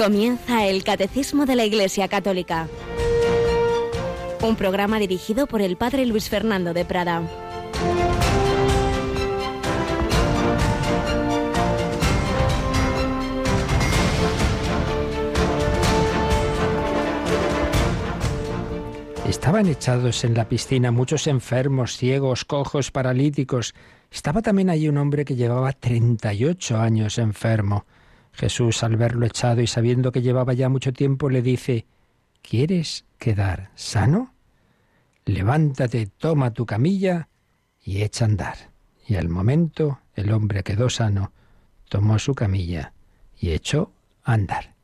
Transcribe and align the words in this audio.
Comienza 0.00 0.64
el 0.64 0.82
Catecismo 0.82 1.44
de 1.44 1.56
la 1.56 1.66
Iglesia 1.66 2.08
Católica. 2.08 2.68
Un 4.40 4.56
programa 4.56 4.98
dirigido 4.98 5.46
por 5.46 5.60
el 5.60 5.76
Padre 5.76 6.06
Luis 6.06 6.30
Fernando 6.30 6.72
de 6.72 6.86
Prada. 6.86 7.20
Estaban 19.28 19.66
echados 19.66 20.24
en 20.24 20.32
la 20.32 20.48
piscina 20.48 20.90
muchos 20.90 21.26
enfermos, 21.26 21.98
ciegos, 21.98 22.46
cojos, 22.46 22.90
paralíticos. 22.90 23.74
Estaba 24.10 24.40
también 24.40 24.70
allí 24.70 24.88
un 24.88 24.96
hombre 24.96 25.26
que 25.26 25.36
llevaba 25.36 25.74
38 25.74 26.78
años 26.78 27.18
enfermo. 27.18 27.84
Jesús, 28.32 28.82
al 28.82 28.96
verlo 28.96 29.26
echado 29.26 29.60
y 29.60 29.66
sabiendo 29.66 30.12
que 30.12 30.22
llevaba 30.22 30.52
ya 30.52 30.68
mucho 30.68 30.92
tiempo, 30.92 31.28
le 31.30 31.42
dice, 31.42 31.86
¿Quieres 32.42 33.04
quedar 33.18 33.70
sano? 33.74 34.34
Levántate, 35.24 36.06
toma 36.06 36.52
tu 36.52 36.66
camilla 36.66 37.28
y 37.84 38.02
echa 38.02 38.24
a 38.24 38.28
andar. 38.28 38.56
Y 39.06 39.16
al 39.16 39.28
momento 39.28 40.00
el 40.14 40.32
hombre 40.32 40.62
quedó 40.62 40.90
sano, 40.90 41.32
tomó 41.88 42.18
su 42.18 42.34
camilla 42.34 42.92
y 43.38 43.50
echó 43.50 43.92
a 44.24 44.32
andar. 44.34 44.74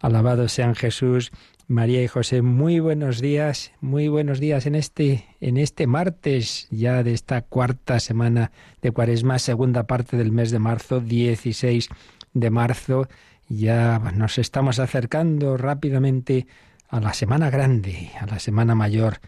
Alabado 0.00 0.48
sean 0.48 0.74
Jesús, 0.74 1.32
María 1.66 2.02
y 2.02 2.08
José, 2.08 2.40
muy 2.40 2.80
buenos 2.80 3.20
días, 3.20 3.72
muy 3.80 4.08
buenos 4.08 4.38
días 4.40 4.66
en 4.66 4.74
este, 4.74 5.26
en 5.40 5.56
este 5.56 5.86
martes 5.86 6.68
ya 6.70 7.02
de 7.02 7.12
esta 7.12 7.42
cuarta 7.42 8.00
semana 8.00 8.52
de 8.80 8.90
Cuaresma, 8.90 9.38
segunda 9.38 9.86
parte 9.86 10.16
del 10.16 10.32
mes 10.32 10.50
de 10.50 10.60
marzo, 10.60 11.00
16 11.00 11.88
de 12.32 12.50
marzo. 12.50 13.08
Ya 13.48 13.98
nos 13.98 14.38
estamos 14.38 14.78
acercando 14.78 15.56
rápidamente 15.56 16.46
a 16.88 17.00
la 17.00 17.14
semana 17.14 17.50
grande, 17.50 18.10
a 18.20 18.26
la 18.26 18.38
semana 18.38 18.74
mayor 18.74 19.20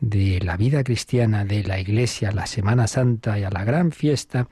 de 0.00 0.40
la 0.40 0.56
vida 0.56 0.84
cristiana, 0.84 1.44
de 1.44 1.64
la 1.64 1.80
Iglesia, 1.80 2.32
la 2.32 2.46
Semana 2.46 2.86
Santa 2.86 3.38
y 3.38 3.44
a 3.44 3.50
la 3.50 3.64
gran 3.64 3.90
fiesta 3.90 4.48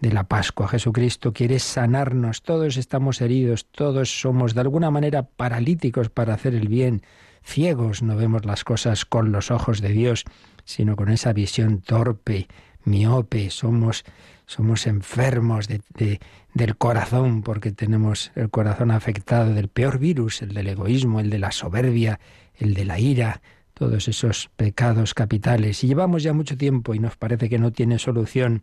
de 0.00 0.12
la 0.12 0.24
Pascua. 0.24 0.68
Jesucristo 0.68 1.32
quiere 1.32 1.58
sanarnos, 1.58 2.42
todos 2.42 2.76
estamos 2.76 3.20
heridos, 3.20 3.66
todos 3.66 4.20
somos 4.20 4.54
de 4.54 4.60
alguna 4.60 4.90
manera 4.90 5.24
paralíticos 5.24 6.08
para 6.08 6.34
hacer 6.34 6.54
el 6.54 6.68
bien, 6.68 7.02
ciegos, 7.44 8.02
no 8.02 8.16
vemos 8.16 8.44
las 8.44 8.64
cosas 8.64 9.04
con 9.04 9.32
los 9.32 9.50
ojos 9.50 9.80
de 9.80 9.90
Dios, 9.90 10.24
sino 10.64 10.96
con 10.96 11.08
esa 11.08 11.32
visión 11.32 11.80
torpe, 11.80 12.48
miope, 12.84 13.50
somos 13.50 14.04
somos 14.48 14.86
enfermos 14.86 15.68
de, 15.68 16.20
del 16.54 16.76
corazón 16.78 17.42
porque 17.42 17.70
tenemos 17.70 18.32
el 18.34 18.48
corazón 18.48 18.90
afectado 18.90 19.52
del 19.52 19.68
peor 19.68 19.98
virus, 19.98 20.40
el 20.40 20.54
del 20.54 20.68
egoísmo, 20.68 21.20
el 21.20 21.28
de 21.28 21.38
la 21.38 21.52
soberbia, 21.52 22.18
el 22.56 22.72
de 22.72 22.86
la 22.86 22.98
ira, 22.98 23.42
todos 23.74 24.08
esos 24.08 24.48
pecados 24.56 25.12
capitales. 25.12 25.84
Y 25.84 25.88
llevamos 25.88 26.22
ya 26.22 26.32
mucho 26.32 26.56
tiempo 26.56 26.94
y 26.94 26.98
nos 26.98 27.18
parece 27.18 27.50
que 27.50 27.58
no 27.58 27.72
tiene 27.72 27.98
solución. 27.98 28.62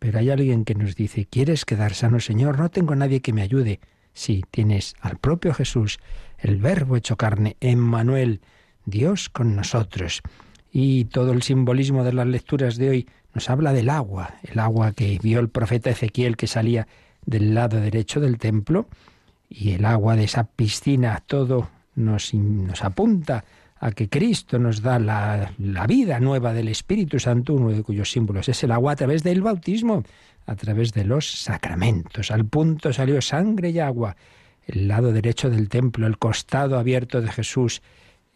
Pero 0.00 0.18
hay 0.18 0.30
alguien 0.30 0.64
que 0.64 0.74
nos 0.74 0.96
dice, 0.96 1.26
¿quieres 1.26 1.64
quedar 1.64 1.94
sano, 1.94 2.18
Señor? 2.18 2.58
No 2.58 2.68
tengo 2.68 2.96
nadie 2.96 3.20
que 3.20 3.32
me 3.32 3.42
ayude. 3.42 3.78
Sí, 4.14 4.42
tienes 4.50 4.94
al 5.00 5.18
propio 5.18 5.54
Jesús, 5.54 6.00
el 6.38 6.56
Verbo 6.56 6.96
hecho 6.96 7.16
carne, 7.16 7.56
Emmanuel, 7.60 8.40
Dios 8.84 9.28
con 9.28 9.54
nosotros. 9.54 10.22
Y 10.72 11.04
todo 11.04 11.30
el 11.30 11.44
simbolismo 11.44 12.02
de 12.02 12.12
las 12.12 12.26
lecturas 12.26 12.76
de 12.76 12.90
hoy 12.90 13.08
nos 13.34 13.50
habla 13.50 13.72
del 13.72 13.90
agua, 13.90 14.36
el 14.42 14.58
agua 14.58 14.92
que 14.92 15.18
vio 15.22 15.40
el 15.40 15.48
profeta 15.48 15.90
Ezequiel 15.90 16.36
que 16.36 16.46
salía 16.46 16.86
del 17.26 17.54
lado 17.54 17.80
derecho 17.80 18.20
del 18.20 18.38
templo 18.38 18.88
y 19.48 19.72
el 19.72 19.84
agua 19.84 20.16
de 20.16 20.24
esa 20.24 20.44
piscina, 20.44 21.22
todo 21.26 21.68
nos, 21.96 22.32
apunta 22.82 23.44
a 23.78 23.92
que 23.92 24.08
Cristo 24.08 24.58
nos 24.58 24.82
da 24.82 24.98
la, 24.98 25.52
la, 25.58 25.86
vida 25.86 26.20
nueva 26.20 26.52
del 26.52 26.68
Espíritu 26.68 27.18
Santo, 27.18 27.54
uno 27.54 27.70
de 27.70 27.82
cuyos 27.82 28.10
símbolos 28.10 28.48
es 28.48 28.62
el 28.64 28.72
agua 28.72 28.92
a 28.92 28.96
través 28.96 29.22
del 29.22 29.42
bautismo, 29.42 30.04
a 30.46 30.56
través 30.56 30.92
de 30.92 31.04
los 31.04 31.42
sacramentos. 31.42 32.30
Al 32.30 32.44
punto 32.46 32.92
salió 32.92 33.20
sangre 33.20 33.70
y 33.70 33.80
agua. 33.80 34.16
El 34.66 34.88
lado 34.88 35.12
derecho 35.12 35.50
del 35.50 35.68
templo, 35.68 36.06
el 36.06 36.18
costado 36.18 36.78
abierto 36.78 37.20
de 37.20 37.28
Jesús, 37.28 37.82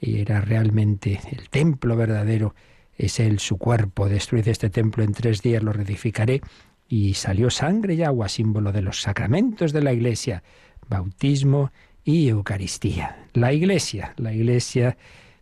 era 0.01 0.41
realmente 0.41 1.21
el 1.33 1.49
templo 1.49 1.97
verdadero 1.97 2.55
es 2.99 3.21
Él 3.21 3.39
su 3.39 3.57
cuerpo, 3.57 4.09
destruid 4.09 4.47
este 4.49 4.69
templo 4.69 5.05
en 5.05 5.13
tres 5.13 5.41
días, 5.41 5.63
lo 5.63 5.73
reedificaré. 5.73 6.43
Y 6.89 7.15
salió 7.15 7.51
sangre 7.51 7.95
y 7.95 8.03
agua, 8.03 8.29
símbolo 8.29 8.73
de 8.73 8.83
los 8.83 9.03
sacramentos 9.03 9.73
de 9.73 9.83
la 9.83 9.93
Iglesia, 9.93 10.43
bautismo 10.89 11.71
y 12.03 12.29
Eucaristía. 12.29 13.27
La 13.35 13.53
Iglesia, 13.53 14.15
la 14.17 14.33
Iglesia 14.33 14.97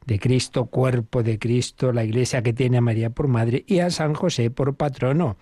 de 0.04 0.18
Cristo, 0.18 0.66
cuerpo 0.66 1.22
de 1.22 1.38
Cristo, 1.38 1.92
la 1.92 2.04
Iglesia 2.04 2.42
que 2.42 2.52
tiene 2.52 2.78
a 2.78 2.80
María 2.80 3.10
por 3.10 3.28
madre 3.28 3.64
y 3.66 3.78
a 3.78 3.90
San 3.90 4.14
José 4.14 4.50
por 4.50 4.76
patrono. 4.76 5.36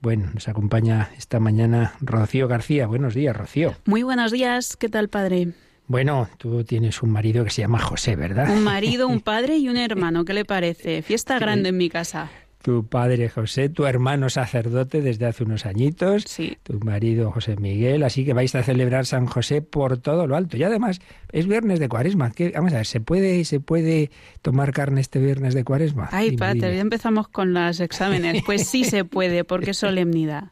Bueno, 0.00 0.30
nos 0.32 0.48
acompaña 0.48 1.10
esta 1.18 1.40
mañana 1.40 1.94
Rocío 2.00 2.46
García. 2.46 2.86
Buenos 2.86 3.14
días, 3.14 3.36
Rocío. 3.36 3.74
Muy 3.84 4.04
buenos 4.04 4.30
días, 4.30 4.76
¿qué 4.76 4.88
tal, 4.88 5.08
padre? 5.08 5.48
Bueno, 5.88 6.28
tú 6.36 6.64
tienes 6.64 7.02
un 7.02 7.10
marido 7.10 7.44
que 7.44 7.50
se 7.50 7.62
llama 7.62 7.78
José, 7.78 8.14
¿verdad? 8.14 8.50
Un 8.50 8.62
marido, 8.62 9.08
un 9.08 9.20
padre 9.22 9.56
y 9.56 9.70
un 9.70 9.78
hermano, 9.78 10.26
¿qué 10.26 10.34
le 10.34 10.44
parece? 10.44 11.00
Fiesta 11.00 11.38
grande 11.38 11.70
en 11.70 11.78
mi 11.78 11.88
casa. 11.88 12.30
Tu 12.60 12.86
padre 12.86 13.30
José, 13.30 13.70
tu 13.70 13.86
hermano 13.86 14.28
sacerdote 14.28 15.00
desde 15.00 15.24
hace 15.24 15.44
unos 15.44 15.64
añitos, 15.64 16.24
sí. 16.24 16.58
tu 16.62 16.78
marido 16.80 17.30
José 17.30 17.56
Miguel, 17.56 18.02
así 18.02 18.26
que 18.26 18.34
vais 18.34 18.54
a 18.54 18.62
celebrar 18.62 19.06
San 19.06 19.26
José 19.26 19.62
por 19.62 19.96
todo 19.96 20.26
lo 20.26 20.36
alto. 20.36 20.58
Y 20.58 20.64
además 20.64 21.00
es 21.32 21.46
viernes 21.46 21.80
de 21.80 21.88
cuaresma. 21.88 22.32
vamos 22.54 22.72
a 22.72 22.76
ver, 22.76 22.86
¿se 22.86 23.00
puede, 23.00 23.44
¿se 23.46 23.60
puede 23.60 24.10
tomar 24.42 24.72
carne 24.72 25.00
este 25.00 25.20
viernes 25.20 25.54
de 25.54 25.64
cuaresma? 25.64 26.10
Ay, 26.12 26.36
padre, 26.36 26.74
ya 26.74 26.82
empezamos 26.82 27.28
con 27.28 27.54
los 27.54 27.80
exámenes. 27.80 28.42
Pues 28.44 28.66
sí 28.66 28.84
se 28.84 29.06
puede, 29.06 29.44
porque 29.44 29.70
es 29.70 29.78
solemnidad 29.78 30.50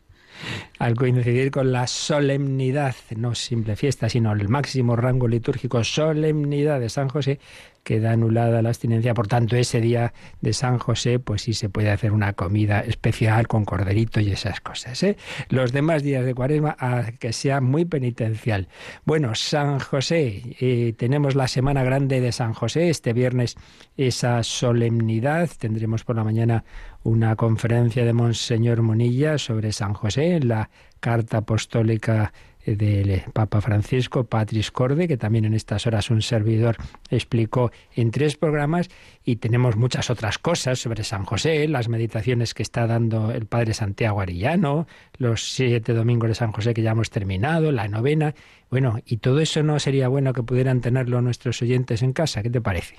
al 0.79 0.95
coincidir 0.95 1.51
con 1.51 1.73
la 1.73 1.87
solemnidad, 1.87 2.95
no 3.17 3.35
simple 3.35 3.77
fiesta, 3.77 4.09
sino 4.09 4.33
el 4.33 4.49
máximo 4.49 4.97
rango 4.97 5.29
litúrgico, 5.29 5.83
solemnidad 5.85 6.81
de 6.81 6.89
San 6.89 7.09
José, 7.09 7.39
queda 7.87 8.11
anulada 8.11 8.63
la 8.63 8.71
abstinencia. 8.71 9.15
Por 9.15 9.29
tanto, 9.29 9.55
ese 9.55 9.81
día 9.81 10.13
de 10.41 10.53
San 10.53 10.79
José, 10.79 11.21
pues 11.21 11.43
sí 11.43 11.55
se 11.55 11.69
puede 11.69 11.91
hacer 11.91 12.11
una 12.11 12.33
comida 12.33 12.81
especial 12.81 13.47
con 13.47 13.65
corderito 13.65 14.19
y 14.19 14.33
esas 14.33 14.61
cosas. 14.61 15.01
¿eh? 15.05 15.17
Los 15.51 15.71
demás 15.71 16.03
días 16.03 16.25
de 16.25 16.35
cuaresma, 16.35 16.77
que 17.21 17.33
sea 17.33 17.61
muy 17.61 17.85
penitencial. 17.85 18.67
Bueno, 19.05 19.37
San 19.37 19.79
José, 19.79 20.57
eh, 20.61 20.95
tenemos 20.99 21.37
la 21.37 21.47
semana 21.47 21.85
grande 21.85 22.21
de 22.21 22.33
San 22.33 22.55
José. 22.55 22.91
Este 22.91 23.13
viernes 23.13 23.55
esa 23.97 24.43
solemnidad. 24.43 25.49
Tendremos 25.57 26.03
por 26.03 26.17
la 26.17 26.25
mañana 26.25 26.65
una 27.05 27.37
conferencia 27.37 28.05
de 28.05 28.13
Monseñor 28.13 28.83
Monilla 28.83 29.39
sobre 29.39 29.71
San 29.71 29.95
José, 29.95 30.41
la 30.41 30.71
carta 30.99 31.39
apostólica 31.39 32.33
del 32.67 33.23
Papa 33.33 33.61
Francisco, 33.61 34.25
Patris 34.25 34.71
Corde, 34.71 35.07
que 35.07 35.17
también 35.17 35.45
en 35.45 35.55
estas 35.55 35.87
horas 35.87 36.11
un 36.11 36.21
servidor 36.21 36.77
explicó 37.11 37.71
en 37.95 38.11
tres 38.11 38.37
programas, 38.37 38.89
y 39.25 39.37
tenemos 39.37 39.77
muchas 39.77 40.11
otras 40.11 40.39
cosas 40.39 40.79
sobre 40.79 41.05
San 41.05 41.25
José, 41.25 41.69
las 41.69 41.89
meditaciones 41.89 42.55
que 42.55 42.63
está 42.63 42.87
dando 42.87 43.31
el 43.31 43.47
Padre 43.47 43.75
Santiago 43.75 44.21
Arillano, 44.21 44.87
los 45.19 45.53
siete 45.53 45.95
domingos 45.95 46.29
de 46.29 46.35
San 46.35 46.53
José 46.53 46.75
que 46.75 46.83
ya 46.83 46.91
hemos 46.91 47.11
terminado, 47.11 47.73
la 47.73 47.89
novena. 47.89 48.35
Bueno, 48.71 49.01
y 49.07 49.19
todo 49.19 49.41
eso 49.41 49.63
no 49.63 49.79
sería 49.79 50.09
bueno 50.09 50.33
que 50.33 50.43
pudieran 50.43 50.81
tenerlo 50.81 51.23
nuestros 51.23 51.63
oyentes 51.63 52.03
en 52.03 52.13
casa, 52.13 52.43
¿qué 52.43 52.51
te 52.51 52.61
parece? 52.61 52.97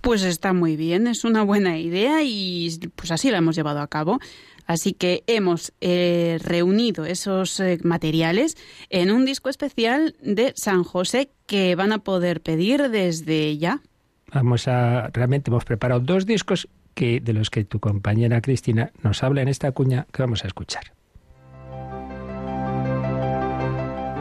Pues 0.00 0.22
está 0.22 0.54
muy 0.54 0.76
bien, 0.76 1.06
es 1.06 1.24
una 1.24 1.42
buena 1.42 1.78
idea 1.78 2.22
y 2.22 2.70
pues 2.96 3.10
así 3.10 3.30
la 3.30 3.38
hemos 3.38 3.54
llevado 3.54 3.80
a 3.80 3.86
cabo. 3.86 4.18
Así 4.70 4.92
que 4.92 5.24
hemos 5.26 5.72
eh, 5.80 6.38
reunido 6.44 7.04
esos 7.04 7.58
eh, 7.58 7.78
materiales 7.82 8.56
en 8.88 9.10
un 9.10 9.24
disco 9.24 9.48
especial 9.48 10.14
de 10.22 10.52
San 10.54 10.84
José 10.84 11.32
que 11.46 11.74
van 11.74 11.90
a 11.90 12.04
poder 12.04 12.40
pedir 12.40 12.88
desde 12.88 13.58
ya. 13.58 13.80
Vamos 14.32 14.68
a 14.68 15.08
realmente 15.12 15.50
hemos 15.50 15.64
preparado 15.64 15.98
dos 15.98 16.24
discos 16.24 16.68
que 16.94 17.18
de 17.18 17.32
los 17.32 17.50
que 17.50 17.64
tu 17.64 17.80
compañera 17.80 18.40
Cristina 18.40 18.92
nos 19.02 19.24
habla 19.24 19.42
en 19.42 19.48
esta 19.48 19.72
cuña 19.72 20.06
que 20.12 20.22
vamos 20.22 20.44
a 20.44 20.46
escuchar. 20.46 20.92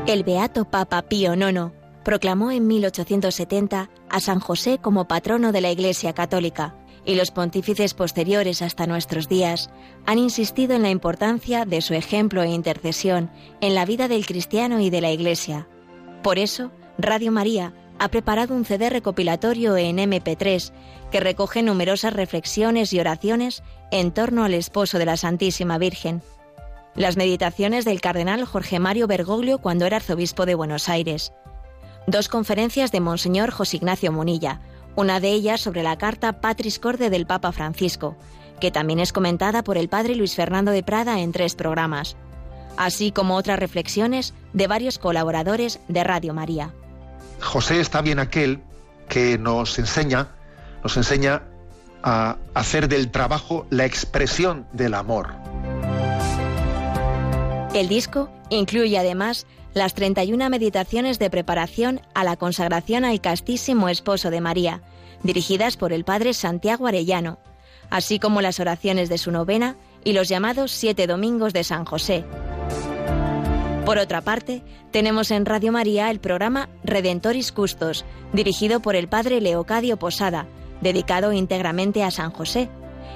El 0.07 0.23
beato 0.23 0.65
Papa 0.65 1.03
Pío 1.03 1.35
IX 1.35 1.73
proclamó 2.03 2.49
en 2.49 2.65
1870 2.65 3.91
a 4.09 4.19
San 4.19 4.39
José 4.39 4.79
como 4.81 5.07
patrono 5.07 5.51
de 5.51 5.61
la 5.61 5.69
Iglesia 5.69 6.13
Católica 6.13 6.73
y 7.09 7.15
los 7.15 7.31
pontífices 7.31 7.95
posteriores 7.95 8.61
hasta 8.61 8.85
nuestros 8.85 9.27
días 9.27 9.71
han 10.05 10.19
insistido 10.19 10.75
en 10.75 10.83
la 10.83 10.91
importancia 10.91 11.65
de 11.65 11.81
su 11.81 11.95
ejemplo 11.95 12.43
e 12.43 12.49
intercesión 12.49 13.31
en 13.61 13.73
la 13.73 13.83
vida 13.83 14.07
del 14.07 14.27
cristiano 14.27 14.79
y 14.79 14.91
de 14.91 15.01
la 15.01 15.09
Iglesia. 15.09 15.67
Por 16.21 16.37
eso, 16.37 16.71
Radio 16.99 17.31
María 17.31 17.73
ha 17.97 18.09
preparado 18.09 18.53
un 18.53 18.63
CD 18.63 18.91
recopilatorio 18.91 19.75
en 19.75 19.97
MP3 19.97 20.71
que 21.11 21.19
recoge 21.19 21.63
numerosas 21.63 22.13
reflexiones 22.13 22.93
y 22.93 22.99
oraciones 22.99 23.63
en 23.89 24.11
torno 24.11 24.43
al 24.43 24.53
esposo 24.53 24.99
de 24.99 25.05
la 25.05 25.17
Santísima 25.17 25.79
Virgen. 25.79 26.21
Las 26.93 27.17
meditaciones 27.17 27.85
del 27.85 28.01
cardenal 28.01 28.45
Jorge 28.45 28.77
Mario 28.77 29.07
Bergoglio 29.07 29.57
cuando 29.57 29.87
era 29.87 29.97
arzobispo 29.97 30.45
de 30.45 30.53
Buenos 30.53 30.89
Aires, 30.89 31.33
dos 32.05 32.29
conferencias 32.29 32.91
de 32.91 32.99
Monseñor 32.99 33.49
José 33.49 33.77
Ignacio 33.77 34.11
Munilla, 34.11 34.61
una 34.99 35.21
de 35.21 35.29
ellas 35.29 35.61
sobre 35.61 35.81
la 35.81 35.97
carta 35.97 36.41
Patris 36.41 36.77
Corde 36.77 37.09
del 37.09 37.25
Papa 37.25 37.53
Francisco, 37.53 38.17
que 38.59 38.69
también 38.69 38.99
es 38.99 39.13
comentada 39.13 39.63
por 39.63 39.77
el 39.77 39.87
padre 39.87 40.13
Luis 40.13 40.35
Fernando 40.35 40.71
de 40.71 40.83
Prada 40.83 41.21
en 41.21 41.31
tres 41.31 41.55
programas, 41.55 42.17
así 42.75 43.13
como 43.13 43.37
otras 43.37 43.57
reflexiones 43.59 44.33
de 44.51 44.67
varios 44.67 44.99
colaboradores 44.99 45.79
de 45.87 46.03
Radio 46.03 46.33
María. 46.33 46.73
José 47.39 47.79
está 47.79 48.01
bien 48.01 48.19
aquel 48.19 48.61
que 49.07 49.37
nos 49.37 49.79
enseña, 49.79 50.31
nos 50.83 50.97
enseña 50.97 51.43
a 52.03 52.35
hacer 52.53 52.89
del 52.89 53.09
trabajo 53.09 53.67
la 53.69 53.85
expresión 53.85 54.67
del 54.73 54.95
amor. 54.95 55.33
El 57.73 57.87
disco 57.87 58.29
incluye 58.49 58.97
además 58.97 59.47
las 59.79 59.93
31 59.93 60.49
meditaciones 60.49 61.19
de 61.19 61.29
preparación 61.29 62.01
a 62.13 62.25
la 62.25 62.35
consagración 62.35 63.05
al 63.05 63.21
castísimo 63.21 63.87
esposo 63.87 64.29
de 64.29 64.41
María, 64.41 64.81
dirigidas 65.23 65.77
por 65.77 65.93
el 65.93 66.03
padre 66.03 66.33
Santiago 66.33 66.85
Arellano, 66.85 67.39
así 67.89 68.19
como 68.19 68.41
las 68.41 68.59
oraciones 68.59 69.07
de 69.07 69.17
su 69.17 69.31
novena 69.31 69.77
y 70.03 70.11
los 70.11 70.27
llamados 70.27 70.71
siete 70.71 71.07
domingos 71.07 71.53
de 71.53 71.63
San 71.63 71.85
José. 71.85 72.25
Por 73.85 73.97
otra 73.97 74.19
parte, 74.21 74.63
tenemos 74.91 75.31
en 75.31 75.45
Radio 75.45 75.71
María 75.71 76.11
el 76.11 76.19
programa 76.19 76.67
Redentoris 76.83 77.53
Custos, 77.53 78.03
dirigido 78.33 78.81
por 78.81 78.97
el 78.97 79.07
padre 79.07 79.39
Leocadio 79.39 79.97
Posada, 79.97 80.45
dedicado 80.81 81.31
íntegramente 81.31 82.03
a 82.03 82.11
San 82.11 82.31
José, 82.31 82.69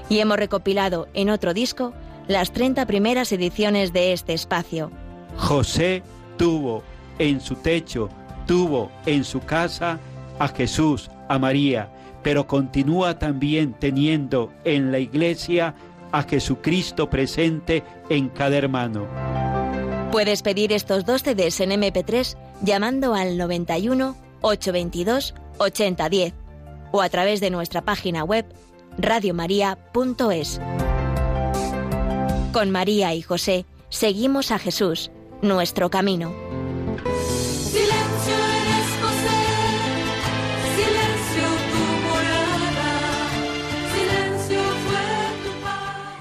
y 0.10 0.20
hemos 0.20 0.38
recopilado 0.38 1.10
en 1.14 1.30
otro 1.30 1.54
disco 1.54 1.94
las 2.30 2.54
30 2.54 2.86
primeras 2.86 3.34
ediciones 3.34 3.92
de 3.92 4.14
este 4.14 4.34
espacio. 4.34 4.92
José 5.38 6.04
tuvo 6.38 6.84
en 7.20 7.42
su 7.42 7.56
techo, 7.56 8.10
tuvo 8.46 8.92
en 9.06 9.24
su 9.24 9.40
casa 9.42 10.00
a 10.40 10.48
Jesús, 10.48 11.10
a 11.30 11.40
María, 11.40 11.90
pero 12.22 12.48
continúa 12.48 13.20
también 13.20 13.74
teniendo 13.74 14.52
en 14.64 14.92
la 14.92 15.00
iglesia 15.00 15.76
a 16.12 16.24
Jesucristo 16.24 17.10
presente 17.10 17.84
en 18.10 18.30
cada 18.30 18.58
hermano. 18.58 19.08
Puedes 20.12 20.44
pedir 20.44 20.72
estos 20.72 21.06
dos 21.06 21.24
CDs 21.24 21.60
en 21.60 21.72
MP3 21.72 22.38
llamando 22.62 23.16
al 23.16 23.38
91 23.38 24.16
822 24.42 25.34
8010 25.58 26.34
o 26.92 27.02
a 27.02 27.10
través 27.10 27.40
de 27.40 27.50
nuestra 27.50 27.82
página 27.82 28.24
web 28.24 28.46
radiomaria.es. 28.98 30.62
Con 32.52 32.70
María 32.70 33.16
y 33.16 33.24
José 33.24 33.66
seguimos 33.90 34.52
a 34.52 34.60
Jesús, 34.60 35.10
nuestro 35.44 35.90
camino. 35.90 36.34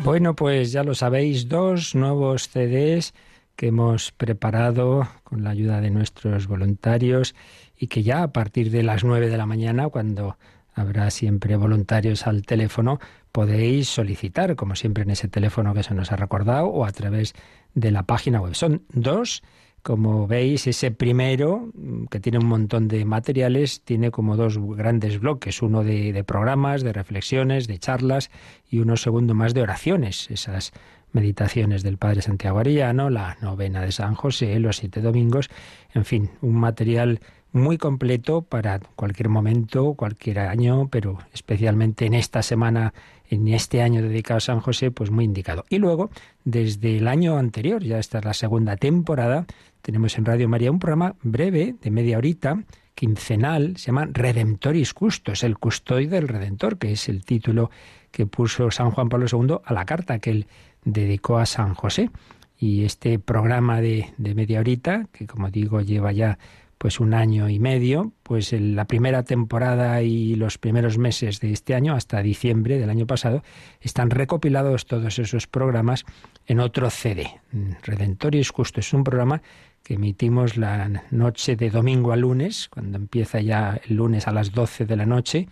Bueno, 0.05 0.35
pues 0.35 0.73
ya 0.73 0.83
lo 0.83 0.97
sabéis, 0.97 1.49
dos 1.49 1.95
nuevos 1.95 2.49
CDs 2.49 3.15
que 3.55 3.69
hemos 3.69 4.11
preparado 4.11 5.07
con 5.23 5.45
la 5.45 5.51
ayuda 5.51 5.81
de 5.81 5.91
nuestros 5.91 6.49
voluntarios 6.49 7.37
y 7.79 7.87
que 7.87 8.03
ya 8.03 8.25
a 8.25 8.33
partir 8.33 8.73
de 8.73 8.83
las 8.83 9.05
nueve 9.05 9.29
de 9.29 9.37
la 9.37 9.47
mañana, 9.47 9.89
cuando 9.89 10.37
habrá 10.75 11.11
siempre 11.11 11.55
voluntarios 11.55 12.27
al 12.27 12.43
teléfono, 12.43 12.99
podéis 13.31 13.89
solicitar, 13.89 14.57
como 14.57 14.75
siempre 14.75 15.05
en 15.05 15.11
ese 15.11 15.29
teléfono 15.29 15.73
que 15.73 15.85
se 15.85 15.95
nos 15.95 16.11
ha 16.11 16.17
recordado, 16.17 16.67
o 16.67 16.85
a 16.85 16.91
través 16.91 17.35
de 17.75 17.91
la 17.91 18.05
página 18.05 18.41
web. 18.41 18.55
Son 18.55 18.83
dos, 18.93 19.43
como 19.83 20.27
veis, 20.27 20.67
ese 20.67 20.91
primero, 20.91 21.71
mm, 21.75 22.05
que 22.07 22.21
tiene 22.21 22.39
un 22.39 22.47
montón 22.47 22.89
de 22.89 23.05
materiales, 23.05 23.83
tiene 23.83 24.11
como 24.11 24.37
dos 24.37 24.59
grandes 24.59 25.19
bloques, 25.21 25.63
uno 25.63 25.83
de, 25.83 26.13
de 26.13 26.25
programas, 26.25 26.83
de 26.83 26.93
reflexiones, 26.93 27.67
de 27.67 27.79
charlas, 27.79 28.31
y 28.71 28.79
uno 28.79 28.97
segundo 28.97 29.35
más 29.35 29.55
de 29.55 29.63
oraciones, 29.63 30.31
esas 30.31 30.73
meditaciones 31.13 31.83
del 31.83 31.99
Padre 31.99 32.23
Santiago 32.23 32.59
Arellano, 32.59 33.11
la 33.11 33.37
novena 33.41 33.83
de 33.83 33.93
San 33.93 34.15
José, 34.15 34.59
los 34.59 34.77
siete 34.77 35.01
domingos, 35.01 35.51
en 35.95 36.05
fin, 36.05 36.31
un 36.41 36.55
material 36.55 37.21
muy 37.52 37.78
completo 37.78 38.43
para 38.43 38.81
cualquier 38.96 39.28
momento, 39.28 39.94
cualquier 39.94 40.40
año, 40.40 40.88
pero 40.88 41.19
especialmente 41.32 42.06
en 42.06 42.14
esta 42.14 42.43
semana, 42.43 42.94
en 43.28 43.49
este 43.49 43.82
año 43.82 44.02
dedicado 44.02 44.38
a 44.38 44.40
San 44.40 44.60
José, 44.60 44.90
pues 44.90 45.10
muy 45.10 45.25
indicado. 45.25 45.64
Y 45.69 45.78
luego, 45.78 46.10
desde 46.44 46.96
el 46.99 47.08
año 47.08 47.37
anterior, 47.37 47.82
ya 47.82 47.99
esta 47.99 48.19
es 48.19 48.25
la 48.25 48.34
segunda 48.34 48.76
temporada, 48.76 49.46
tenemos 49.82 50.16
en 50.16 50.25
Radio 50.25 50.49
María 50.49 50.70
un 50.70 50.78
programa 50.78 51.16
breve, 51.22 51.75
de 51.82 51.90
media 51.90 52.19
horita, 52.19 52.62
quincenal, 52.94 53.76
se 53.76 53.87
llama 53.87 54.08
Redemptoris 54.10 54.94
Custos, 54.94 55.43
el 55.43 55.58
custodio 55.58 56.10
del 56.10 56.28
Redentor, 56.28 56.78
que 56.78 56.93
es 56.93 57.08
el 57.08 57.25
título 57.25 57.70
que 58.12 58.26
puso 58.26 58.70
San 58.70 58.93
Juan 58.93 59.08
Pablo 59.08 59.26
II 59.31 59.56
a 59.64 59.72
la 59.72 59.84
carta 59.84 60.20
que 60.20 60.31
él 60.31 60.46
dedicó 60.84 61.38
a 61.38 61.46
San 61.46 61.75
José. 61.75 62.10
Y 62.58 62.84
este 62.84 63.19
programa 63.19 63.81
de, 63.81 64.12
media 64.19 64.60
horita, 64.60 65.08
que 65.10 65.26
como 65.26 65.50
digo 65.50 65.81
lleva 65.81 66.12
ya 66.12 66.38
pues 66.82 66.99
un 66.99 67.14
año 67.14 67.49
y 67.49 67.61
medio, 67.61 68.12
pues 68.25 68.52
en 68.52 68.75
la 68.75 68.87
primera 68.87 69.23
temporada 69.23 70.02
y 70.02 70.34
los 70.34 70.58
primeros 70.58 70.99
meses 70.99 71.38
de 71.38 71.52
este 71.52 71.76
año, 71.76 71.94
hasta 71.94 72.20
diciembre 72.25 72.76
del 72.76 72.90
año 72.90 73.06
pasado, 73.06 73.44
están 73.81 74.11
recopilados 74.11 74.87
todos 74.87 75.20
esos 75.20 75.46
programas 75.46 76.05
en 76.49 76.58
otro 76.58 76.90
CD. 76.90 77.40
Redentoris 77.84 78.50
Justo 78.50 78.81
es 78.81 78.93
un 78.93 79.05
programa 79.05 79.43
que 79.84 79.94
emitimos 79.94 80.56
la 80.56 81.05
noche 81.12 81.55
de 81.55 81.70
domingo 81.70 82.11
a 82.11 82.17
lunes, 82.17 82.69
cuando 82.69 82.99
empieza 82.99 83.40
ya 83.40 83.81
el 83.88 83.94
lunes 83.94 84.26
a 84.26 84.32
las 84.32 84.50
12 84.50 84.85
de 84.85 84.96
la 84.96 85.06
noche, 85.06 85.46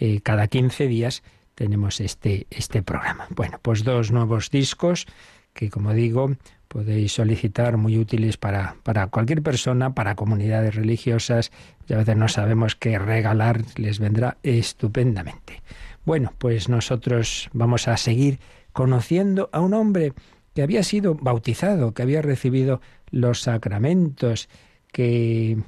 eh, 0.00 0.22
cada 0.22 0.48
15 0.48 0.88
días 0.88 1.22
tenemos 1.54 2.00
este, 2.00 2.48
este 2.50 2.82
programa. 2.82 3.28
Bueno, 3.30 3.60
pues 3.62 3.84
dos 3.84 4.10
nuevos 4.10 4.50
discos 4.50 5.06
que, 5.52 5.70
como 5.70 5.92
digo, 5.92 6.34
podéis 6.74 7.12
solicitar 7.12 7.76
muy 7.76 7.96
útiles 7.98 8.36
para, 8.36 8.74
para 8.82 9.06
cualquier 9.06 9.42
persona, 9.42 9.94
para 9.94 10.16
comunidades 10.16 10.74
religiosas. 10.74 11.52
Ya 11.86 11.94
a 11.94 11.98
veces 12.00 12.16
no 12.16 12.26
sabemos 12.26 12.74
qué 12.74 12.98
regalar, 12.98 13.62
les 13.76 14.00
vendrá 14.00 14.38
estupendamente. 14.42 15.62
Bueno, 16.04 16.32
pues 16.36 16.68
nosotros 16.68 17.48
vamos 17.52 17.86
a 17.86 17.96
seguir 17.96 18.40
conociendo 18.72 19.50
a 19.52 19.60
un 19.60 19.72
hombre 19.72 20.14
que 20.52 20.62
había 20.62 20.82
sido 20.82 21.14
bautizado, 21.14 21.94
que 21.94 22.02
había 22.02 22.22
recibido 22.22 22.80
los 23.12 23.42
sacramentos, 23.42 24.48
que, 24.90 25.58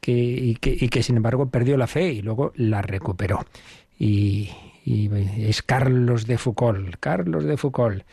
que, 0.00 0.12
y, 0.12 0.54
que, 0.54 1.02
sin 1.02 1.16
embargo 1.16 1.50
perdió 1.50 1.76
la 1.76 1.88
fe 1.88 2.12
y 2.12 2.22
luego 2.22 2.52
la 2.54 2.82
recuperó. 2.82 3.44
Y 3.98 4.50
es 5.38 5.62
Carlos 5.62 6.28
de 6.28 6.38
Foucault. 6.38 6.94
Carlos 7.00 7.44
de 7.44 7.56
Foucault 7.56 8.04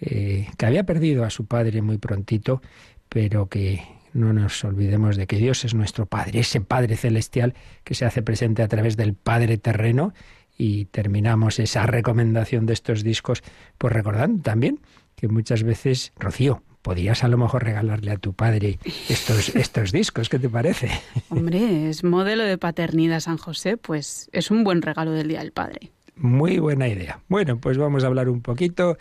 eh, 0.00 0.48
que 0.56 0.66
había 0.66 0.84
perdido 0.84 1.24
a 1.24 1.30
su 1.30 1.46
padre 1.46 1.82
muy 1.82 1.98
prontito, 1.98 2.62
pero 3.08 3.48
que 3.48 3.82
no 4.12 4.32
nos 4.32 4.64
olvidemos 4.64 5.16
de 5.16 5.26
que 5.26 5.36
Dios 5.36 5.64
es 5.64 5.74
nuestro 5.74 6.06
Padre, 6.06 6.40
ese 6.40 6.60
Padre 6.60 6.96
celestial 6.96 7.54
que 7.84 7.94
se 7.94 8.04
hace 8.04 8.22
presente 8.22 8.62
a 8.62 8.68
través 8.68 8.96
del 8.96 9.14
Padre 9.14 9.58
terreno. 9.58 10.12
Y 10.58 10.86
terminamos 10.86 11.58
esa 11.58 11.86
recomendación 11.86 12.66
de 12.66 12.74
estos 12.74 13.02
discos, 13.02 13.42
pues 13.78 13.92
recordando 13.92 14.42
también 14.42 14.80
que 15.16 15.28
muchas 15.28 15.62
veces, 15.62 16.12
Rocío, 16.18 16.62
podías 16.82 17.24
a 17.24 17.28
lo 17.28 17.38
mejor 17.38 17.64
regalarle 17.64 18.10
a 18.10 18.16
tu 18.16 18.32
padre 18.32 18.78
estos, 19.08 19.54
estos 19.54 19.92
discos, 19.92 20.28
¿qué 20.28 20.38
te 20.38 20.48
parece? 20.48 20.90
Hombre, 21.28 21.88
es 21.88 22.04
modelo 22.04 22.44
de 22.44 22.58
paternidad 22.58 23.20
San 23.20 23.36
José, 23.36 23.76
pues 23.76 24.28
es 24.32 24.50
un 24.50 24.64
buen 24.64 24.82
regalo 24.82 25.12
del 25.12 25.28
Día 25.28 25.40
del 25.40 25.52
Padre. 25.52 25.92
Muy 26.16 26.58
buena 26.58 26.88
idea. 26.88 27.20
Bueno, 27.28 27.58
pues 27.58 27.78
vamos 27.78 28.04
a 28.04 28.08
hablar 28.08 28.28
un 28.28 28.42
poquito 28.42 28.98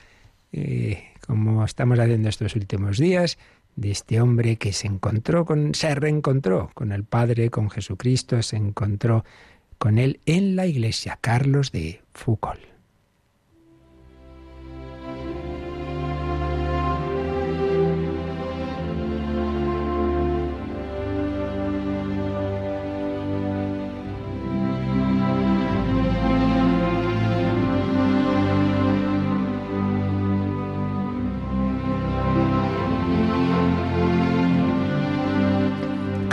eh, 0.51 1.03
como 1.25 1.63
estamos 1.63 1.99
haciendo 1.99 2.29
estos 2.29 2.55
últimos 2.55 2.97
días, 2.97 3.37
de 3.75 3.91
este 3.91 4.19
hombre 4.19 4.57
que 4.57 4.73
se 4.73 4.87
encontró 4.87 5.45
con, 5.45 5.73
se 5.73 5.95
reencontró 5.95 6.69
con 6.73 6.91
el 6.91 7.03
Padre, 7.03 7.49
con 7.49 7.69
Jesucristo, 7.69 8.41
se 8.41 8.57
encontró 8.57 9.23
con 9.77 9.97
él 9.97 10.19
en 10.25 10.55
la 10.55 10.65
iglesia, 10.65 11.17
Carlos 11.21 11.71
de 11.71 12.01
Foucault. 12.13 12.59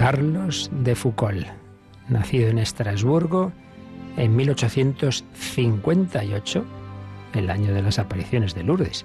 Carlos 0.07 0.71
de 0.85 0.95
Foucault, 0.95 1.49
nacido 2.09 2.49
en 2.49 2.59
Estrasburgo 2.59 3.51
en 4.17 4.37
1858, 4.37 6.65
el 7.35 7.51
año 7.51 7.75
de 7.75 7.83
las 7.83 7.99
apariciones 7.99 8.55
de 8.55 8.63
Lourdes, 8.63 9.05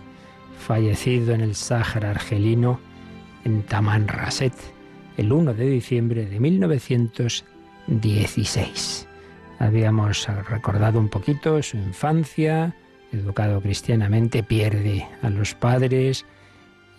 fallecido 0.60 1.34
en 1.34 1.42
el 1.42 1.56
Sáhara 1.56 2.12
argelino 2.12 2.80
en 3.46 3.64
Tamanrasset 3.64 4.54
el 5.18 5.34
1 5.34 5.56
de 5.56 5.72
diciembre 5.72 6.28
de 6.28 6.40
1916. 6.40 9.08
Habíamos 9.58 10.28
recordado 10.28 11.00
un 11.00 11.10
poquito 11.10 11.64
su 11.64 11.78
infancia, 11.78 12.76
educado 13.12 13.60
cristianamente, 13.60 14.44
pierde 14.44 15.08
a 15.24 15.32
los 15.32 15.56
padres, 15.56 16.28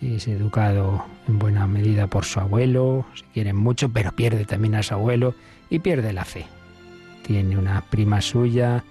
es 0.03 0.27
educado 0.27 1.05
en 1.27 1.39
buena 1.39 1.65
medida 1.67 2.07
por 2.07 2.25
su 2.25 2.39
abuelo, 2.39 3.05
se 3.15 3.23
quieren 3.33 3.55
mucho, 3.55 3.89
pero 3.89 4.11
pierde 4.11 4.45
también 4.45 4.75
a 4.75 4.83
su 4.83 4.93
abuelo 4.93 5.35
y 5.69 5.79
pierde 5.79 6.13
la 6.13 6.25
fe. 6.25 6.45
Tiene 7.25 7.57
una 7.57 7.81
prima 7.89 8.21
suya 8.21 8.83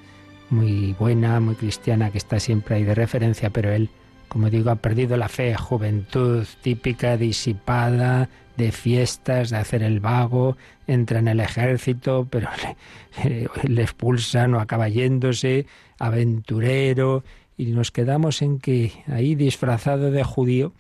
muy 0.51 0.95
buena, 0.99 1.41
muy 1.41 1.55
cristiana, 1.55 2.11
que 2.11 2.19
está 2.19 2.41
siempre 2.41 2.77
ahí 2.77 2.85
de 2.85 2.95
referencia, 2.95 3.51
pero 3.51 3.71
él, 3.73 3.91
como 4.29 4.51
digo, 4.51 4.71
ha 4.71 4.77
perdido 4.77 5.17
la 5.17 5.29
fe, 5.29 5.55
juventud 5.55 6.47
típica, 6.63 7.17
disipada, 7.17 8.29
de 8.57 8.73
fiestas, 8.73 9.51
de 9.51 9.57
hacer 9.57 9.83
el 9.83 10.01
vago, 10.01 10.57
entra 10.87 11.19
en 11.19 11.29
el 11.29 11.41
ejército, 11.41 12.27
pero 12.31 12.49
le, 13.25 13.49
le 13.69 13.83
expulsan 13.83 14.55
o 14.55 14.61
acaba 14.61 14.89
yéndose, 14.89 15.67
aventurero, 15.99 17.25
y 17.57 17.67
nos 17.67 17.91
quedamos 17.91 18.43
en 18.43 18.59
que 18.59 18.93
ahí 19.07 19.35
disfrazado 19.35 20.11
de 20.11 20.25
judío 20.25 20.73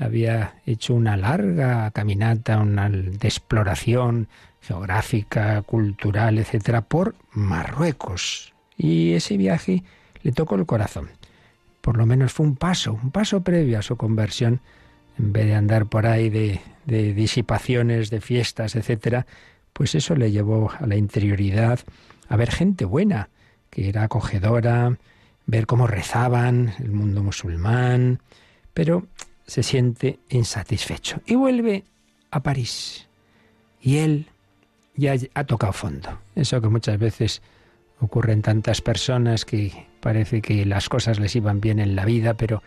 había 0.00 0.54
hecho 0.66 0.94
una 0.94 1.16
larga 1.16 1.90
caminata, 1.90 2.58
una 2.58 2.88
de 2.88 3.28
exploración 3.28 4.28
geográfica, 4.60 5.62
cultural, 5.62 6.38
etcétera, 6.38 6.82
por 6.82 7.14
Marruecos. 7.32 8.52
Y 8.76 9.12
ese 9.12 9.36
viaje 9.36 9.82
le 10.22 10.32
tocó 10.32 10.54
el 10.54 10.66
corazón. 10.66 11.10
Por 11.80 11.96
lo 11.96 12.06
menos 12.06 12.32
fue 12.32 12.46
un 12.46 12.56
paso, 12.56 12.98
un 13.02 13.10
paso 13.10 13.42
previo 13.42 13.78
a 13.78 13.82
su 13.82 13.96
conversión. 13.96 14.60
En 15.18 15.32
vez 15.32 15.46
de 15.46 15.54
andar 15.54 15.86
por 15.86 16.06
ahí 16.06 16.28
de, 16.28 16.60
de 16.84 17.12
disipaciones, 17.12 18.10
de 18.10 18.20
fiestas, 18.20 18.76
etcétera, 18.76 19.26
pues 19.72 19.94
eso 19.94 20.14
le 20.14 20.30
llevó 20.30 20.70
a 20.78 20.86
la 20.86 20.96
interioridad, 20.96 21.80
a 22.28 22.36
ver 22.36 22.50
gente 22.50 22.84
buena, 22.84 23.30
que 23.70 23.88
era 23.88 24.04
acogedora, 24.04 24.96
ver 25.46 25.66
cómo 25.66 25.86
rezaban 25.86 26.74
el 26.78 26.90
mundo 26.90 27.22
musulmán, 27.22 28.20
pero 28.74 29.06
se 29.48 29.62
siente 29.62 30.20
insatisfecho 30.28 31.20
y 31.26 31.34
vuelve 31.34 31.82
a 32.30 32.40
París. 32.40 33.08
Y 33.80 33.96
él 33.96 34.26
ya 34.94 35.14
ha 35.34 35.44
tocado 35.44 35.72
fondo. 35.72 36.18
Eso 36.36 36.60
que 36.60 36.68
muchas 36.68 36.98
veces 36.98 37.42
ocurre 37.98 38.34
en 38.34 38.42
tantas 38.42 38.82
personas 38.82 39.44
que 39.46 39.86
parece 40.00 40.42
que 40.42 40.66
las 40.66 40.88
cosas 40.88 41.18
les 41.18 41.34
iban 41.34 41.60
bien 41.60 41.78
en 41.80 41.96
la 41.96 42.04
vida, 42.04 42.34
pero 42.34 42.62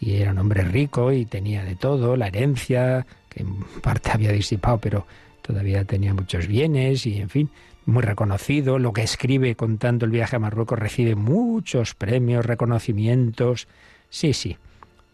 y 0.00 0.16
era 0.16 0.32
un 0.32 0.38
hombre 0.38 0.62
rico 0.64 1.12
y 1.12 1.24
tenía 1.24 1.64
de 1.64 1.76
todo, 1.76 2.16
la 2.16 2.26
herencia, 2.26 3.06
que 3.30 3.42
en 3.42 3.60
parte 3.82 4.10
había 4.10 4.32
disipado, 4.32 4.78
pero 4.78 5.06
todavía 5.42 5.84
tenía 5.84 6.12
muchos 6.12 6.48
bienes 6.48 7.06
y 7.06 7.20
en 7.20 7.30
fin, 7.30 7.50
muy 7.86 8.02
reconocido, 8.02 8.78
lo 8.80 8.92
que 8.92 9.02
escribe 9.02 9.54
contando 9.54 10.04
el 10.04 10.10
viaje 10.10 10.36
a 10.36 10.40
Marruecos 10.40 10.78
recibe 10.78 11.14
muchos 11.14 11.94
premios, 11.94 12.44
reconocimientos. 12.44 13.68
Sí, 14.10 14.32
sí, 14.32 14.58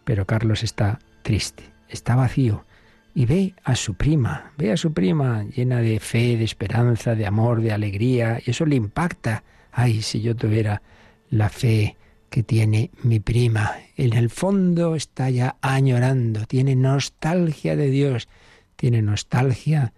pero 0.05 0.27
Carlos 0.27 0.63
está 0.63 0.99
triste, 1.23 1.65
está 1.89 2.17
vacío 2.17 2.65
y 3.15 3.27
ve 3.27 3.55
a 3.65 3.77
su 3.77 3.95
prima, 3.95 4.53
ve 4.57 4.73
a 4.73 4.77
su 4.77 4.93
prima 4.93 5.45
llena 5.45 5.81
de 5.81 6.01
fe, 6.01 6.37
de 6.37 6.45
esperanza, 6.45 7.15
de 7.15 7.27
amor, 7.27 7.61
de 7.61 7.73
alegría, 7.73 8.41
y 8.45 8.51
eso 8.51 8.65
le 8.65 8.77
impacta. 8.77 9.45
Ay, 9.71 10.03
si 10.03 10.21
yo 10.21 10.35
tuviera 10.35 10.83
la 11.31 11.49
fe 11.49 11.97
que 12.31 12.43
tiene 12.43 12.91
mi 13.03 13.21
prima. 13.21 13.73
En 13.97 14.15
el 14.15 14.31
fondo 14.31 14.95
está 14.95 15.29
ya 15.29 15.57
añorando, 15.61 16.47
tiene 16.47 16.75
nostalgia 16.77 17.77
de 17.77 17.91
Dios, 17.91 18.29
tiene 18.77 19.03
nostalgia 19.03 19.93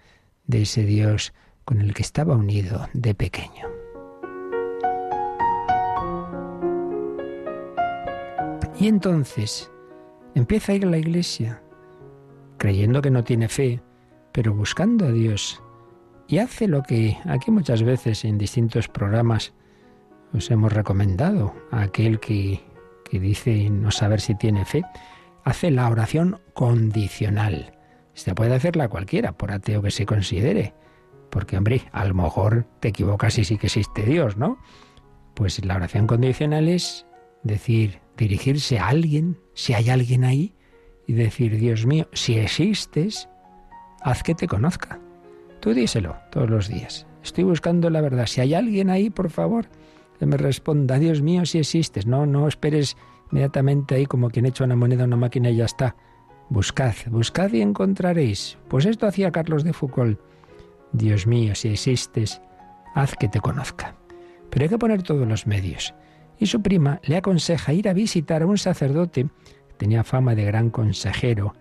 de 0.46 0.62
ese 0.62 0.84
Dios 0.84 1.32
con 1.64 1.80
el 1.80 1.94
que 1.94 2.02
estaba 2.02 2.36
unido 2.36 2.88
de 2.92 3.14
pequeño. 3.14 3.68
Y 8.78 8.88
entonces 8.88 9.70
empieza 10.34 10.72
a 10.72 10.74
ir 10.74 10.84
a 10.84 10.90
la 10.90 10.98
iglesia, 10.98 11.62
creyendo 12.58 13.02
que 13.02 13.10
no 13.10 13.24
tiene 13.24 13.48
fe, 13.48 13.80
pero 14.32 14.54
buscando 14.54 15.06
a 15.06 15.12
Dios. 15.12 15.62
Y 16.26 16.38
hace 16.38 16.68
lo 16.68 16.82
que 16.82 17.18
aquí 17.24 17.50
muchas 17.50 17.82
veces 17.82 18.24
en 18.24 18.38
distintos 18.38 18.88
programas 18.88 19.54
os 20.32 20.50
hemos 20.50 20.72
recomendado 20.72 21.54
a 21.70 21.82
aquel 21.82 22.18
que, 22.18 22.60
que 23.08 23.20
dice 23.20 23.70
no 23.70 23.90
saber 23.90 24.20
si 24.20 24.34
tiene 24.34 24.64
fe. 24.64 24.82
Hace 25.44 25.70
la 25.70 25.88
oración 25.88 26.40
condicional. 26.54 27.78
Se 28.14 28.34
puede 28.34 28.54
hacerla 28.54 28.88
cualquiera, 28.88 29.32
por 29.32 29.52
ateo 29.52 29.82
que 29.82 29.90
se 29.90 30.06
considere. 30.06 30.74
Porque, 31.30 31.56
hombre, 31.56 31.82
a 31.92 32.04
lo 32.04 32.14
mejor 32.14 32.66
te 32.80 32.88
equivocas 32.88 33.38
y 33.38 33.44
sí 33.44 33.58
que 33.58 33.66
existe 33.66 34.02
Dios, 34.02 34.36
¿no? 34.36 34.58
Pues 35.34 35.64
la 35.64 35.76
oración 35.76 36.06
condicional 36.06 36.68
es 36.68 37.06
decir, 37.42 38.00
dirigirse 38.16 38.78
a 38.78 38.88
alguien, 38.88 39.38
si 39.54 39.74
hay 39.74 39.90
alguien 39.90 40.24
ahí, 40.24 40.54
y 41.06 41.12
decir, 41.12 41.58
Dios 41.58 41.86
mío, 41.86 42.08
si 42.12 42.38
existes, 42.38 43.28
haz 44.02 44.22
que 44.22 44.34
te 44.34 44.46
conozca. 44.46 45.00
Tú 45.60 45.74
díselo 45.74 46.16
todos 46.30 46.50
los 46.50 46.68
días. 46.68 47.06
Estoy 47.22 47.44
buscando 47.44 47.88
la 47.90 48.00
verdad. 48.00 48.26
Si 48.26 48.40
hay 48.40 48.54
alguien 48.54 48.90
ahí, 48.90 49.10
por 49.10 49.30
favor, 49.30 49.66
que 50.18 50.26
me 50.26 50.36
responda, 50.36 50.98
Dios 50.98 51.22
mío, 51.22 51.46
si 51.46 51.58
existes. 51.58 52.06
No, 52.06 52.26
no 52.26 52.46
esperes 52.46 52.96
inmediatamente 53.32 53.94
ahí 53.94 54.06
como 54.06 54.30
quien 54.30 54.46
echa 54.46 54.64
una 54.64 54.76
moneda 54.76 55.04
a 55.04 55.06
una 55.06 55.16
máquina 55.16 55.50
y 55.50 55.56
ya 55.56 55.64
está. 55.64 55.96
Buscad, 56.50 56.94
buscad 57.06 57.52
y 57.52 57.62
encontraréis. 57.62 58.58
Pues 58.68 58.84
esto 58.84 59.06
hacía 59.06 59.32
Carlos 59.32 59.64
de 59.64 59.72
Foucault. 59.72 60.20
Dios 60.92 61.26
mío, 61.26 61.54
si 61.54 61.68
existes, 61.68 62.40
haz 62.94 63.16
que 63.16 63.28
te 63.28 63.40
conozca. 63.40 63.96
Pero 64.50 64.64
hay 64.64 64.68
que 64.68 64.78
poner 64.78 65.02
todos 65.02 65.26
los 65.26 65.46
medios. 65.46 65.94
Y 66.38 66.46
su 66.46 66.62
prima 66.62 67.00
le 67.04 67.16
aconseja 67.16 67.72
ir 67.72 67.88
a 67.88 67.92
visitar 67.92 68.42
a 68.42 68.46
un 68.46 68.58
sacerdote 68.58 69.24
que 69.24 69.74
tenía 69.76 70.04
fama 70.04 70.34
de 70.34 70.44
gran 70.44 70.70
consejero. 70.70 71.54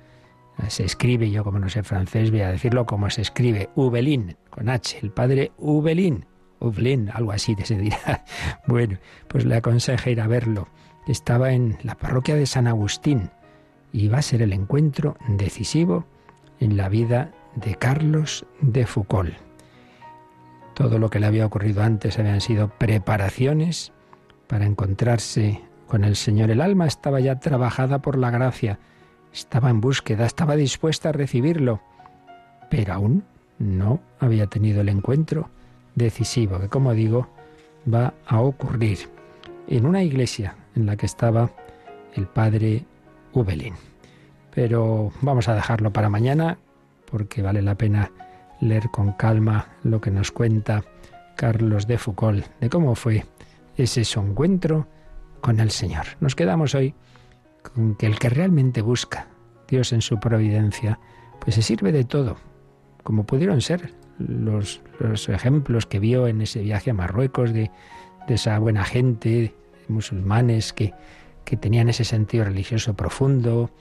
Se 0.68 0.84
escribe, 0.84 1.32
yo 1.32 1.44
como 1.44 1.60
no 1.60 1.70
sé 1.70 1.84
francés, 1.84 2.32
voy 2.32 2.42
a 2.42 2.51
decirlo 2.51 2.86
como 2.86 3.10
se 3.10 3.22
escribe, 3.22 3.70
Ubelín, 3.75 4.38
con 4.50 4.70
H, 4.70 5.00
el 5.01 5.12
padre 5.12 5.51
Ubelín, 5.58 6.25
Ubelín, 6.60 7.10
algo 7.13 7.32
así 7.32 7.56
se 7.63 7.77
dirá. 7.77 8.24
Bueno, 8.68 8.98
pues 9.27 9.46
le 9.46 9.56
aconseja 9.56 10.10
ir 10.10 10.22
a 10.22 10.27
verlo. 10.27 10.68
Estaba 11.08 11.51
en 11.51 11.77
la 11.84 11.96
parroquia 11.96 12.36
de 12.36 12.46
San 12.46 12.68
Agustín 12.68 13.30
y 13.92 14.08
va 14.08 14.20
a 14.20 14.22
ser 14.22 14.42
el 14.42 14.53
encuentro 14.53 15.18
decisivo 15.27 16.06
en 16.60 16.77
la 16.77 16.89
vida 16.89 17.32
de 17.56 17.75
Carlos 17.75 18.46
de 18.62 18.86
Foucault. 18.86 19.34
Todo 20.74 20.98
lo 20.98 21.10
que 21.10 21.20
le 21.20 21.27
había 21.27 21.46
ocurrido 21.46 21.84
antes 21.84 22.18
habían 22.18 22.42
sido 22.42 22.70
preparaciones 22.70 23.93
para 24.48 24.66
encontrarse 24.66 25.62
con 25.88 26.04
el 26.04 26.16
Señor. 26.16 26.52
El 26.52 26.62
alma 26.62 26.88
estaba 26.88 27.20
ya 27.20 27.40
trabajada 27.40 28.00
por 28.00 28.18
la 28.18 28.32
gracia, 28.32 28.80
estaba 29.32 29.70
en 29.70 29.82
búsqueda, 29.82 30.26
estaba 30.26 30.56
dispuesta 30.56 31.10
a 31.10 31.14
recibirlo, 31.14 31.82
pero 32.70 32.94
aún 32.94 33.24
no 33.60 34.00
había 34.20 34.48
tenido 34.48 34.82
el 34.82 34.90
encuentro 34.90 35.50
decisivo, 35.96 36.60
que 36.60 36.70
como 36.70 36.94
digo, 36.94 37.28
va 37.92 38.14
a 38.26 38.42
ocurrir 38.42 39.10
en 39.68 39.86
una 39.86 40.04
iglesia 40.04 40.56
en 40.76 40.86
la 40.86 40.96
que 40.96 41.06
estaba 41.06 41.52
el 42.16 42.28
padre 42.28 42.86
Ubelín. 43.34 43.76
Pero 44.54 45.12
vamos 45.22 45.48
a 45.48 45.56
dejarlo 45.56 45.92
para 45.92 46.10
mañana 46.10 46.58
porque 47.10 47.42
vale 47.42 47.62
la 47.62 47.76
pena 47.76 48.12
leer 48.60 48.90
con 48.92 49.14
calma 49.14 49.68
lo 49.84 50.00
que 50.02 50.12
nos 50.12 50.32
cuenta 50.32 50.84
Carlos 51.36 51.88
de 51.88 51.98
Foucault 51.98 52.46
de 52.60 52.70
cómo 52.70 52.96
fue 52.96 53.26
ese 53.77 54.06
su 54.06 54.20
encuentro 54.20 54.88
con 55.42 55.60
el 55.60 55.72
Señor. 55.72 56.06
Nos 56.20 56.36
quedamos 56.36 56.75
hoy 56.75 56.96
con 57.62 57.96
que 57.96 58.06
el 58.06 58.20
que 58.20 58.30
realmente 58.30 58.82
busca 58.82 59.27
Dios 59.68 59.94
en 59.94 60.01
su 60.01 60.20
providencia, 60.20 61.00
pues 61.39 61.56
se 61.56 61.62
sirve 61.62 61.92
de 61.92 62.03
todo, 62.03 62.38
como 63.03 63.25
pudieron 63.25 63.62
ser 63.62 63.94
los, 64.20 64.82
los 65.00 65.27
ejemplos 65.30 65.86
que 65.86 66.00
vio 66.00 66.27
en 66.27 66.42
ese 66.42 66.62
viaje 66.62 66.92
a 66.92 66.94
Marruecos 66.94 67.53
de, 67.53 67.72
de 68.27 68.34
esa 68.36 68.60
buena 68.60 68.84
gente, 68.84 69.56
musulmanes 69.88 70.74
que, 70.74 70.94
que 71.46 71.58
tenían 71.58 71.89
ese 71.89 72.03
sentido 72.03 72.46
religioso 72.46 72.96
profundo, 72.96 73.72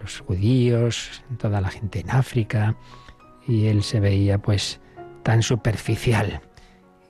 los 0.00 0.20
judíos, 0.20 1.22
toda 1.38 1.60
la 1.60 1.70
gente 1.70 2.00
en 2.00 2.10
África, 2.10 2.76
y 3.46 3.66
él 3.66 3.82
se 3.82 4.00
veía 4.00 4.38
pues 4.38 4.80
tan 5.22 5.42
superficial. 5.42 6.40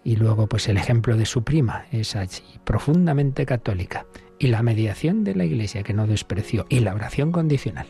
Y 0.05 0.17
luego 0.17 0.49
pues 0.49 0.69
el 0.69 0.77
ejemplo 0.77 1.17
de 1.17 1.27
su 1.27 1.45
prima, 1.45 1.87
es 1.93 2.17
profundamente 2.65 3.47
católica, 3.47 4.07
y 4.39 4.49
la 4.49 4.63
mediación 4.63 5.23
de 5.25 5.35
la 5.35 5.45
Iglesia 5.45 5.83
que 5.83 5.95
no 5.95 6.07
despreció, 6.07 6.67
y 6.69 6.81
la 6.81 6.95
oración 6.95 7.31
condicional. 7.33 7.87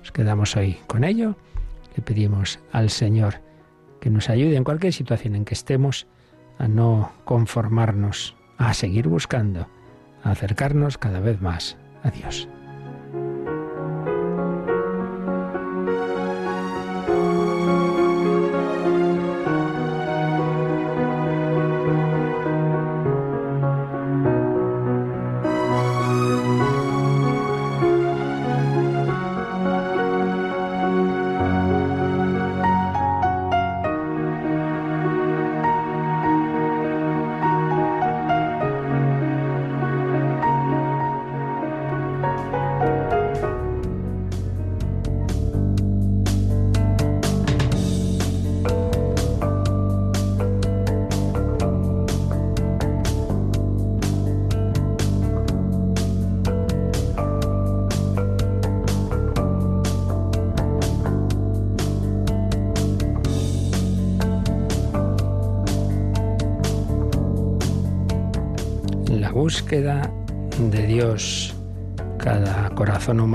Nos 0.00 0.12
quedamos 0.12 0.56
hoy 0.56 0.76
con 0.86 1.04
ello, 1.04 1.36
le 1.96 2.02
pedimos 2.02 2.60
al 2.72 2.90
Señor 2.90 3.40
que 4.00 4.10
nos 4.10 4.28
ayude 4.28 4.56
en 4.56 4.64
cualquier 4.64 4.92
situación 4.92 5.34
en 5.34 5.46
que 5.46 5.54
estemos 5.54 6.06
a 6.58 6.68
no 6.68 7.12
conformarnos, 7.24 8.36
a 8.58 8.74
seguir 8.74 9.08
buscando, 9.08 9.68
a 10.22 10.32
acercarnos 10.32 10.98
cada 10.98 11.20
vez 11.20 11.40
más 11.40 11.78
a 12.02 12.10
Dios. 12.10 12.48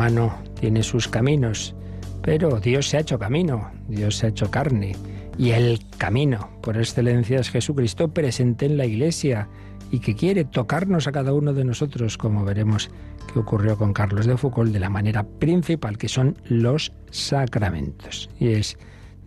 Humano 0.09 0.35
tiene 0.59 0.83
sus 0.83 1.07
caminos, 1.07 1.75
pero 2.21 2.59
Dios 2.59 2.89
se 2.89 2.97
ha 2.97 3.01
hecho 3.01 3.19
camino, 3.19 3.71
Dios 3.87 4.17
se 4.17 4.25
ha 4.25 4.29
hecho 4.29 4.49
carne. 4.49 4.95
Y 5.37 5.51
el 5.51 5.79
camino 5.97 6.49
por 6.61 6.77
excelencia 6.77 7.39
es 7.39 7.49
Jesucristo 7.49 8.09
presente 8.09 8.65
en 8.65 8.77
la 8.77 8.85
Iglesia 8.85 9.47
y 9.91 9.99
que 9.99 10.15
quiere 10.15 10.45
tocarnos 10.45 11.07
a 11.07 11.11
cada 11.11 11.33
uno 11.33 11.53
de 11.53 11.63
nosotros, 11.63 12.17
como 12.17 12.43
veremos 12.43 12.89
que 13.31 13.39
ocurrió 13.39 13.77
con 13.77 13.93
Carlos 13.93 14.25
de 14.25 14.37
Foucault, 14.37 14.73
de 14.73 14.79
la 14.79 14.89
manera 14.89 15.23
principal, 15.23 15.97
que 15.97 16.09
son 16.09 16.37
los 16.45 16.91
sacramentos. 17.11 18.29
Y 18.39 18.49
es 18.49 18.77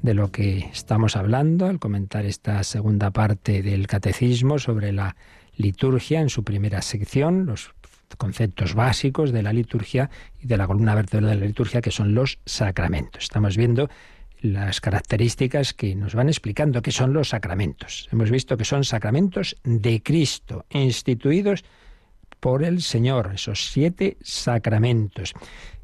de 0.03 0.15
lo 0.15 0.31
que 0.31 0.69
estamos 0.73 1.17
hablando 1.17 1.67
al 1.67 1.79
comentar 1.79 2.27
esta 2.27 2.63
segunda 2.65 3.11
parte 3.11 3.63
del 3.63 3.87
catecismo 3.87 4.59
sobre 4.59 4.93
la 4.93 5.17
liturgia 5.57 6.21
en 6.21 6.29
su 6.29 6.45
primera 6.45 6.83
sección, 6.83 7.47
los 7.47 7.73
conceptos 8.17 8.75
básicos 8.75 9.33
de 9.33 9.43
la 9.43 9.53
liturgia 9.53 10.11
y 10.41 10.47
de 10.47 10.57
la 10.57 10.67
columna 10.67 10.95
vertebral 10.95 11.31
de 11.31 11.41
la 11.41 11.47
liturgia, 11.47 11.81
que 11.81 11.91
son 11.91 12.15
los 12.15 12.39
sacramentos. 12.45 13.25
Estamos 13.25 13.57
viendo 13.57 13.89
las 14.41 14.81
características 14.81 15.73
que 15.73 15.95
nos 15.95 16.15
van 16.15 16.29
explicando 16.29 16.83
qué 16.83 16.91
son 16.91 17.13
los 17.13 17.31
sacramentos. 17.31 18.09
Hemos 18.13 18.31
visto 18.31 18.57
que 18.57 18.65
son 18.65 18.85
sacramentos 18.85 19.57
de 19.63 20.03
Cristo, 20.03 20.67
instituidos 20.71 21.65
por 22.41 22.65
el 22.65 22.83
Señor, 22.83 23.31
esos 23.35 23.71
siete 23.71 24.17
sacramentos, 24.21 25.33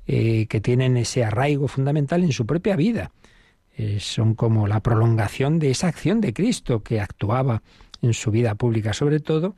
eh, 0.08 0.46
que 0.46 0.60
tienen 0.60 0.96
ese 0.96 1.24
arraigo 1.24 1.68
fundamental 1.68 2.24
en 2.24 2.32
su 2.32 2.46
propia 2.46 2.74
vida. 2.74 3.12
Eh, 3.76 4.00
son 4.00 4.34
como 4.34 4.66
la 4.66 4.80
prolongación 4.80 5.60
de 5.60 5.70
esa 5.70 5.86
acción 5.86 6.20
de 6.20 6.32
Cristo 6.32 6.82
que 6.82 7.00
actuaba 7.00 7.62
en 8.02 8.12
su 8.12 8.32
vida 8.32 8.56
pública 8.56 8.92
sobre 8.92 9.20
todo. 9.20 9.54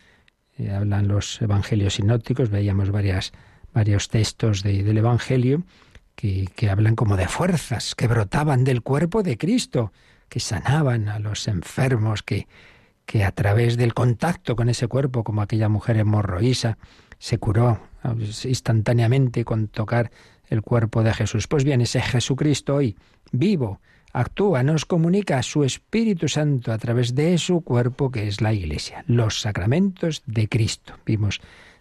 Eh, 0.60 0.70
hablan 0.70 1.08
los 1.08 1.40
evangelios 1.40 1.94
sinópticos, 1.94 2.50
veíamos 2.50 2.90
varios 2.90 4.08
textos 4.08 4.62
del 4.62 4.98
Evangelio 4.98 5.64
que, 6.14 6.68
hablan 6.70 6.96
como 6.96 7.16
de 7.16 7.28
fuerzas 7.28 7.94
que 7.94 8.06
brotaban 8.06 8.64
del 8.64 8.82
cuerpo 8.82 9.22
de 9.22 9.38
Cristo, 9.38 9.92
que 10.28 10.38
sanaban 10.38 11.08
a 11.08 11.18
los 11.18 11.48
enfermos, 11.48 12.22
que, 12.22 12.46
que 13.06 13.24
a 13.24 13.32
través 13.32 13.78
del 13.78 13.94
contacto 13.94 14.54
con 14.54 14.68
ese 14.68 14.86
cuerpo, 14.86 15.24
como 15.24 15.40
aquella 15.40 15.70
mujer 15.70 15.96
hemorroísa, 15.96 16.76
se 17.18 17.38
curó 17.38 17.80
instantáneamente 18.44 19.44
con 19.44 19.68
tocar 19.68 20.10
el 20.48 20.60
cuerpo 20.60 21.02
de 21.02 21.14
Jesús. 21.14 21.48
Pues 21.48 21.64
bien, 21.64 21.80
ese 21.80 22.02
Jesucristo 22.02 22.76
hoy, 22.76 22.96
vivo, 23.32 23.80
actúa, 24.12 24.62
nos 24.62 24.84
comunica 24.84 25.42
su 25.42 25.64
Espíritu 25.64 26.28
Santo 26.28 26.72
a 26.72 26.78
través 26.78 27.14
de 27.14 27.38
su 27.38 27.62
cuerpo 27.62 28.10
que 28.10 28.28
es 28.28 28.40
la 28.40 28.52
Iglesia, 28.52 29.04
los 29.06 29.40
sacramentos 29.40 30.22
de 30.26 30.48
Cristo. 30.48 30.94
Vimos 31.06 31.40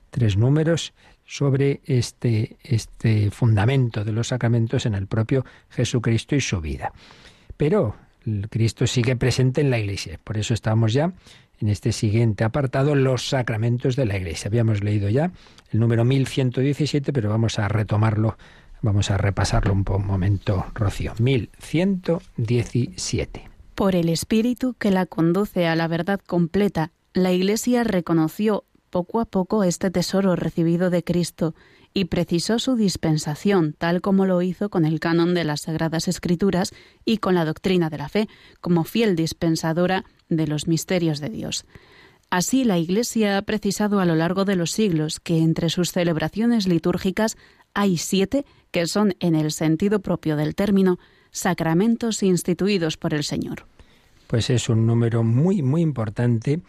tres 0.09 0.37
números 0.37 0.93
sobre 1.25 1.81
este, 1.85 2.57
este 2.63 3.29
fundamento 3.31 4.03
de 4.03 4.11
los 4.11 4.29
sacramentos 4.29 4.85
en 4.85 4.95
el 4.95 5.07
propio 5.07 5.45
Jesucristo 5.69 6.35
y 6.35 6.41
su 6.41 6.59
vida. 6.59 6.91
Pero 7.55 7.95
Cristo 8.49 8.87
sigue 8.87 9.15
presente 9.15 9.61
en 9.61 9.69
la 9.69 9.79
Iglesia. 9.79 10.19
Por 10.23 10.37
eso 10.37 10.53
estamos 10.53 10.93
ya 10.93 11.13
en 11.61 11.67
este 11.67 11.91
siguiente 11.91 12.43
apartado, 12.43 12.95
los 12.95 13.27
sacramentos 13.27 13.95
de 13.95 14.05
la 14.05 14.17
Iglesia. 14.17 14.47
Habíamos 14.47 14.83
leído 14.83 15.09
ya 15.09 15.31
el 15.71 15.79
número 15.79 16.05
1117, 16.05 17.11
pero 17.13 17.29
vamos 17.29 17.59
a 17.59 17.67
retomarlo 17.67 18.37
Vamos 18.81 19.11
a 19.11 19.17
repasarlo 19.17 19.73
un, 19.73 19.83
momento, 20.05 20.65
Rocío. 20.73 21.13
1117. 21.19 23.49
Por 23.75 23.95
el 23.95 24.07
Espíritu 24.09 24.73
que 24.73 24.89
la 24.91 25.05
conduce 25.05 25.67
a 25.67 25.75
la 25.75 25.87
verdad 25.87 26.19
completa, 26.25 26.91
la 27.13 27.31
Iglesia 27.33 27.83
reconoció 27.83 28.63
poco 28.89 29.19
a 29.19 29.25
poco 29.25 29.63
este 29.63 29.91
tesoro 29.91 30.35
recibido 30.35 30.89
de 30.89 31.03
Cristo 31.03 31.53
y 31.93 32.05
precisó 32.05 32.57
su 32.59 32.75
dispensación, 32.75 33.75
tal 33.77 34.01
como 34.01 34.25
lo 34.25 34.41
hizo 34.41 34.69
con 34.69 34.85
el 34.85 34.99
canon 34.99 35.33
de 35.33 35.43
las 35.43 35.61
Sagradas 35.61 36.07
Escrituras 36.07 36.71
y 37.03 37.17
con 37.17 37.35
la 37.35 37.45
doctrina 37.45 37.89
de 37.89 37.97
la 37.97 38.09
fe, 38.09 38.27
como 38.61 38.85
fiel 38.85 39.15
dispensadora 39.15 40.05
de 40.29 40.47
los 40.47 40.67
misterios 40.67 41.19
de 41.19 41.29
Dios. 41.29 41.65
Así 42.29 42.63
la 42.63 42.77
Iglesia 42.77 43.39
ha 43.39 43.41
precisado 43.41 43.99
a 43.99 44.05
lo 44.05 44.15
largo 44.15 44.45
de 44.45 44.55
los 44.55 44.71
siglos 44.71 45.19
que 45.19 45.39
entre 45.39 45.69
sus 45.69 45.91
celebraciones 45.91 46.67
litúrgicas 46.67 47.37
hay 47.73 47.97
siete 47.97 48.45
que 48.71 48.85
son, 48.87 49.15
en 49.19 49.35
el 49.35 49.51
sentido 49.51 49.99
propio 49.99 50.35
del 50.35 50.55
término, 50.55 50.99
sacramentos 51.31 52.23
instituidos 52.23 52.97
por 52.97 53.13
el 53.13 53.23
Señor. 53.23 53.65
Pues 54.27 54.49
es 54.49 54.69
un 54.69 54.85
número 54.85 55.23
muy, 55.23 55.61
muy 55.61 55.81
importante 55.81 56.61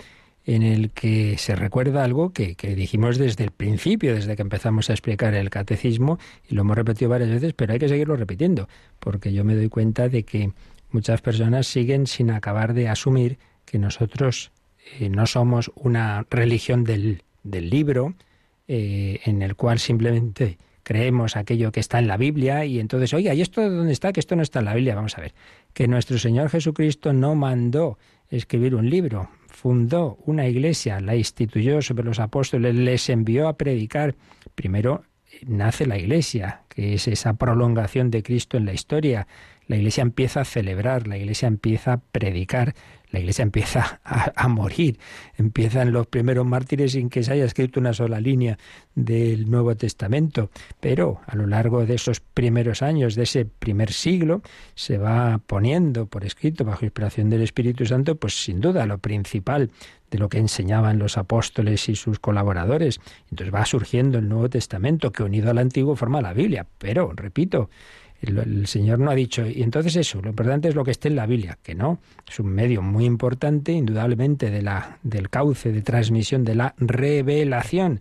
en 0.47 0.63
el 0.63 0.91
que 0.91 1.37
se 1.39 1.55
recuerda 1.55 2.03
algo 2.03 2.33
que, 2.33 2.57
dijimos 2.75 3.19
desde 3.19 3.45
el 3.45 3.51
principio, 3.51 4.15
desde 4.15 4.37
que 4.37 4.43
empezamos 4.43 4.89
a 4.89 4.95
explicar 4.95 5.35
el 5.35 5.51
catecismo, 5.51 6.19
y 6.49 6.55
lo 6.55 6.63
hemos 6.63 6.77
repetido 6.77 7.11
varias 7.11 7.31
veces, 7.31 7.53
pero 7.53 7.73
hay 7.73 7.79
que 7.79 7.89
seguirlo 7.89 8.17
repitiendo, 8.17 8.69
porque 8.99 9.33
yo 9.33 9.45
me 9.45 9.55
doy 9.55 9.69
cuenta 9.69 10.09
de 10.09 10.25
que 10.25 10.53
muchas 10.91 11.21
personas 11.21 11.67
siguen 11.67 12.07
sin 12.07 12.31
acabar 12.31 12.73
de 12.73 12.89
asumir 12.89 13.39
que 13.65 13.79
nosotros 13.79 14.51
eh, 14.99 15.09
no 15.09 15.27
somos 15.27 15.71
una 15.77 16.27
religión 16.31 16.85
del, 16.85 17.23
libro, 17.45 18.15
eh, 18.67 19.21
en 19.25 19.43
el 19.43 19.55
cual 19.57 19.79
simplemente 19.79 20.59
creemos 20.91 21.37
aquello 21.37 21.71
que 21.71 21.79
está 21.79 22.01
en 22.01 22.09
la 22.09 22.17
Biblia 22.17 22.65
y 22.65 22.81
entonces, 22.81 23.15
oiga, 23.15 23.33
¿y 23.33 23.43
esto 23.43 23.63
dónde 23.71 23.93
está? 23.93 24.13
Que 24.13 24.19
esto 24.19 24.35
no 24.35 24.43
está 24.43 24.59
en 24.59 24.65
la 24.65 24.75
Biblia. 24.75 24.97
Vamos 24.97 25.17
a 25.17 25.21
ver, 25.21 25.35
que 25.73 25.87
nuestro 25.87 26.19
Señor 26.19 26.51
Jesucristo 26.51 27.13
no 27.13 27.37
mandó 27.37 27.97
escribir 28.29 28.75
un 28.75 28.91
libro, 28.91 29.29
fundó 29.47 30.19
una 30.27 30.49
iglesia, 30.49 30.99
la 30.99 31.15
instituyó 31.15 31.81
sobre 31.81 32.03
los 32.03 32.19
apóstoles, 32.19 32.75
les 32.75 33.09
envió 33.09 33.47
a 33.47 33.57
predicar. 33.57 34.17
Primero 34.57 35.05
nace 35.47 35.87
la 35.87 35.97
iglesia, 35.97 36.63
que 36.69 36.95
es 36.95 37.07
esa 37.07 37.35
prolongación 37.35 38.11
de 38.11 38.25
Cristo 38.25 38.57
en 38.57 38.65
la 38.65 38.73
historia. 38.73 39.29
La 39.69 39.77
iglesia 39.77 40.03
empieza 40.03 40.41
a 40.41 40.45
celebrar, 40.45 41.07
la 41.07 41.19
iglesia 41.19 41.47
empieza 41.47 41.93
a 41.93 42.01
predicar, 42.01 42.75
la 43.11 43.19
iglesia 43.19 43.43
empieza 43.43 44.01
a, 44.05 44.49
morir. 44.49 44.99
Empiezan 45.37 45.93
los 45.93 46.07
primeros 46.07 46.47
mártires 46.47 46.93
sin 46.93 47.11
que 47.11 47.23
se 47.23 47.33
haya 47.33 47.45
escrito 47.45 47.81
una 47.81 47.93
sola 47.93 48.21
línea 48.21 48.59
del 48.95 49.51
Nuevo 49.51 49.75
Testamento. 49.77 50.51
Pero 50.81 51.21
a 51.27 51.37
lo 51.37 51.47
largo 51.47 51.85
de 51.87 51.95
esos 51.95 52.21
primeros 52.21 52.83
años, 52.83 53.17
de 53.17 53.25
ese 53.25 53.45
primer 53.45 53.93
siglo, 53.93 54.43
se 54.75 54.99
va 54.99 55.41
poniendo 55.47 56.07
por 56.07 56.25
escrito, 56.25 56.65
bajo 56.65 56.85
inspiración 56.85 57.31
del 57.31 57.43
Espíritu 57.43 57.85
Santo, 57.85 58.17
pues 58.17 58.43
sin 58.43 58.61
duda 58.61 58.87
lo 58.87 58.99
principal 58.99 59.71
de 60.11 60.19
lo 60.19 60.29
que 60.29 60.39
enseñaban 60.39 60.99
los 60.99 61.17
apóstoles 61.19 61.89
y 61.89 61.97
sus 61.97 62.19
colaboradores. 62.19 63.01
Entonces 63.31 63.55
va 63.55 63.65
surgiendo 63.65 64.19
el 64.19 64.29
Nuevo 64.29 64.49
Testamento, 64.49 65.13
que 65.13 65.23
unido 65.23 65.51
al 65.51 65.59
Antiguo 65.59 65.97
forma 65.97 66.21
la 66.21 66.33
Biblia. 66.33 66.67
Pero, 66.79 67.13
repito, 67.15 67.71
el, 68.21 68.67
Señor 68.67 68.99
no 68.99 69.11
ha 69.11 69.15
dicho, 69.15 69.47
y 69.47 69.63
entonces 69.63 69.97
eso, 69.97 70.21
lo 70.21 70.31
importante 70.31 70.69
es 70.69 70.75
lo 70.75 70.85
que 70.85 70.91
esté 70.91 71.09
en 71.09 71.17
la 71.17 71.27
Biblia, 71.27 71.59
que 71.63 71.75
no, 71.75 72.01
es 72.29 72.39
un 72.39 72.49
medio 72.49 72.83
muy 72.83 73.05
importante, 73.05 73.73
indudablemente, 73.73 74.51
de 74.51 74.63
la, 74.63 74.99
del 75.03 75.31
cauce 75.31 75.73
de 75.73 75.83
transmisión 75.83 76.45
de 76.45 76.55
la 76.55 76.75
revelación. 76.79 78.01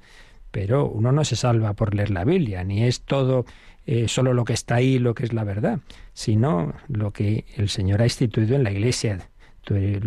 Pero 0.52 0.90
uno 0.90 1.12
no 1.12 1.24
se 1.24 1.36
salva 1.36 1.74
por 1.74 1.94
leer 1.94 2.10
la 2.10 2.26
Biblia, 2.26 2.64
ni 2.64 2.84
es 2.84 3.02
todo 3.02 3.46
eh, 3.86 4.08
solo 4.08 4.34
lo 4.34 4.46
que 4.46 4.54
está 4.54 4.76
ahí 4.76 5.00
lo 5.00 5.14
que 5.14 5.24
es 5.24 5.34
la 5.34 5.44
verdad, 5.44 5.80
sino 6.14 6.74
lo 6.88 7.12
que 7.12 7.46
el 7.56 7.70
Señor 7.70 8.02
ha 8.02 8.06
instituido 8.06 8.56
en 8.56 8.64
la 8.64 8.72
Iglesia. 8.72 9.30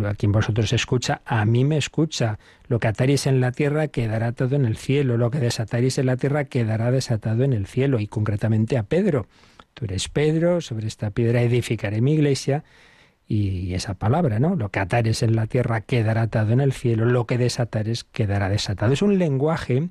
a 0.04 0.14
quien 0.14 0.32
vosotros 0.32 0.72
escucha, 0.72 1.22
a 1.24 1.44
mí 1.44 1.64
me 1.64 1.78
escucha. 1.78 2.38
Lo 2.68 2.80
que 2.80 2.88
ataréis 2.88 3.26
en 3.26 3.40
la 3.40 3.52
tierra 3.52 3.88
quedará 3.88 4.32
todo 4.32 4.56
en 4.56 4.66
el 4.66 4.76
cielo, 4.76 5.16
lo 5.16 5.30
que 5.30 5.38
desataréis 5.38 5.98
en 5.98 6.06
la 6.06 6.16
tierra 6.16 6.44
quedará 6.44 6.90
desatado 6.90 7.44
en 7.44 7.52
el 7.52 7.66
cielo, 7.66 7.98
y 7.98 8.08
concretamente 8.08 8.76
a 8.76 8.82
Pedro 8.82 9.26
Tú 9.74 9.84
eres 9.86 10.08
Pedro, 10.08 10.60
sobre 10.60 10.86
esta 10.86 11.10
piedra 11.10 11.42
edificaré 11.42 12.00
mi 12.00 12.14
iglesia. 12.14 12.64
Y 13.26 13.72
esa 13.74 13.94
palabra, 13.94 14.38
¿no? 14.40 14.56
Lo 14.56 14.68
que 14.70 14.80
atares 14.80 15.22
en 15.22 15.34
la 15.36 15.46
tierra 15.46 15.80
quedará 15.80 16.22
atado 16.22 16.52
en 16.52 16.60
el 16.60 16.72
cielo, 16.72 17.06
lo 17.06 17.26
que 17.26 17.38
desatares 17.38 18.04
quedará 18.04 18.48
desatado. 18.48 18.92
Es 18.92 19.00
un 19.00 19.18
lenguaje 19.18 19.88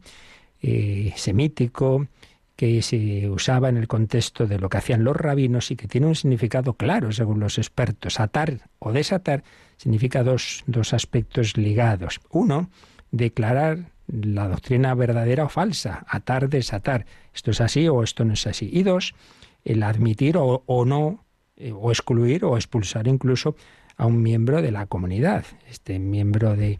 eh, 0.62 1.14
semítico 1.16 2.08
que 2.56 2.84
se 2.84 3.28
usaba 3.30 3.70
en 3.70 3.78
el 3.78 3.88
contexto 3.88 4.46
de 4.46 4.60
lo 4.60 4.70
que 4.70 4.78
hacían 4.78 5.04
los 5.04 5.16
rabinos 5.16 5.72
y 5.72 5.76
que 5.76 5.88
tiene 5.88 6.06
un 6.06 6.16
significado 6.16 6.74
claro 6.74 7.12
según 7.12 7.40
los 7.40 7.58
expertos. 7.58 8.20
Atar 8.20 8.70
o 8.78 8.92
desatar 8.92 9.44
significa 9.78 10.24
dos, 10.24 10.64
dos 10.68 10.94
aspectos 10.94 11.58
ligados. 11.58 12.22
Uno, 12.30 12.70
declarar 13.10 13.90
la 14.08 14.48
doctrina 14.48 14.94
verdadera 14.94 15.46
o 15.46 15.50
falsa, 15.50 16.06
atar, 16.08 16.50
desatar. 16.50 17.08
Esto 17.34 17.50
es 17.50 17.62
así 17.62 17.88
o 17.88 18.04
esto 18.04 18.26
no 18.26 18.34
es 18.34 18.46
así. 18.46 18.70
Y 18.72 18.84
dos, 18.84 19.16
el 19.64 19.84
admitir 19.84 20.36
o, 20.38 20.86
no, 20.86 21.24
eh, 21.58 21.72
o 21.72 21.92
excluir 21.92 22.46
o 22.46 22.56
expulsar 22.56 23.08
incluso 23.08 23.56
a 23.98 24.06
un 24.06 24.22
miembro 24.22 24.62
de 24.62 24.72
la 24.72 24.86
comunidad. 24.88 25.46
Este 25.70 26.00
miembro 26.00 26.56
de, 26.56 26.80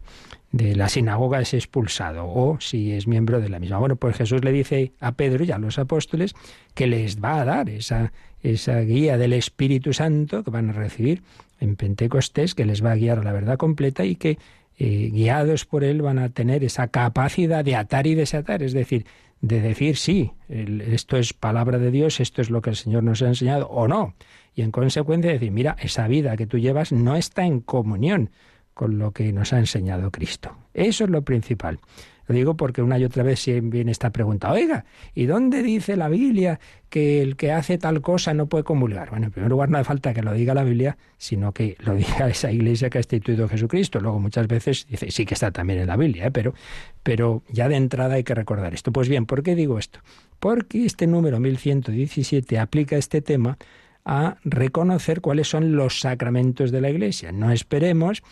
de 0.50 0.74
la 0.74 0.88
sinagoga 0.88 1.40
es 1.40 1.54
expulsado 1.54 2.26
o 2.26 2.58
si 2.60 2.92
es 2.92 3.06
miembro 3.06 3.40
de 3.40 3.48
la 3.48 3.60
misma. 3.60 3.78
Bueno, 3.78 3.96
pues 3.96 4.16
Jesús 4.16 4.44
le 4.44 4.52
dice 4.52 4.92
a 5.00 5.12
Pedro 5.12 5.44
y 5.44 5.50
a 5.50 5.58
los 5.58 5.78
apóstoles 5.78 6.34
que 6.74 6.86
les 6.86 7.22
va 7.22 7.40
a 7.40 7.44
dar 7.44 7.70
esa, 7.70 8.12
esa 8.42 8.80
guía 8.80 9.18
del 9.18 9.32
Espíritu 9.32 9.92
Santo 9.92 10.42
que 10.42 10.50
van 10.50 10.70
a 10.70 10.72
recibir 10.72 11.22
en 11.60 11.76
Pentecostés, 11.76 12.54
que 12.54 12.64
les 12.64 12.84
va 12.84 12.92
a 12.92 12.96
guiar 12.96 13.20
a 13.20 13.22
la 13.22 13.32
verdad 13.32 13.56
completa 13.56 14.04
y 14.04 14.16
que 14.16 14.38
eh, 14.78 15.10
guiados 15.12 15.64
por 15.64 15.84
Él, 15.84 16.02
van 16.02 16.18
a 16.18 16.30
tener 16.30 16.64
esa 16.64 16.88
capacidad 16.88 17.64
de 17.64 17.76
atar 17.76 18.06
y 18.06 18.14
desatar, 18.14 18.62
es 18.62 18.72
decir, 18.72 19.06
de 19.42 19.60
decir 19.60 19.96
sí, 19.96 20.32
esto 20.48 21.16
es 21.16 21.34
palabra 21.34 21.78
de 21.78 21.90
Dios, 21.90 22.20
esto 22.20 22.40
es 22.40 22.48
lo 22.48 22.62
que 22.62 22.70
el 22.70 22.76
Señor 22.76 23.02
nos 23.02 23.20
ha 23.22 23.26
enseñado 23.26 23.66
o 23.68 23.88
no. 23.88 24.14
Y 24.54 24.62
en 24.62 24.70
consecuencia 24.70 25.32
decir, 25.32 25.50
mira, 25.50 25.76
esa 25.80 26.06
vida 26.06 26.36
que 26.36 26.46
tú 26.46 26.58
llevas 26.58 26.92
no 26.92 27.16
está 27.16 27.44
en 27.44 27.60
comunión 27.60 28.30
con 28.72 28.98
lo 28.98 29.10
que 29.10 29.32
nos 29.32 29.52
ha 29.52 29.58
enseñado 29.58 30.12
Cristo. 30.12 30.56
Eso 30.74 31.04
es 31.04 31.10
lo 31.10 31.22
principal. 31.22 31.80
Lo 32.26 32.34
digo 32.34 32.56
porque 32.56 32.82
una 32.82 32.98
y 32.98 33.04
otra 33.04 33.22
vez 33.22 33.44
viene 33.62 33.90
esta 33.90 34.10
pregunta, 34.10 34.52
oiga, 34.52 34.84
¿y 35.14 35.26
dónde 35.26 35.62
dice 35.62 35.96
la 35.96 36.08
Biblia 36.08 36.60
que 36.88 37.22
el 37.22 37.36
que 37.36 37.52
hace 37.52 37.78
tal 37.78 38.00
cosa 38.00 38.34
no 38.34 38.46
puede 38.46 38.64
comulgar? 38.64 39.10
Bueno, 39.10 39.26
en 39.26 39.32
primer 39.32 39.50
lugar 39.50 39.70
no 39.70 39.78
hace 39.78 39.84
falta 39.84 40.14
que 40.14 40.22
lo 40.22 40.32
diga 40.32 40.54
la 40.54 40.64
Biblia, 40.64 40.96
sino 41.18 41.52
que 41.52 41.76
lo 41.80 41.94
diga 41.96 42.28
esa 42.28 42.50
iglesia 42.50 42.90
que 42.90 42.98
ha 42.98 43.00
instituido 43.00 43.48
Jesucristo. 43.48 44.00
Luego 44.00 44.20
muchas 44.20 44.46
veces 44.46 44.86
dice, 44.88 45.10
sí 45.10 45.26
que 45.26 45.34
está 45.34 45.50
también 45.50 45.80
en 45.80 45.88
la 45.88 45.96
Biblia, 45.96 46.26
¿eh? 46.26 46.30
pero, 46.30 46.54
pero 47.02 47.42
ya 47.50 47.68
de 47.68 47.76
entrada 47.76 48.14
hay 48.14 48.24
que 48.24 48.34
recordar 48.34 48.74
esto. 48.74 48.92
Pues 48.92 49.08
bien, 49.08 49.26
¿por 49.26 49.42
qué 49.42 49.54
digo 49.54 49.78
esto? 49.78 50.00
Porque 50.38 50.84
este 50.84 51.06
número 51.06 51.40
1117 51.40 52.58
aplica 52.58 52.96
este 52.96 53.22
tema 53.22 53.58
a 54.04 54.36
reconocer 54.44 55.20
cuáles 55.20 55.48
son 55.48 55.76
los 55.76 56.00
sacramentos 56.00 56.70
de 56.72 56.80
la 56.80 56.90
Iglesia. 56.90 57.32
No 57.32 57.52
esperemos 57.52 58.22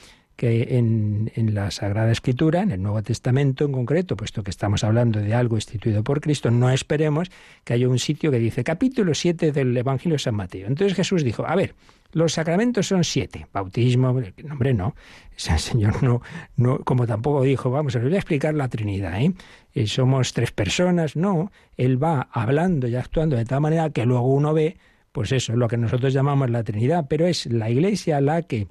que 0.41 0.79
en, 0.79 1.31
la 1.55 1.71
Sagrada 1.71 2.11
Escritura, 2.11 2.63
en 2.63 2.71
el 2.71 2.83
Nuevo 2.83 3.03
Testamento 3.03 3.67
en 3.67 3.73
concreto, 3.73 4.17
puesto 4.17 4.43
que 4.43 4.49
estamos 4.49 4.85
hablando 4.85 5.21
de 5.21 5.35
algo 5.35 5.57
instituido 5.57 6.03
por 6.03 6.23
Cristo, 6.23 6.51
no 6.51 6.71
esperemos 6.71 7.31
que 7.63 7.75
haya 7.75 7.87
un 7.91 7.99
sitio 7.99 8.31
que 8.31 8.39
dice 8.39 8.65
capítulo 8.65 9.13
7 9.13 9.53
del 9.53 9.77
Evangelio 9.77 10.15
de 10.15 10.21
San 10.21 10.35
Mateo. 10.35 10.67
Entonces 10.67 10.97
Jesús 10.97 11.25
dijo, 11.25 11.47
a 11.47 11.55
ver, 11.57 11.75
los 12.15 12.33
sacramentos 12.33 12.87
son 12.87 13.05
siete. 13.05 13.49
Bautismo, 13.53 14.09
hombre, 14.51 14.73
no. 14.73 14.95
El 15.51 15.59
Señor 15.59 16.03
no, 16.03 16.23
no, 16.57 16.79
como 16.79 17.07
tampoco 17.07 17.43
dijo, 17.43 17.71
vamos, 17.71 17.95
les 17.97 18.03
voy 18.03 18.15
a 18.15 18.17
explicar 18.17 18.55
la 18.55 18.69
Trinidad, 18.69 19.21
¿eh? 19.21 19.35
¿eh? 19.75 19.87
Somos 19.87 20.33
tres 20.33 20.53
personas. 20.53 21.17
No, 21.17 21.53
Él 21.77 22.03
va 22.03 22.29
hablando 22.33 22.89
y 22.89 22.97
actuando 22.97 23.37
de 23.37 23.45
tal 23.45 23.61
manera 23.61 23.91
que 23.91 24.07
luego 24.07 24.27
uno 24.27 24.55
ve, 24.55 24.79
pues 25.13 25.33
eso, 25.33 25.55
lo 25.55 25.69
que 25.69 25.77
nosotros 25.77 26.15
llamamos 26.15 26.49
la 26.49 26.65
Trinidad, 26.65 27.05
pero 27.11 27.27
es 27.27 27.45
la 27.45 27.69
Iglesia 27.69 28.23
la 28.23 28.41
que 28.41 28.69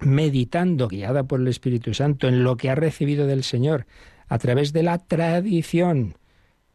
meditando, 0.00 0.88
guiada 0.88 1.24
por 1.24 1.40
el 1.40 1.48
Espíritu 1.48 1.94
Santo, 1.94 2.28
en 2.28 2.44
lo 2.44 2.56
que 2.56 2.70
ha 2.70 2.74
recibido 2.74 3.26
del 3.26 3.44
Señor 3.44 3.86
a 4.28 4.38
través 4.38 4.72
de 4.72 4.82
la 4.82 4.98
tradición. 4.98 6.14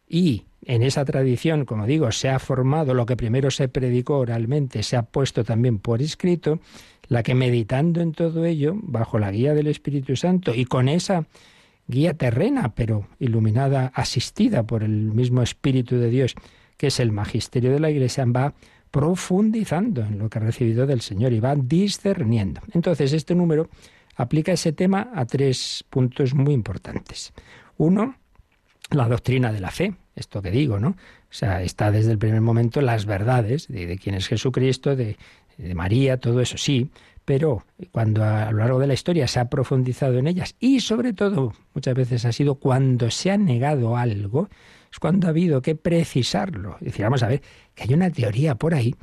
Y 0.07 0.43
en 0.65 0.83
esa 0.83 1.05
tradición, 1.05 1.65
como 1.65 1.85
digo, 1.85 2.11
se 2.11 2.29
ha 2.29 2.39
formado 2.39 2.93
lo 2.93 3.05
que 3.05 3.15
primero 3.15 3.51
se 3.51 3.67
predicó 3.67 4.17
oralmente, 4.17 4.83
se 4.83 4.97
ha 4.97 5.03
puesto 5.03 5.43
también 5.43 5.79
por 5.79 6.01
escrito, 6.01 6.59
la 7.07 7.23
que 7.23 7.35
meditando 7.35 8.01
en 8.01 8.11
todo 8.11 8.45
ello, 8.45 8.73
bajo 8.75 9.19
la 9.19 9.31
guía 9.31 9.53
del 9.53 9.67
Espíritu 9.67 10.15
Santo 10.15 10.53
y 10.53 10.65
con 10.65 10.89
esa 10.89 11.27
guía 11.87 12.15
terrena, 12.15 12.73
pero 12.73 13.07
iluminada, 13.19 13.91
asistida 13.93 14.63
por 14.63 14.83
el 14.83 15.13
mismo 15.13 15.41
Espíritu 15.41 15.97
de 15.97 16.09
Dios, 16.09 16.35
que 16.77 16.87
es 16.87 16.99
el 16.99 17.11
magisterio 17.11 17.71
de 17.71 17.79
la 17.79 17.91
Iglesia, 17.91 18.25
va 18.25 18.53
profundizando 18.95 20.03
en 20.03 20.17
lo 20.17 20.29
que 20.29 20.37
ha 20.37 20.41
recibido 20.41 20.87
del 20.87 21.01
Señor 21.01 21.33
y 21.33 21.41
va 21.41 21.53
discerniendo. 21.53 22.61
Entonces, 22.71 23.11
este 23.11 23.35
número 23.35 23.67
aplica 24.15 24.53
ese 24.53 24.71
tema 24.71 25.11
a 25.13 25.25
tres 25.25 25.83
puntos 25.89 26.33
muy 26.33 26.53
importantes. 26.53 27.33
Uno, 27.75 28.15
la 28.91 29.09
doctrina 29.09 29.51
de 29.51 29.59
la 29.59 29.69
fe, 29.69 29.95
esto 30.15 30.41
que 30.41 30.49
digo, 30.49 30.79
¿no? 30.79 30.91
O 30.91 30.95
sea, 31.29 31.61
está 31.61 31.91
desde 31.91 32.13
el 32.13 32.17
primer 32.17 32.39
momento 32.39 32.79
las 32.79 33.05
verdades 33.05 33.67
de, 33.67 33.97
quién 34.01 34.15
es 34.15 34.29
Jesucristo, 34.29 34.95
de, 34.95 35.17
María, 35.75 36.17
todo 36.17 36.39
eso 36.39 36.57
sí, 36.57 36.89
pero 37.25 37.65
cuando 37.91 38.23
a 38.23 38.49
lo 38.53 38.59
largo 38.59 38.79
de 38.79 38.87
la 38.87 38.93
historia 38.93 39.27
se 39.27 39.41
ha 39.41 39.49
profundizado 39.49 40.17
en 40.19 40.27
ellas 40.27 40.55
y 40.61 40.79
sobre 40.79 41.11
todo 41.11 41.53
muchas 41.73 41.95
veces 41.95 42.23
ha 42.23 42.31
sido 42.31 42.55
cuando 42.55 43.11
se 43.11 43.29
ha 43.29 43.37
negado 43.37 43.97
algo, 43.97 44.47
cuando 44.99 45.27
ha 45.27 45.31
habido 45.31 45.61
que 45.61 45.75
precisarlo. 45.75 46.77
Es 46.79 46.85
decir, 46.85 47.03
vamos 47.03 47.23
a 47.23 47.27
ver, 47.27 47.41
que 47.73 47.83
hay 47.83 47.93
una 47.93 48.09
teoría 48.09 48.55
por 48.55 48.73
ahí 48.73 48.95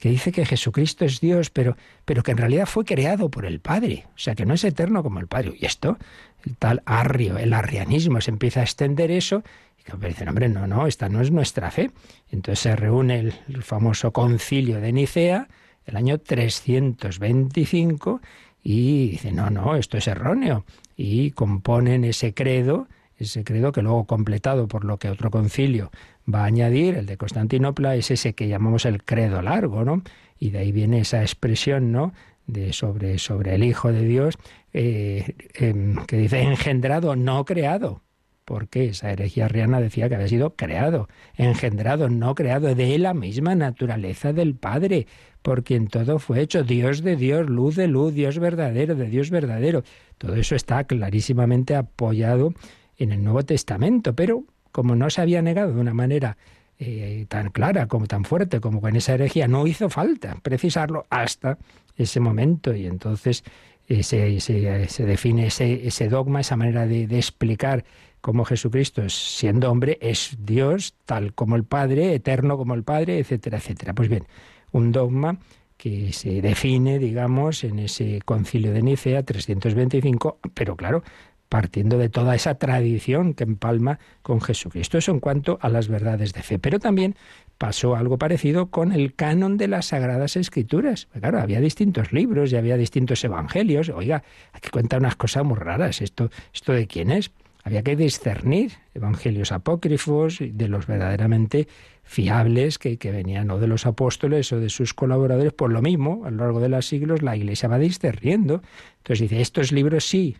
que 0.00 0.08
dice 0.08 0.32
que 0.32 0.46
Jesucristo 0.46 1.04
es 1.04 1.20
Dios, 1.20 1.50
pero, 1.50 1.76
pero 2.06 2.22
que 2.22 2.30
en 2.30 2.38
realidad 2.38 2.64
fue 2.64 2.86
creado 2.86 3.30
por 3.30 3.44
el 3.44 3.60
Padre, 3.60 4.06
o 4.14 4.18
sea, 4.18 4.34
que 4.34 4.46
no 4.46 4.54
es 4.54 4.64
eterno 4.64 5.02
como 5.02 5.20
el 5.20 5.26
Padre. 5.26 5.52
Y 5.60 5.66
esto, 5.66 5.98
el 6.46 6.56
tal 6.56 6.82
arrio, 6.86 7.36
el 7.36 7.52
arrianismo, 7.52 8.22
se 8.22 8.30
empieza 8.30 8.60
a 8.60 8.62
extender 8.62 9.10
eso, 9.10 9.44
y 9.78 9.84
que 9.84 10.08
dicen, 10.08 10.28
hombre, 10.28 10.48
no, 10.48 10.66
no, 10.66 10.86
esta 10.86 11.10
no 11.10 11.20
es 11.20 11.30
nuestra 11.30 11.70
fe. 11.70 11.90
Entonces 12.30 12.60
se 12.60 12.76
reúne 12.76 13.20
el, 13.20 13.34
el 13.48 13.62
famoso 13.62 14.10
concilio 14.12 14.80
de 14.80 14.90
Nicea, 14.90 15.48
el 15.84 15.96
año 15.96 16.18
325, 16.18 18.22
y 18.62 19.10
dice, 19.10 19.32
no, 19.32 19.50
no, 19.50 19.76
esto 19.76 19.98
es 19.98 20.08
erróneo. 20.08 20.64
Y 20.96 21.32
componen 21.32 22.04
ese 22.04 22.32
credo, 22.32 22.88
ese 23.20 23.44
credo 23.44 23.72
que 23.72 23.82
luego 23.82 24.04
completado 24.04 24.68
por 24.68 24.84
lo 24.84 24.98
que 24.98 25.10
otro 25.10 25.30
concilio 25.30 25.90
va 26.32 26.42
a 26.42 26.46
añadir, 26.46 26.96
el 26.96 27.06
de 27.06 27.16
Constantinopla, 27.16 27.96
es 27.96 28.10
ese 28.10 28.34
que 28.34 28.48
llamamos 28.48 28.86
el 28.86 29.04
credo 29.04 29.42
largo, 29.42 29.84
¿no? 29.84 30.02
Y 30.38 30.50
de 30.50 30.58
ahí 30.58 30.72
viene 30.72 31.00
esa 31.00 31.20
expresión, 31.22 31.92
¿no? 31.92 32.12
De 32.46 32.72
sobre, 32.72 33.18
sobre 33.18 33.54
el 33.54 33.64
Hijo 33.64 33.92
de 33.92 34.04
Dios, 34.04 34.34
eh, 34.72 35.34
em, 35.54 35.96
que 36.06 36.16
dice 36.16 36.42
engendrado, 36.42 37.16
no 37.16 37.44
creado. 37.44 38.02
Porque 38.44 38.86
esa 38.86 39.12
herejía 39.12 39.44
arriana 39.44 39.80
decía 39.80 40.08
que 40.08 40.16
había 40.16 40.26
sido 40.26 40.56
creado, 40.56 41.08
engendrado, 41.36 42.08
no 42.08 42.34
creado, 42.34 42.74
de 42.74 42.98
la 42.98 43.14
misma 43.14 43.54
naturaleza 43.54 44.32
del 44.32 44.56
Padre, 44.56 45.06
por 45.42 45.62
quien 45.62 45.86
todo 45.86 46.18
fue 46.18 46.40
hecho, 46.40 46.64
Dios 46.64 47.02
de 47.02 47.16
Dios, 47.16 47.48
luz 47.48 47.76
de 47.76 47.86
luz, 47.86 48.12
Dios 48.12 48.38
verdadero, 48.38 48.96
de 48.96 49.08
Dios 49.08 49.30
verdadero. 49.30 49.84
Todo 50.18 50.34
eso 50.34 50.56
está 50.56 50.84
clarísimamente 50.84 51.76
apoyado 51.76 52.52
en 53.00 53.12
el 53.12 53.24
Nuevo 53.24 53.42
Testamento, 53.44 54.14
pero 54.14 54.44
como 54.70 54.94
no 54.94 55.10
se 55.10 55.20
había 55.20 55.42
negado 55.42 55.74
de 55.74 55.80
una 55.80 55.94
manera 55.94 56.36
eh, 56.78 57.26
tan 57.28 57.50
clara 57.50 57.88
como 57.88 58.06
tan 58.06 58.24
fuerte 58.24 58.60
como 58.60 58.80
con 58.80 58.94
esa 58.94 59.14
herejía, 59.14 59.48
no 59.48 59.66
hizo 59.66 59.90
falta 59.90 60.36
precisarlo 60.42 61.06
hasta 61.10 61.58
ese 61.96 62.20
momento 62.20 62.74
y 62.74 62.86
entonces 62.86 63.42
eh, 63.88 64.02
se, 64.02 64.40
se, 64.40 65.04
define 65.04 65.48
ese, 65.48 65.86
ese, 65.86 66.08
dogma, 66.08 66.40
esa 66.40 66.56
manera 66.56 66.86
de, 66.86 67.06
de 67.06 67.16
explicar 67.16 67.84
cómo 68.20 68.44
Jesucristo, 68.44 69.08
siendo 69.08 69.70
hombre, 69.70 69.98
es 70.00 70.36
Dios 70.38 70.94
tal 71.06 71.32
como 71.34 71.56
el 71.56 71.64
Padre, 71.64 72.14
eterno 72.14 72.56
como 72.56 72.74
el 72.74 72.84
Padre, 72.84 73.18
etcétera, 73.18 73.58
etcétera. 73.58 73.94
Pues 73.94 74.08
bien, 74.08 74.26
un 74.72 74.92
dogma 74.92 75.38
que 75.76 76.12
se 76.12 76.42
define, 76.42 76.98
digamos, 76.98 77.64
en 77.64 77.78
ese 77.78 78.20
concilio 78.24 78.70
de 78.72 78.82
Nicea 78.82 79.22
325, 79.22 80.38
pero 80.52 80.76
claro, 80.76 81.02
partiendo 81.50 81.98
de 81.98 82.08
toda 82.08 82.34
esa 82.36 82.54
tradición 82.54 83.34
que 83.34 83.42
empalma 83.44 83.98
con 84.22 84.40
Jesucristo. 84.40 84.96
Eso 84.96 85.10
en 85.10 85.18
cuanto 85.18 85.58
a 85.60 85.68
las 85.68 85.88
verdades 85.88 86.32
de 86.32 86.42
fe. 86.42 86.60
Pero 86.60 86.78
también 86.78 87.16
pasó 87.58 87.96
algo 87.96 88.18
parecido 88.18 88.70
con 88.70 88.92
el 88.92 89.14
canon 89.14 89.58
de 89.58 89.66
las 89.66 89.86
Sagradas 89.86 90.36
Escrituras. 90.36 91.08
Pues 91.10 91.20
claro, 91.20 91.40
había 91.40 91.60
distintos 91.60 92.12
libros 92.12 92.52
y 92.52 92.56
había 92.56 92.76
distintos 92.76 93.22
evangelios. 93.24 93.88
Oiga, 93.88 94.22
aquí 94.52 94.70
cuenta 94.70 94.96
unas 94.96 95.16
cosas 95.16 95.44
muy 95.44 95.58
raras. 95.58 96.00
¿Esto, 96.00 96.30
esto 96.54 96.72
de 96.72 96.86
quién 96.86 97.10
es? 97.10 97.32
Había 97.64 97.82
que 97.82 97.96
discernir 97.96 98.72
evangelios 98.94 99.50
apócrifos 99.50 100.38
de 100.40 100.68
los 100.68 100.86
verdaderamente 100.86 101.66
fiables 102.10 102.78
que, 102.78 102.96
venían 103.12 103.52
o 103.52 103.60
de 103.60 103.68
los 103.68 103.86
apóstoles 103.86 104.52
o 104.52 104.58
de 104.58 104.68
sus 104.68 104.94
colaboradores. 104.94 105.52
Por 105.52 105.70
lo 105.70 105.80
mismo, 105.80 106.24
a 106.24 106.30
lo 106.32 106.38
largo 106.38 106.58
de 106.58 106.68
los 106.68 106.84
siglos, 106.84 107.22
la 107.22 107.36
Iglesia 107.36 107.68
va 107.68 107.78
discerniendo. 107.78 108.62
Entonces 108.98 109.30
dice, 109.30 109.40
estos 109.40 109.70
libros 109.70 110.04
sí 110.04 110.36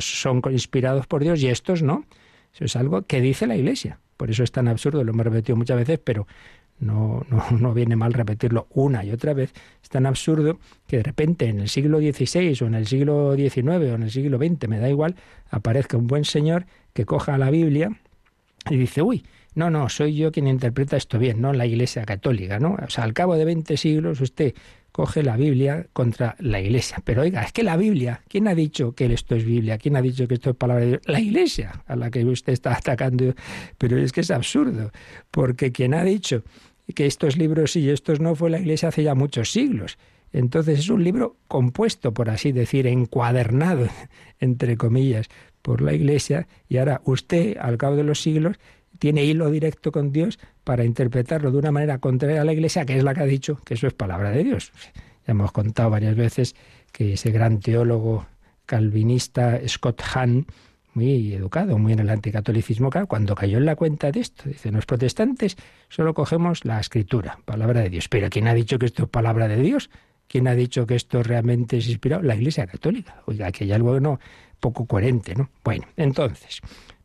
son 0.00 0.42
inspirados 0.50 1.06
por 1.06 1.22
Dios 1.22 1.40
y 1.40 1.46
estos 1.46 1.84
no. 1.84 2.04
Eso 2.52 2.64
es 2.64 2.74
algo 2.74 3.02
que 3.02 3.20
dice 3.20 3.46
la 3.46 3.54
Iglesia. 3.54 4.00
Por 4.16 4.32
eso 4.32 4.42
es 4.42 4.50
tan 4.50 4.66
absurdo, 4.66 5.04
lo 5.04 5.12
hemos 5.12 5.24
repetido 5.24 5.54
muchas 5.54 5.76
veces, 5.76 6.00
pero 6.02 6.26
no, 6.80 7.24
no, 7.30 7.44
no, 7.60 7.72
viene 7.74 7.94
mal 7.94 8.12
repetirlo 8.12 8.66
una 8.70 9.04
y 9.04 9.12
otra 9.12 9.34
vez, 9.34 9.52
es 9.84 9.88
tan 9.88 10.06
absurdo 10.06 10.58
que 10.88 10.96
de 10.96 11.04
repente 11.04 11.46
en 11.46 11.60
el 11.60 11.68
siglo 11.68 12.00
XVI 12.00 12.58
o 12.60 12.66
en 12.66 12.74
el 12.74 12.88
siglo 12.88 13.36
XIX 13.36 13.68
o 13.68 13.94
en 13.94 14.02
el 14.02 14.10
siglo 14.10 14.38
XX, 14.38 14.66
me 14.66 14.80
da 14.80 14.90
igual, 14.90 15.14
aparezca 15.48 15.96
un 15.96 16.08
buen 16.08 16.24
señor 16.24 16.66
que 16.92 17.06
coja 17.06 17.38
la 17.38 17.50
Biblia 17.50 18.00
y 18.68 18.76
dice, 18.76 19.00
uy, 19.00 19.24
no, 19.54 19.70
no, 19.70 19.88
soy 19.88 20.16
yo 20.16 20.32
quien 20.32 20.48
interpreta 20.48 20.96
esto 20.96 21.18
bien, 21.18 21.40
no 21.40 21.52
la 21.52 21.66
Iglesia 21.66 22.04
Católica, 22.04 22.58
¿no? 22.58 22.76
O 22.84 22.90
sea, 22.90 23.04
al 23.04 23.12
cabo 23.12 23.36
de 23.36 23.44
20 23.44 23.76
siglos 23.76 24.20
usted 24.20 24.54
coge 24.94 25.22
la 25.24 25.36
Biblia 25.36 25.86
contra 25.92 26.36
la 26.38 26.60
Iglesia. 26.60 26.98
Pero 27.04 27.22
oiga, 27.22 27.42
es 27.42 27.52
que 27.52 27.64
la 27.64 27.76
Biblia, 27.76 28.22
¿quién 28.28 28.46
ha 28.46 28.54
dicho 28.54 28.92
que 28.92 29.12
esto 29.12 29.34
es 29.34 29.44
Biblia? 29.44 29.76
¿Quién 29.76 29.96
ha 29.96 30.02
dicho 30.02 30.28
que 30.28 30.34
esto 30.34 30.50
es 30.50 30.56
palabra 30.56 30.84
de 30.84 30.90
Dios? 30.90 31.02
La 31.06 31.20
Iglesia 31.20 31.82
a 31.86 31.96
la 31.96 32.10
que 32.10 32.24
usted 32.24 32.52
está 32.52 32.74
atacando. 32.76 33.34
Pero 33.76 33.98
es 33.98 34.12
que 34.12 34.20
es 34.20 34.30
absurdo, 34.30 34.92
porque 35.32 35.72
quien 35.72 35.94
ha 35.94 36.04
dicho 36.04 36.44
que 36.94 37.06
estos 37.06 37.36
libros 37.36 37.72
sí 37.72 37.80
y 37.80 37.90
estos 37.90 38.20
no 38.20 38.36
fue 38.36 38.50
la 38.50 38.60
Iglesia 38.60 38.90
hace 38.90 39.02
ya 39.02 39.16
muchos 39.16 39.50
siglos. 39.50 39.98
Entonces 40.32 40.80
es 40.80 40.88
un 40.88 41.02
libro 41.02 41.36
compuesto, 41.48 42.12
por 42.12 42.30
así 42.30 42.52
decir, 42.52 42.86
encuadernado, 42.86 43.88
entre 44.40 44.76
comillas, 44.76 45.28
por 45.62 45.80
la 45.80 45.92
Iglesia, 45.92 46.46
y 46.68 46.76
ahora 46.76 47.00
usted, 47.04 47.56
al 47.56 47.78
cabo 47.78 47.96
de 47.96 48.04
los 48.04 48.20
siglos, 48.20 48.58
tiene 48.98 49.24
hilo 49.24 49.50
directo 49.50 49.92
con 49.92 50.12
Dios 50.12 50.38
para 50.62 50.84
interpretarlo 50.84 51.50
de 51.50 51.58
una 51.58 51.72
manera 51.72 51.98
contraria 51.98 52.40
a 52.40 52.44
la 52.44 52.52
Iglesia, 52.52 52.84
que 52.84 52.96
es 52.96 53.04
la 53.04 53.14
que 53.14 53.20
ha 53.20 53.26
dicho 53.26 53.60
que 53.64 53.74
eso 53.74 53.86
es 53.86 53.94
palabra 53.94 54.30
de 54.30 54.44
Dios. 54.44 54.72
Ya 55.26 55.32
hemos 55.32 55.52
contado 55.52 55.90
varias 55.90 56.16
veces 56.16 56.54
que 56.92 57.14
ese 57.14 57.30
gran 57.30 57.60
teólogo 57.60 58.26
calvinista 58.66 59.60
Scott 59.66 60.02
Hahn, 60.14 60.46
muy 60.94 61.34
educado, 61.34 61.76
muy 61.76 61.92
en 61.92 61.98
el 61.98 62.10
anticatolicismo, 62.10 62.90
cuando 63.08 63.34
cayó 63.34 63.58
en 63.58 63.66
la 63.66 63.74
cuenta 63.74 64.12
de 64.12 64.20
esto, 64.20 64.44
dice, 64.46 64.70
los 64.70 64.86
protestantes 64.86 65.56
solo 65.88 66.14
cogemos 66.14 66.64
la 66.64 66.78
escritura, 66.78 67.38
palabra 67.44 67.80
de 67.80 67.90
Dios. 67.90 68.08
Pero 68.08 68.30
¿quién 68.30 68.46
ha 68.46 68.54
dicho 68.54 68.78
que 68.78 68.86
esto 68.86 69.04
es 69.04 69.08
palabra 69.08 69.48
de 69.48 69.56
Dios? 69.56 69.90
¿Quién 70.28 70.46
ha 70.48 70.54
dicho 70.54 70.86
que 70.86 70.94
esto 70.94 71.22
realmente 71.22 71.78
es 71.78 71.88
inspirado? 71.88 72.22
La 72.22 72.36
Iglesia 72.36 72.66
Católica. 72.66 73.22
Oiga, 73.26 73.50
que 73.52 73.64
hay 73.64 73.72
algo 73.72 73.98
no, 74.00 74.20
poco 74.60 74.86
coherente, 74.86 75.34
¿no? 75.34 75.50
Bueno, 75.62 75.86
entonces, 75.96 76.60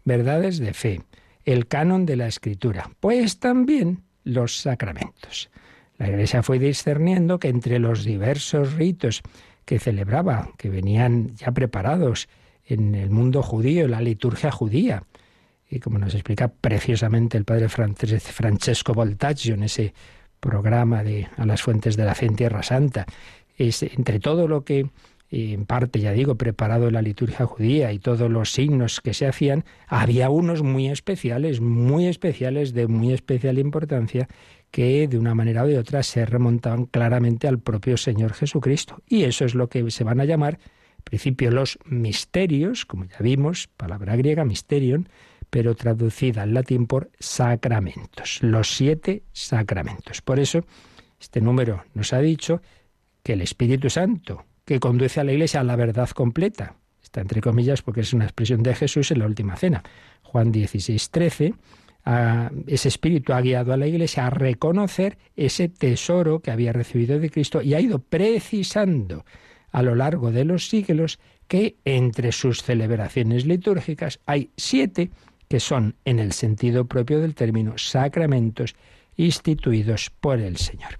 verdades 0.06 0.60
de 0.60 0.73
fe, 0.73 1.02
el 1.51 1.67
canon 1.67 2.05
de 2.05 2.15
la 2.15 2.27
escritura, 2.27 2.91
pues 2.99 3.39
también 3.39 4.03
los 4.23 4.57
sacramentos. 4.57 5.49
La 5.97 6.07
Iglesia 6.07 6.43
fue 6.43 6.59
discerniendo 6.59 7.39
que 7.39 7.49
entre 7.49 7.79
los 7.79 8.03
diversos 8.03 8.73
ritos 8.73 9.21
que 9.65 9.79
celebraba, 9.79 10.51
que 10.57 10.69
venían 10.69 11.35
ya 11.35 11.51
preparados 11.51 12.29
en 12.65 12.93
el 12.93 13.09
mundo 13.09 13.41
judío, 13.41 13.88
la 13.88 13.99
liturgia 13.99 14.51
judía, 14.51 15.03
y 15.67 15.79
como 15.79 15.97
nos 15.97 16.13
explica 16.13 16.49
preciosamente 16.49 17.38
el 17.38 17.45
padre 17.45 17.67
Francesco 17.67 18.93
Voltaggio 18.93 19.55
en 19.55 19.63
ese 19.63 19.93
programa 20.39 21.03
de 21.03 21.27
A 21.35 21.45
las 21.45 21.63
fuentes 21.63 21.97
de 21.97 22.05
la 22.05 22.13
fe 22.13 22.27
en 22.27 22.35
Tierra 22.35 22.62
Santa, 22.62 23.07
es 23.57 23.81
entre 23.81 24.19
todo 24.19 24.47
lo 24.47 24.63
que 24.63 24.89
en 25.31 25.65
parte, 25.65 25.99
ya 25.99 26.11
digo, 26.11 26.35
preparado 26.35 26.89
la 26.89 27.01
liturgia 27.01 27.45
judía 27.45 27.91
y 27.93 27.99
todos 27.99 28.29
los 28.31 28.51
signos 28.51 28.99
que 28.99 29.13
se 29.13 29.27
hacían, 29.27 29.63
había 29.87 30.29
unos 30.29 30.63
muy 30.63 30.89
especiales, 30.89 31.61
muy 31.61 32.07
especiales, 32.07 32.73
de 32.73 32.87
muy 32.87 33.13
especial 33.13 33.59
importancia, 33.59 34.27
que 34.71 35.07
de 35.07 35.17
una 35.17 35.35
manera 35.35 35.63
u 35.63 35.67
de 35.67 35.77
otra 35.77 36.03
se 36.03 36.25
remontaban 36.25 36.85
claramente 36.85 37.47
al 37.47 37.59
propio 37.59 37.97
Señor 37.97 38.33
Jesucristo. 38.33 39.01
Y 39.07 39.23
eso 39.23 39.45
es 39.45 39.55
lo 39.55 39.67
que 39.67 39.89
se 39.91 40.03
van 40.03 40.19
a 40.19 40.25
llamar, 40.25 40.59
en 40.97 41.03
principio, 41.03 41.51
los 41.51 41.79
misterios, 41.85 42.85
como 42.85 43.05
ya 43.05 43.17
vimos, 43.19 43.67
palabra 43.77 44.15
griega, 44.15 44.45
mysterion, 44.45 45.09
pero 45.49 45.75
traducida 45.75 46.43
al 46.43 46.53
latín 46.53 46.85
por 46.85 47.09
sacramentos, 47.19 48.39
los 48.41 48.75
siete 48.75 49.23
sacramentos. 49.31 50.21
Por 50.21 50.39
eso, 50.39 50.65
este 51.19 51.41
número 51.41 51.83
nos 51.93 52.13
ha 52.13 52.19
dicho 52.19 52.61
que 53.23 53.33
el 53.33 53.41
Espíritu 53.41 53.89
Santo, 53.89 54.45
que 54.69 54.79
conduce 54.79 55.19
a 55.19 55.23
la 55.23 55.32
Iglesia 55.32 55.62
a 55.62 55.63
la 55.63 55.75
verdad 55.75 56.08
completa, 56.12 56.75
está 57.01 57.21
entre 57.21 57.41
comillas 57.41 57.82
porque 57.82 58.01
es 58.01 58.13
una 58.13 58.25
expresión 58.25 58.62
de 58.62 58.75
Jesús 58.75 59.10
en 59.10 59.17
la 59.17 59.25
última 59.25 59.55
cena, 59.55 59.82
Juan 60.21 60.51
16, 60.51 61.10
13, 61.10 61.55
ese 62.67 62.88
espíritu 62.88 63.34
ha 63.34 63.41
guiado 63.41 63.73
a 63.73 63.77
la 63.77 63.88
Iglesia 63.88 64.27
a 64.27 64.29
reconocer 64.29 65.17
ese 65.36 65.69
tesoro 65.69 66.41
que 66.41 66.51
había 66.51 66.71
recibido 66.71 67.17
de 67.17 67.32
Cristo 67.32 67.63
y 67.63 67.73
ha 67.73 67.82
ido 67.82 67.97
precisando 67.97 69.25
a 69.71 69.82
lo 69.82 69.95
largo 69.95 70.32
de 70.32 70.45
los 70.45 70.69
siglos 70.69 71.17
que 71.47 71.77
entre 71.84 72.32
sus 72.32 72.62
celebraciones 72.62 73.47
litúrgicas 73.47 74.19
hay 74.27 74.51
siete 74.55 75.10
que 75.47 75.60
son, 75.60 75.95
en 76.05 76.19
el 76.19 76.32
sentido 76.32 76.86
propio 76.86 77.19
del 77.21 77.34
término, 77.34 77.79
sacramentos 77.79 78.75
instituidos 79.17 80.12
por 80.12 80.39
el 80.39 80.58
Señor. 80.58 80.99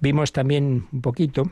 Vimos 0.00 0.32
también 0.32 0.88
un 0.90 1.02
poquito 1.02 1.50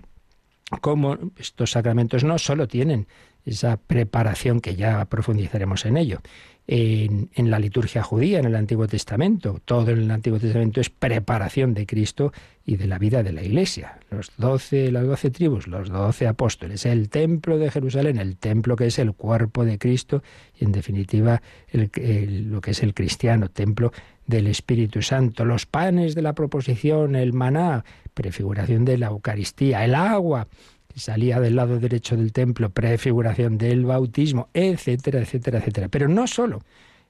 cómo 0.81 1.18
estos 1.37 1.72
sacramentos 1.72 2.24
no 2.24 2.38
solo 2.38 2.68
tienen 2.68 3.07
esa 3.44 3.78
preparación 3.78 4.61
que 4.61 4.76
ya 4.76 5.04
profundizaremos 5.07 5.87
en 5.87 5.96
ello, 5.96 6.20
en, 6.70 7.50
la 7.50 7.59
liturgia 7.59 8.02
judía, 8.02 8.38
en 8.38 8.44
el 8.44 8.54
Antiguo 8.54 8.87
Testamento. 8.87 9.59
Todo 9.64 9.90
en 9.90 10.00
el 10.00 10.11
Antiguo 10.11 10.38
Testamento 10.38 10.83
es 10.83 10.90
preparación 10.90 11.72
de 11.72 11.87
Cristo 11.87 12.31
y 12.66 12.76
de 12.76 12.87
la 12.87 12.98
vida 12.98 13.22
de 13.22 13.33
la 13.33 13.42
Iglesia. 13.42 13.98
Los 14.11 14.33
doce, 14.37 14.92
las 14.92 15.07
doce 15.07 15.31
tribus, 15.31 15.66
los 15.66 15.88
doce 15.88 16.28
apóstoles, 16.28 16.85
el 16.85 17.09
templo 17.09 17.57
de 17.57 17.70
Jerusalén, 17.70 18.18
el 18.18 18.37
templo 18.37 18.76
que 18.76 18.87
es 18.87 18.98
el 18.98 19.14
cuerpo 19.14 19.64
de 19.64 19.78
Cristo 19.78 20.22
y 20.61 20.66
en 20.66 20.72
definitiva 20.72 21.40
lo 21.72 22.61
que 22.61 22.70
es 22.70 22.83
el 22.83 22.92
cristiano, 22.92 23.48
templo 23.48 23.90
del 24.26 24.46
Espíritu 24.46 25.00
Santo, 25.00 25.46
los 25.46 25.64
panes 25.64 26.14
de 26.14 26.20
la 26.20 26.35
proposición, 26.35 27.16
el 27.16 27.33
maná, 27.33 27.87
prefiguración 28.12 28.85
de 28.85 28.98
la 28.98 29.07
Eucaristía, 29.07 29.87
el 29.87 29.94
agua, 29.94 30.48
salía 30.98 31.40
del 31.40 31.56
lado 31.56 31.78
derecho 31.78 32.16
del 32.16 32.32
templo, 32.32 32.70
prefiguración 32.70 33.58
del 33.58 33.84
bautismo, 33.84 34.48
etcétera, 34.54 35.20
etcétera, 35.20 35.58
etcétera. 35.58 35.88
Pero 35.88 36.08
no 36.08 36.26
solo 36.26 36.62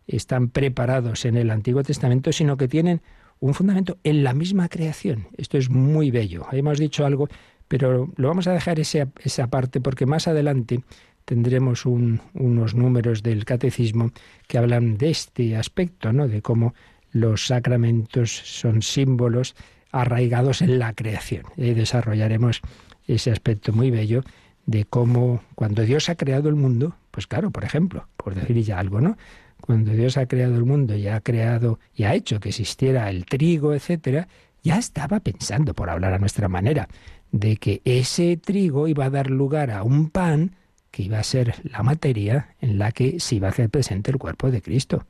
están 0.07 0.49
preparados 0.49 1.25
en 1.25 1.37
el 1.37 1.51
Antiguo 1.51 1.83
Testamento, 1.83 2.33
sino 2.33 2.57
que 2.57 2.69
tienen 2.69 3.03
un 3.41 3.55
fundamento 3.55 3.99
en 4.05 4.25
la 4.25 4.35
misma 4.35 4.69
creación. 4.69 5.29
Esto 5.37 5.59
es 5.59 5.71
muy 5.71 6.11
bello. 6.11 6.47
Hemos 6.53 6.79
dicho 6.79 7.07
algo, 7.07 7.29
pero 7.69 8.13
lo 8.17 8.29
vamos 8.29 8.47
a 8.47 8.53
dejar 8.53 8.81
esa, 8.81 9.09
esa 9.23 9.49
parte 9.49 9.81
porque 9.81 10.07
más 10.07 10.27
adelante 10.27 10.83
tendremos 11.25 11.85
unos 11.85 12.75
números 12.75 13.23
del 13.23 13.45
catecismo 13.45 14.13
que 14.47 14.57
hablan 14.57 14.97
de 14.97 15.11
este 15.11 15.57
aspecto, 15.57 16.13
¿no? 16.13 16.27
de 16.27 16.41
cómo 16.41 16.75
los 17.13 17.47
sacramentos 17.47 18.31
son 18.33 18.81
símbolos 18.81 19.55
arraigados 19.93 20.63
en 20.63 20.79
la 20.79 20.95
creación. 20.95 21.43
Y 21.57 21.75
desarrollaremos 21.75 22.63
ese 23.09 23.31
aspecto 23.31 23.73
muy 23.73 23.91
bello 23.91 24.23
de 24.67 24.85
cómo 24.85 25.43
cuando 25.55 25.83
Dios 25.83 26.09
ha 26.09 26.15
creado 26.15 26.49
el 26.49 26.55
mundo, 26.55 26.95
pues 27.11 27.27
claro, 27.27 27.51
por 27.51 27.65
ejemplo, 27.65 28.07
por 28.17 28.35
decir 28.35 28.63
ya 28.63 28.79
algo, 28.79 29.01
¿no? 29.01 29.17
Cuando 29.61 29.93
Dios 29.93 30.17
ha 30.17 30.27
creado 30.27 30.57
el 30.57 30.65
mundo 30.65 30.95
y 30.95 31.09
ha 31.09 31.21
creado 31.21 31.81
y 31.95 32.05
ha 32.05 32.15
hecho 32.15 32.39
que 32.39 32.51
existiera 32.51 33.11
el 33.11 33.25
trigo, 33.25 33.75
etcétera, 33.75 34.29
ya 34.63 34.79
estaba 34.79 35.21
pensando, 35.21 35.75
por 35.75 35.91
hablar 35.91 36.13
a 36.13 36.19
nuestra 36.19 36.49
manera, 36.49 36.89
de 37.33 37.57
que 37.57 37.81
ese 37.85 38.37
trigo 38.37 38.89
iba 38.89 39.07
a 39.07 39.11
dar 39.11 39.31
lugar 39.31 39.71
a 39.71 39.83
un 39.83 40.11
pan 40.11 40.55
que 40.91 41.03
iba 41.03 41.19
a 41.19 41.25
ser 41.25 41.55
la 41.65 41.83
materia 41.83 42.55
en 42.61 42.79
la 42.79 42.93
que 42.93 43.21
se 43.21 43.37
iba 43.37 43.49
a 43.49 43.51
hacer 43.51 43.71
presente 43.71 44.11
el 44.11 44.19
cuerpo 44.19 44.51
de 44.51 44.63
Cristo. 44.63 45.07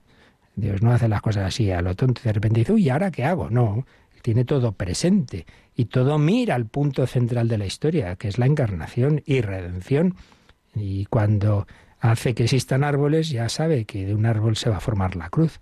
Dios 0.57 0.83
no 0.83 0.93
hace 0.93 1.09
las 1.09 1.23
cosas 1.23 1.47
así 1.47 1.71
a 1.71 1.83
lo 1.83 1.95
tonto 1.95 2.21
de 2.23 2.33
repente 2.33 2.61
dice, 2.61 2.73
uy, 2.73 2.89
¿ahora 2.91 3.11
qué 3.11 3.25
hago? 3.25 3.49
No, 3.51 3.87
tiene 4.23 4.45
todo 4.45 4.73
presente 4.73 5.47
y 5.75 5.87
todo 5.87 6.19
mira 6.19 6.55
al 6.55 6.67
punto 6.67 7.07
central 7.07 7.49
de 7.49 7.59
la 7.59 7.67
historia, 7.67 8.17
que 8.17 8.29
es 8.29 8.39
la 8.39 8.47
encarnación 8.47 9.23
y 9.27 9.41
redención. 9.41 10.17
Y 10.75 11.07
cuando 11.07 11.67
hace 12.01 12.35
que 12.35 12.45
existan 12.45 12.85
árboles, 12.85 13.31
ya 13.31 13.49
sabe 13.49 13.85
que 13.85 14.07
de 14.07 14.15
un 14.15 14.27
árbol 14.27 14.57
se 14.57 14.71
va 14.71 14.79
a 14.79 14.81
formar 14.81 15.17
la 15.17 15.31
cruz 15.31 15.61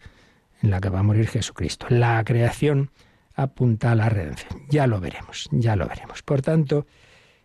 en 0.62 0.70
la 0.70 0.80
que 0.80 0.88
va 0.88 1.00
a 1.00 1.02
morir 1.02 1.28
Jesucristo. 1.28 1.86
La 1.90 2.22
creación 2.24 2.90
apunta 3.34 3.92
a 3.92 3.94
la 3.94 4.08
redención. 4.08 4.62
Ya 4.70 4.86
lo 4.86 5.00
veremos, 5.00 5.48
ya 5.52 5.76
lo 5.76 5.86
veremos. 5.86 6.22
Por 6.22 6.42
tanto, 6.42 6.86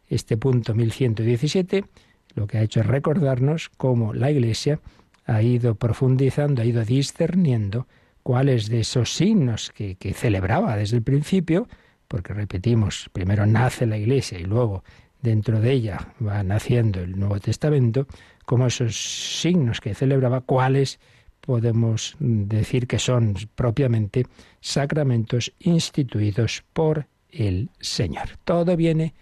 este 0.07 0.37
punto 0.37 0.73
1117 0.73 1.85
lo 2.33 2.47
que 2.47 2.57
ha 2.57 2.61
hecho 2.61 2.79
es 2.79 2.87
recordarnos 2.87 3.69
cómo 3.75 4.13
la 4.13 4.31
Iglesia 4.31 4.79
ha 5.25 5.41
ido 5.41 5.75
profundizando, 5.75 6.61
ha 6.61 6.65
ido 6.65 6.83
discerniendo 6.83 7.87
cuáles 8.23 8.69
de 8.69 8.81
esos 8.81 9.13
signos 9.13 9.71
que, 9.71 9.95
celebraba 10.13 10.75
desde 10.75 10.97
el 10.97 11.03
principio, 11.03 11.67
porque 12.07 12.33
repetimos, 12.33 13.09
primero 13.13 13.45
nace 13.45 13.85
la 13.85 13.97
Iglesia 13.97 14.39
y 14.39 14.43
luego 14.43 14.83
dentro 15.21 15.59
de 15.59 15.71
ella 15.71 16.13
va 16.25 16.43
naciendo 16.43 16.99
el 17.01 17.17
Nuevo 17.17 17.39
Testamento, 17.39 18.07
como 18.45 18.67
esos 18.67 19.39
signos 19.39 19.79
que 19.79 19.95
celebraba, 19.95 20.41
cuáles 20.41 20.99
podemos 21.41 22.15
decir 22.19 22.87
que 22.87 22.99
son 22.99 23.35
propiamente 23.55 24.25
sacramentos 24.59 25.53
instituidos 25.59 26.63
por 26.73 27.07
el 27.31 27.69
Señor. 27.79 28.29
Todo 28.43 28.75
viene 28.75 29.13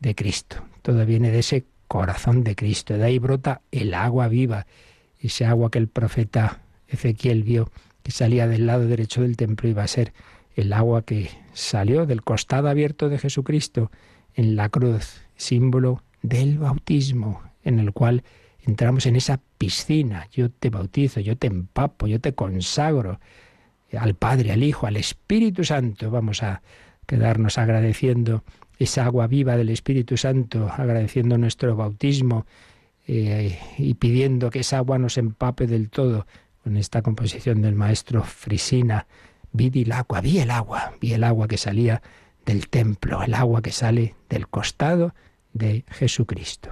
de 0.00 0.14
Cristo, 0.14 0.64
todo 0.82 1.04
viene 1.06 1.30
de 1.30 1.40
ese 1.40 1.64
corazón 1.88 2.44
de 2.44 2.54
Cristo, 2.54 2.96
de 2.96 3.04
ahí 3.04 3.18
brota 3.18 3.62
el 3.72 3.94
agua 3.94 4.28
viva, 4.28 4.66
ese 5.18 5.46
agua 5.46 5.70
que 5.70 5.78
el 5.78 5.88
profeta 5.88 6.60
Ezequiel 6.88 7.42
vio 7.42 7.70
que 8.04 8.12
salía 8.12 8.46
del 8.46 8.66
lado 8.66 8.86
derecho 8.86 9.22
del 9.22 9.36
templo 9.36 9.68
iba 9.68 9.82
a 9.82 9.88
ser 9.88 10.12
el 10.54 10.72
agua 10.74 11.02
que 11.02 11.30
salió 11.54 12.04
del 12.04 12.22
costado 12.22 12.68
abierto 12.68 13.08
de 13.08 13.18
Jesucristo 13.18 13.90
en 14.34 14.56
la 14.56 14.68
cruz, 14.68 15.22
símbolo 15.36 16.02
del 16.22 16.58
bautismo, 16.58 17.42
en 17.64 17.78
el 17.78 17.92
cual 17.92 18.22
entramos 18.62 19.06
en 19.06 19.16
esa 19.16 19.40
piscina. 19.56 20.28
Yo 20.30 20.50
te 20.50 20.68
bautizo, 20.68 21.20
yo 21.20 21.36
te 21.36 21.46
empapo, 21.46 22.06
yo 22.06 22.20
te 22.20 22.34
consagro 22.34 23.20
al 23.98 24.14
Padre, 24.14 24.52
al 24.52 24.62
Hijo, 24.62 24.86
al 24.86 24.98
Espíritu 24.98 25.64
Santo. 25.64 26.10
Vamos 26.10 26.42
a 26.42 26.60
quedarnos 27.06 27.56
agradeciendo 27.56 28.44
esa 28.78 29.06
agua 29.06 29.28
viva 29.28 29.56
del 29.56 29.70
Espíritu 29.70 30.18
Santo, 30.18 30.70
agradeciendo 30.70 31.38
nuestro 31.38 31.74
bautismo 31.74 32.44
eh, 33.06 33.58
y 33.78 33.94
pidiendo 33.94 34.50
que 34.50 34.60
esa 34.60 34.76
agua 34.76 34.98
nos 34.98 35.16
empape 35.16 35.66
del 35.66 35.88
todo 35.88 36.26
con 36.64 36.78
esta 36.78 37.02
composición 37.02 37.60
del 37.60 37.74
maestro 37.74 38.24
Frisina, 38.24 39.06
vi 39.52 39.70
el 39.82 39.92
agua, 39.92 40.22
vi 40.22 40.38
el 40.38 40.50
agua, 40.50 40.94
vi 40.98 41.12
el 41.12 41.22
agua 41.22 41.46
que 41.46 41.58
salía 41.58 42.00
del 42.46 42.68
templo, 42.68 43.22
el 43.22 43.34
agua 43.34 43.60
que 43.60 43.70
sale 43.70 44.14
del 44.30 44.48
costado 44.48 45.14
de 45.52 45.84
Jesucristo. 45.90 46.70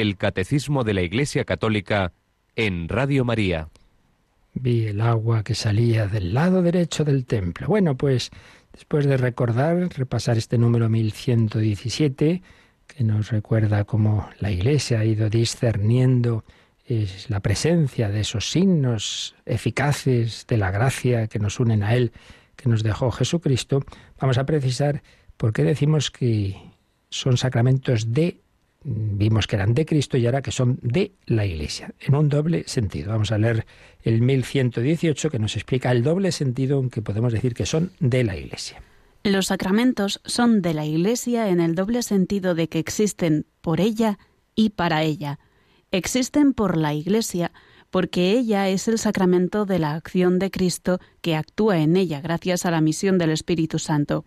El 0.00 0.16
Catecismo 0.16 0.84
de 0.84 0.94
la 0.94 1.02
Iglesia 1.02 1.44
Católica 1.44 2.12
en 2.54 2.88
Radio 2.88 3.24
María. 3.24 3.68
Vi 4.54 4.86
el 4.86 5.00
agua 5.00 5.42
que 5.42 5.54
salía 5.54 6.06
del 6.06 6.34
lado 6.34 6.62
derecho 6.62 7.04
del 7.04 7.26
templo. 7.26 7.66
Bueno, 7.66 7.96
pues 7.96 8.30
después 8.72 9.06
de 9.06 9.16
recordar, 9.16 9.88
repasar 9.96 10.38
este 10.38 10.56
número 10.56 10.88
1117, 10.88 12.42
que 12.86 13.04
nos 13.04 13.30
recuerda 13.30 13.84
cómo 13.84 14.28
la 14.38 14.50
Iglesia 14.50 15.00
ha 15.00 15.04
ido 15.04 15.28
discerniendo 15.28 16.44
la 17.28 17.40
presencia 17.40 18.08
de 18.08 18.20
esos 18.20 18.50
signos 18.50 19.34
eficaces 19.44 20.46
de 20.46 20.56
la 20.56 20.70
gracia 20.70 21.26
que 21.26 21.38
nos 21.38 21.60
unen 21.60 21.82
a 21.82 21.94
Él, 21.94 22.12
que 22.56 22.68
nos 22.68 22.82
dejó 22.82 23.10
Jesucristo, 23.10 23.84
vamos 24.18 24.38
a 24.38 24.46
precisar 24.46 25.02
por 25.36 25.52
qué 25.52 25.64
decimos 25.64 26.10
que 26.10 26.56
son 27.10 27.36
sacramentos 27.36 28.12
de, 28.12 28.40
vimos 28.84 29.46
que 29.46 29.56
eran 29.56 29.74
de 29.74 29.84
Cristo 29.84 30.16
y 30.16 30.26
ahora 30.26 30.42
que 30.42 30.52
son 30.52 30.78
de 30.82 31.12
la 31.26 31.44
Iglesia, 31.44 31.94
en 32.00 32.14
un 32.14 32.28
doble 32.28 32.64
sentido. 32.66 33.10
Vamos 33.10 33.32
a 33.32 33.38
leer 33.38 33.66
el 34.02 34.20
1118 34.22 35.30
que 35.30 35.38
nos 35.38 35.56
explica 35.56 35.90
el 35.90 36.02
doble 36.02 36.32
sentido 36.32 36.80
en 36.80 36.90
que 36.90 37.02
podemos 37.02 37.32
decir 37.32 37.54
que 37.54 37.66
son 37.66 37.92
de 38.00 38.24
la 38.24 38.36
Iglesia. 38.36 38.82
Los 39.24 39.46
sacramentos 39.46 40.20
son 40.24 40.62
de 40.62 40.74
la 40.74 40.86
Iglesia 40.86 41.48
en 41.48 41.60
el 41.60 41.74
doble 41.74 42.02
sentido 42.02 42.54
de 42.54 42.68
que 42.68 42.78
existen 42.78 43.46
por 43.60 43.80
ella 43.80 44.18
y 44.54 44.70
para 44.70 45.02
ella 45.02 45.38
existen 45.90 46.52
por 46.52 46.76
la 46.76 46.94
Iglesia, 46.94 47.52
porque 47.90 48.32
ella 48.32 48.68
es 48.68 48.88
el 48.88 48.98
sacramento 48.98 49.64
de 49.64 49.78
la 49.78 49.94
acción 49.94 50.38
de 50.38 50.50
Cristo 50.50 51.00
que 51.20 51.36
actúa 51.36 51.78
en 51.78 51.96
ella 51.96 52.20
gracias 52.20 52.66
a 52.66 52.70
la 52.70 52.80
misión 52.80 53.18
del 53.18 53.30
Espíritu 53.30 53.78
Santo, 53.78 54.24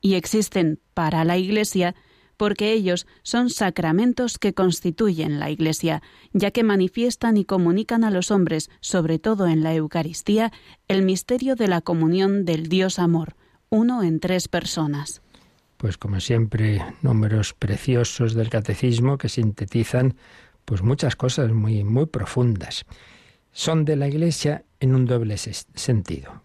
y 0.00 0.14
existen 0.14 0.80
para 0.94 1.24
la 1.24 1.38
Iglesia 1.38 1.94
porque 1.94 2.02
ellos 2.58 3.06
son 3.22 3.50
sacramentos 3.50 4.38
que 4.38 4.54
constituyen 4.54 5.38
la 5.38 5.50
Iglesia, 5.50 6.02
ya 6.32 6.50
que 6.50 6.64
manifiestan 6.64 7.36
y 7.36 7.44
comunican 7.44 8.04
a 8.04 8.10
los 8.10 8.30
hombres, 8.30 8.70
sobre 8.80 9.18
todo 9.18 9.46
en 9.46 9.62
la 9.62 9.74
Eucaristía, 9.74 10.52
el 10.88 11.02
misterio 11.02 11.54
de 11.54 11.68
la 11.68 11.80
comunión 11.80 12.44
del 12.44 12.68
Dios 12.68 12.98
amor, 12.98 13.34
uno 13.70 14.02
en 14.02 14.20
tres 14.20 14.48
personas. 14.48 15.22
Pues 15.76 15.98
como 15.98 16.20
siempre, 16.20 16.82
números 17.02 17.54
preciosos 17.54 18.34
del 18.34 18.50
catecismo 18.50 19.18
que 19.18 19.28
sintetizan 19.28 20.14
pues 20.64 20.82
muchas 20.82 21.16
cosas 21.16 21.50
muy, 21.52 21.82
muy 21.82 22.06
profundas. 22.06 22.84
Son 23.52 23.84
de 23.84 23.96
la 23.96 24.08
Iglesia 24.08 24.64
en 24.80 24.94
un 24.94 25.06
doble 25.06 25.36
sentido. 25.36 26.42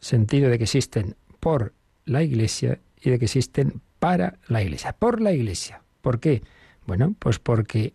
Sentido 0.00 0.48
de 0.48 0.58
que 0.58 0.64
existen 0.64 1.16
por 1.40 1.72
la 2.04 2.22
Iglesia 2.22 2.78
y 3.00 3.10
de 3.10 3.18
que 3.18 3.24
existen 3.24 3.80
para 4.06 4.38
la 4.46 4.62
Iglesia. 4.62 4.92
Por 4.92 5.20
la 5.20 5.32
Iglesia. 5.32 5.82
¿Por 6.00 6.20
qué? 6.20 6.40
Bueno, 6.86 7.16
pues 7.18 7.40
porque 7.40 7.92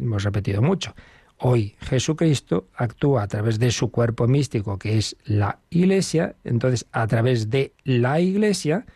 hemos 0.00 0.24
repetido 0.24 0.62
mucho. 0.62 0.94
Hoy 1.36 1.76
Jesucristo 1.78 2.68
actúa 2.74 3.24
a 3.24 3.26
través 3.26 3.58
de 3.58 3.70
su 3.70 3.90
cuerpo 3.90 4.26
místico, 4.26 4.78
que 4.78 4.96
es 4.96 5.14
la 5.26 5.58
Iglesia, 5.68 6.36
entonces 6.42 6.86
a 6.90 7.06
través 7.06 7.50
de 7.50 7.74
la 7.84 8.18
Iglesia 8.18 8.86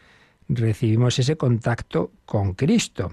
recibimos 0.49 1.19
ese 1.19 1.37
contacto 1.37 2.13
con 2.25 2.55
Cristo. 2.55 3.13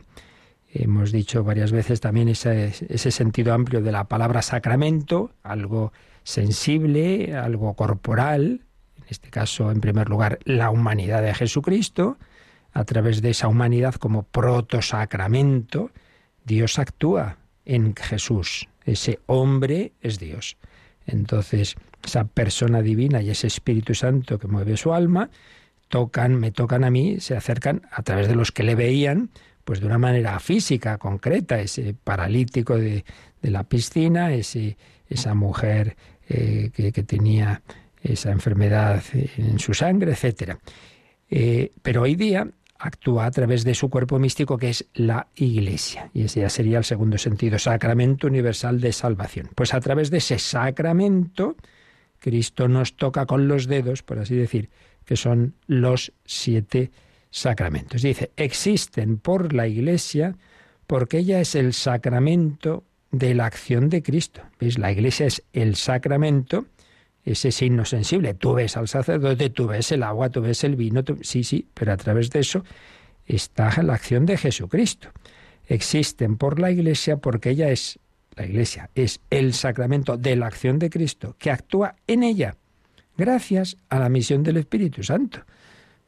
Hemos 0.71 1.11
dicho 1.11 1.43
varias 1.43 1.73
veces 1.73 1.99
también 1.99 2.29
ese, 2.29 2.71
sentido 3.11 3.53
amplio 3.53 3.81
de 3.81 3.91
la 3.91 4.05
palabra 4.05 4.41
sacramento, 4.41 5.31
algo 5.43 5.91
sensible, 6.23 7.35
algo 7.35 7.73
corporal, 7.73 8.61
en 8.99 9.03
este 9.09 9.29
caso, 9.29 9.69
en 9.69 9.81
primer 9.81 10.07
lugar, 10.07 10.39
la 10.45 10.69
humanidad 10.69 11.21
de 11.21 11.33
Jesucristo, 11.33 12.17
a 12.73 12.83
través 12.85 13.21
de 13.21 13.29
esa 13.29 13.47
humanidad 13.47 13.95
como 13.95 14.23
protosacramento, 14.23 15.91
Dios 16.43 16.79
actúa 16.79 17.37
en 17.65 17.95
Jesús. 17.95 18.67
Ese 18.85 19.19
hombre 19.27 19.93
es 20.01 20.19
Dios. 20.19 20.57
Entonces, 21.05 21.75
esa 22.03 22.25
persona 22.25 22.81
divina 22.81 23.21
y 23.21 23.29
ese 23.29 23.47
Espíritu 23.47 23.93
Santo 23.93 24.39
que 24.39 24.47
mueve 24.47 24.77
su 24.77 24.93
alma, 24.93 25.29
tocan, 25.87 26.35
me 26.35 26.51
tocan 26.51 26.83
a 26.83 26.89
mí, 26.89 27.19
se 27.19 27.35
acercan 27.35 27.83
a 27.91 28.01
través 28.01 28.27
de 28.27 28.35
los 28.35 28.51
que 28.51 28.63
le 28.63 28.75
veían, 28.75 29.29
pues 29.63 29.79
de 29.79 29.85
una 29.85 29.97
manera 29.97 30.39
física, 30.39 30.97
concreta, 30.97 31.59
ese 31.59 31.93
paralítico 31.93 32.77
de, 32.77 33.05
la 33.41 33.63
piscina, 33.63 34.33
ese, 34.33 34.77
esa 35.07 35.33
mujer 35.33 35.95
eh, 36.29 36.71
que, 36.73 36.91
tenía 37.03 37.61
esa 38.01 38.31
enfermedad 38.31 39.03
en 39.13 39.59
su 39.59 39.73
sangre, 39.73 40.13
etc. 40.13 40.57
Eh, 41.29 41.71
pero 41.81 42.01
hoy 42.03 42.15
día 42.15 42.47
actúa 42.83 43.25
a 43.25 43.31
través 43.31 43.63
de 43.63 43.75
su 43.75 43.89
cuerpo 43.89 44.19
místico 44.19 44.57
que 44.57 44.69
es 44.69 44.85
la 44.93 45.27
Iglesia. 45.35 46.09
Y 46.13 46.23
ese 46.23 46.41
ya 46.41 46.49
sería 46.49 46.77
el 46.77 46.83
segundo 46.83 47.17
sentido, 47.17 47.57
sacramento 47.57 48.27
universal 48.27 48.81
de 48.81 48.91
salvación. 48.91 49.49
Pues 49.55 49.73
a 49.73 49.79
través 49.79 50.11
de 50.11 50.17
ese 50.17 50.37
sacramento, 50.37 51.55
Cristo 52.19 52.67
nos 52.67 52.97
toca 52.97 53.25
con 53.25 53.47
los 53.47 53.67
dedos, 53.67 54.03
por 54.03 54.19
así 54.19 54.35
decir, 54.35 54.69
que 55.05 55.15
son 55.15 55.55
los 55.65 56.11
siete 56.25 56.91
sacramentos. 57.29 58.01
Dice, 58.01 58.31
existen 58.35 59.17
por 59.17 59.53
la 59.53 59.67
Iglesia 59.67 60.35
porque 60.85 61.19
ella 61.19 61.39
es 61.39 61.55
el 61.55 61.73
sacramento 61.73 62.83
de 63.11 63.33
la 63.33 63.45
acción 63.45 63.89
de 63.89 64.03
Cristo. 64.03 64.41
¿Veis? 64.59 64.77
La 64.77 64.91
Iglesia 64.91 65.27
es 65.27 65.43
el 65.53 65.75
sacramento, 65.75 66.65
ese 67.25 67.51
signo 67.51 67.85
sensible. 67.85 68.33
Tú 68.33 68.53
ves 68.53 68.75
al 68.77 68.87
sacerdote, 68.87 69.49
tú 69.49 69.67
ves 69.67 69.91
el 69.91 70.03
agua, 70.03 70.29
tú 70.29 70.41
ves 70.41 70.63
el 70.63 70.75
vino, 70.75 71.03
sí, 71.21 71.43
sí, 71.43 71.67
pero 71.73 71.93
a 71.93 71.97
través 71.97 72.29
de 72.29 72.39
eso 72.39 72.63
está 73.25 73.81
la 73.81 73.93
acción 73.93 74.25
de 74.25 74.37
Jesucristo. 74.37 75.09
Existen 75.67 76.37
por 76.37 76.59
la 76.59 76.71
Iglesia 76.71 77.17
porque 77.17 77.51
ella 77.51 77.69
es, 77.69 77.99
la 78.35 78.45
Iglesia 78.45 78.89
es 78.95 79.21
el 79.29 79.53
sacramento 79.53 80.17
de 80.17 80.35
la 80.35 80.47
acción 80.47 80.79
de 80.79 80.89
Cristo 80.89 81.35
que 81.39 81.51
actúa 81.51 81.95
en 82.07 82.23
ella, 82.23 82.57
gracias 83.17 83.77
a 83.89 83.99
la 83.99 84.09
misión 84.09 84.43
del 84.43 84.57
Espíritu 84.57 85.03
Santo. 85.03 85.39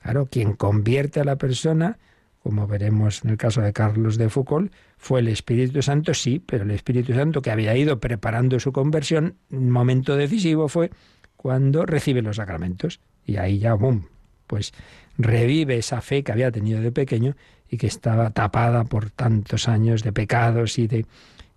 Claro, 0.02 0.28
quien 0.28 0.54
convierte 0.54 1.22
a 1.22 1.24
la 1.24 1.38
persona, 1.38 1.98
como 2.46 2.68
veremos 2.68 3.24
en 3.24 3.32
el 3.32 3.38
caso 3.38 3.62
de 3.62 3.74
Carlos 3.74 4.20
de 4.20 4.30
Foucault, 4.30 4.72
fue 5.00 5.22
el 5.22 5.30
Espíritu 5.30 5.82
Santo, 5.82 6.14
sí, 6.14 6.40
pero 6.46 6.64
el 6.64 6.70
Espíritu 6.70 7.12
Santo 7.12 7.42
que 7.42 7.50
había 7.50 7.76
ido 7.76 8.00
preparando 8.00 8.60
su 8.60 8.72
conversión, 8.72 9.38
un 9.50 9.72
momento 9.72 10.16
decisivo 10.16 10.68
fue 10.68 10.92
cuando 11.38 11.88
recibe 11.88 12.22
los 12.22 12.36
sacramentos. 12.36 13.00
Y 13.26 13.38
ahí 13.38 13.58
ya, 13.58 13.74
¡boom! 13.74 14.10
Pues 14.46 14.74
revive 15.18 15.78
esa 15.78 16.02
fe 16.02 16.24
que 16.24 16.34
había 16.34 16.52
tenido 16.52 16.82
de 16.82 16.92
pequeño 16.92 17.36
y 17.68 17.78
que 17.78 17.88
estaba 17.88 18.30
tapada 18.30 18.84
por 18.84 19.10
tantos 19.10 19.68
años 19.68 20.04
de 20.04 20.14
pecados 20.14 20.78
y 20.78 20.86
de, 20.86 21.08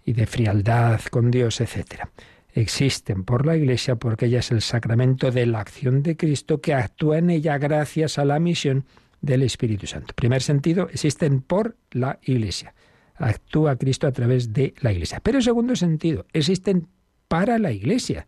y 0.06 0.14
de 0.14 0.24
frialdad 0.24 1.02
con 1.10 1.30
Dios, 1.30 1.60
etcétera 1.60 2.08
existen 2.54 3.24
por 3.24 3.44
la 3.44 3.56
Iglesia 3.56 3.96
porque 3.96 4.26
ella 4.26 4.38
es 4.38 4.50
el 4.50 4.62
sacramento 4.62 5.30
de 5.30 5.44
la 5.44 5.60
acción 5.60 6.02
de 6.02 6.16
Cristo 6.16 6.62
que 6.62 6.72
actúa 6.72 7.18
en 7.18 7.28
ella 7.28 7.58
gracias 7.58 8.18
a 8.18 8.24
la 8.24 8.40
misión 8.40 8.84
del 9.20 9.42
Espíritu 9.42 9.86
Santo. 9.86 10.14
Primer 10.14 10.42
sentido, 10.42 10.88
existen 10.90 11.40
por 11.40 11.76
la 11.90 12.18
Iglesia. 12.22 12.74
Actúa 13.16 13.76
Cristo 13.76 14.06
a 14.06 14.12
través 14.12 14.52
de 14.52 14.74
la 14.80 14.92
Iglesia. 14.92 15.20
Pero 15.22 15.42
segundo 15.42 15.74
sentido, 15.76 16.26
existen 16.32 16.88
para 17.26 17.58
la 17.58 17.72
Iglesia. 17.72 18.26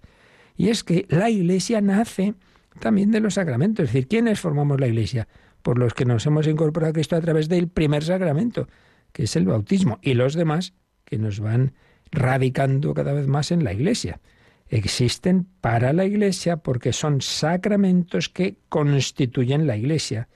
Y 0.57 0.69
es 0.69 0.85
que 0.85 1.07
la 1.09 1.31
Iglesia 1.31 1.81
nace 1.81 2.35
también 2.81 3.11
de 3.11 3.21
los 3.21 3.35
sacramentos. 3.35 3.85
Es 3.85 3.93
decir, 3.93 4.09
¿quiénes 4.09 4.41
formamos 4.41 4.81
la 4.81 4.89
Iglesia? 4.89 5.29
Por 5.63 5.79
los 5.79 5.95
que 5.95 6.05
nos 6.05 6.27
hemos 6.27 6.47
incorporado 6.47 6.91
a 6.91 6.93
Cristo 6.95 7.17
a 7.17 7.21
través 7.21 7.49
del 7.49 7.69
primer 7.69 8.03
sacramento, 8.03 8.69
que 9.13 9.25
es 9.25 9.37
el 9.37 9.47
bautismo, 9.47 9.99
y 10.03 10.15
los 10.15 10.35
demás 10.35 10.75
que 11.05 11.19
nos 11.19 11.41
van 11.41 11.75
radicando 12.11 12.95
cada 12.95 13.13
vez 13.13 13.27
más 13.27 13.51
en 13.53 13.65
la 13.65 13.73
Iglesia. 13.73 14.21
Existen 14.69 15.47
para 15.61 15.93
la 15.93 16.05
Iglesia 16.05 16.59
porque 16.59 16.93
son 16.93 17.21
sacramentos 17.21 18.29
que 18.29 18.57
constituyen 18.69 19.67
la 19.67 19.77
Iglesia, 19.77 20.29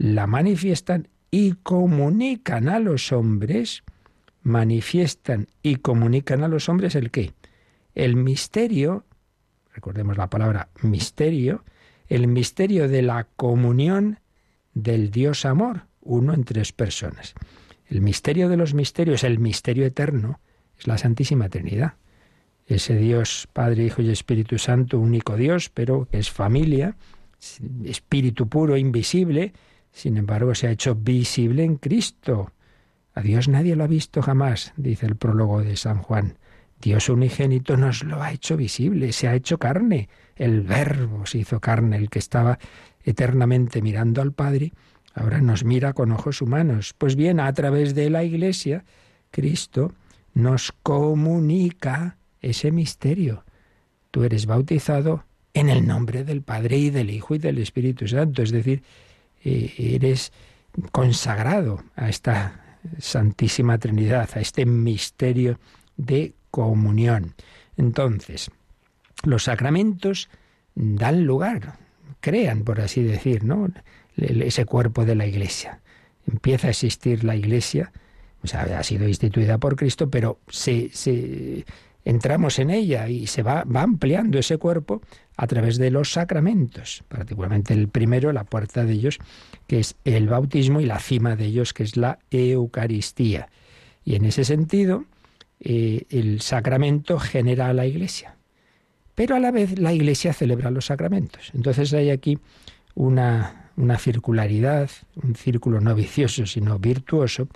la 0.00 0.26
manifiestan 0.26 1.08
y 1.30 1.52
comunican 1.62 2.70
a 2.70 2.78
los 2.78 3.12
hombres, 3.12 3.82
manifiestan 4.42 5.48
y 5.62 5.76
comunican 5.76 6.42
a 6.42 6.48
los 6.48 6.70
hombres 6.70 6.94
el 6.94 7.10
qué? 7.10 7.34
El 7.94 8.16
misterio, 8.16 9.04
recordemos 9.74 10.16
la 10.16 10.30
palabra 10.30 10.70
misterio, 10.80 11.64
el 12.08 12.28
misterio 12.28 12.88
de 12.88 13.02
la 13.02 13.28
comunión 13.36 14.20
del 14.72 15.10
Dios 15.10 15.44
amor, 15.44 15.82
uno 16.00 16.32
en 16.32 16.44
tres 16.44 16.72
personas. 16.72 17.34
El 17.86 18.00
misterio 18.00 18.48
de 18.48 18.56
los 18.56 18.72
misterios, 18.72 19.22
el 19.22 19.38
misterio 19.38 19.84
eterno, 19.84 20.40
es 20.78 20.86
la 20.86 20.96
Santísima 20.96 21.50
Trinidad. 21.50 21.96
Ese 22.66 22.96
Dios, 22.96 23.48
Padre, 23.52 23.84
Hijo 23.84 24.00
y 24.00 24.08
Espíritu 24.08 24.56
Santo, 24.56 24.98
único 24.98 25.36
Dios, 25.36 25.68
pero 25.68 26.08
es 26.10 26.30
familia, 26.30 26.96
espíritu 27.84 28.48
puro, 28.48 28.78
invisible, 28.78 29.52
sin 29.92 30.16
embargo 30.16 30.54
se 30.54 30.66
ha 30.66 30.70
hecho 30.70 30.94
visible 30.94 31.64
en 31.64 31.76
Cristo. 31.76 32.52
A 33.14 33.22
Dios 33.22 33.48
nadie 33.48 33.76
lo 33.76 33.84
ha 33.84 33.88
visto 33.88 34.22
jamás, 34.22 34.72
dice 34.76 35.06
el 35.06 35.16
prólogo 35.16 35.62
de 35.62 35.76
San 35.76 35.98
Juan. 35.98 36.38
Dios 36.80 37.08
unigénito 37.08 37.76
nos 37.76 38.04
lo 38.04 38.22
ha 38.22 38.32
hecho 38.32 38.56
visible, 38.56 39.12
se 39.12 39.28
ha 39.28 39.34
hecho 39.34 39.58
carne. 39.58 40.08
El 40.36 40.62
Verbo 40.62 41.26
se 41.26 41.38
hizo 41.38 41.60
carne, 41.60 41.96
el 41.96 42.08
que 42.08 42.18
estaba 42.18 42.58
eternamente 43.04 43.82
mirando 43.82 44.22
al 44.22 44.32
Padre, 44.32 44.72
ahora 45.14 45.40
nos 45.40 45.64
mira 45.64 45.92
con 45.92 46.12
ojos 46.12 46.40
humanos. 46.40 46.94
Pues 46.96 47.16
bien, 47.16 47.40
a 47.40 47.52
través 47.52 47.94
de 47.94 48.10
la 48.10 48.24
Iglesia, 48.24 48.84
Cristo 49.30 49.92
nos 50.32 50.72
comunica 50.82 52.16
ese 52.40 52.72
misterio. 52.72 53.44
Tú 54.10 54.24
eres 54.24 54.46
bautizado 54.46 55.24
en 55.52 55.68
el 55.68 55.86
nombre 55.86 56.24
del 56.24 56.42
Padre 56.42 56.78
y 56.78 56.90
del 56.90 57.10
Hijo 57.10 57.34
y 57.34 57.38
del 57.38 57.58
Espíritu 57.58 58.08
Santo, 58.08 58.42
es 58.42 58.50
decir, 58.50 58.82
eres 59.42 60.32
consagrado 60.92 61.82
a 61.96 62.08
esta 62.08 62.78
Santísima 62.98 63.78
Trinidad, 63.78 64.30
a 64.34 64.40
este 64.40 64.66
misterio 64.66 65.58
de 65.96 66.34
comunión. 66.50 67.34
Entonces, 67.76 68.50
los 69.22 69.44
sacramentos 69.44 70.28
dan 70.74 71.24
lugar, 71.24 71.78
crean, 72.20 72.62
por 72.64 72.80
así 72.80 73.02
decir, 73.02 73.44
¿no? 73.44 73.68
ese 74.16 74.64
cuerpo 74.64 75.04
de 75.04 75.14
la 75.14 75.26
Iglesia. 75.26 75.80
Empieza 76.26 76.68
a 76.68 76.70
existir 76.70 77.24
la 77.24 77.36
Iglesia, 77.36 77.92
o 78.42 78.46
sea, 78.46 78.62
ha 78.78 78.82
sido 78.82 79.08
instituida 79.08 79.58
por 79.58 79.76
Cristo, 79.76 80.10
pero 80.10 80.38
se, 80.48 80.90
se 80.92 81.64
entramos 82.10 82.58
en 82.58 82.70
ella 82.70 83.08
y 83.08 83.26
se 83.26 83.42
va, 83.42 83.64
va 83.64 83.82
ampliando 83.82 84.38
ese 84.38 84.58
cuerpo 84.58 85.00
a 85.36 85.46
través 85.46 85.78
de 85.78 85.90
los 85.90 86.12
sacramentos, 86.12 87.04
particularmente 87.08 87.72
el 87.72 87.88
primero, 87.88 88.32
la 88.32 88.44
puerta 88.44 88.84
de 88.84 88.92
ellos, 88.92 89.18
que 89.66 89.78
es 89.78 89.96
el 90.04 90.28
bautismo, 90.28 90.80
y 90.80 90.86
la 90.86 90.98
cima 90.98 91.36
de 91.36 91.46
ellos, 91.46 91.72
que 91.72 91.84
es 91.84 91.96
la 91.96 92.18
Eucaristía. 92.30 93.48
Y 94.04 94.16
en 94.16 94.24
ese 94.24 94.44
sentido, 94.44 95.04
eh, 95.60 96.04
el 96.10 96.40
sacramento 96.40 97.18
genera 97.18 97.68
a 97.68 97.72
la 97.72 97.86
Iglesia, 97.86 98.36
pero 99.14 99.36
a 99.36 99.38
la 99.38 99.50
vez 99.50 99.78
la 99.78 99.92
Iglesia 99.92 100.32
celebra 100.32 100.70
los 100.70 100.86
sacramentos. 100.86 101.52
Entonces 101.54 101.92
hay 101.94 102.10
aquí 102.10 102.38
una, 102.94 103.70
una 103.76 103.98
circularidad, 103.98 104.90
un 105.22 105.36
círculo 105.36 105.80
no 105.80 105.94
vicioso, 105.94 106.44
sino 106.44 106.78
virtuoso, 106.78 107.48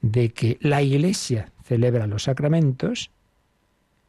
de 0.00 0.30
que 0.30 0.58
la 0.60 0.82
Iglesia 0.82 1.52
celebra 1.64 2.08
los 2.08 2.24
sacramentos 2.24 3.10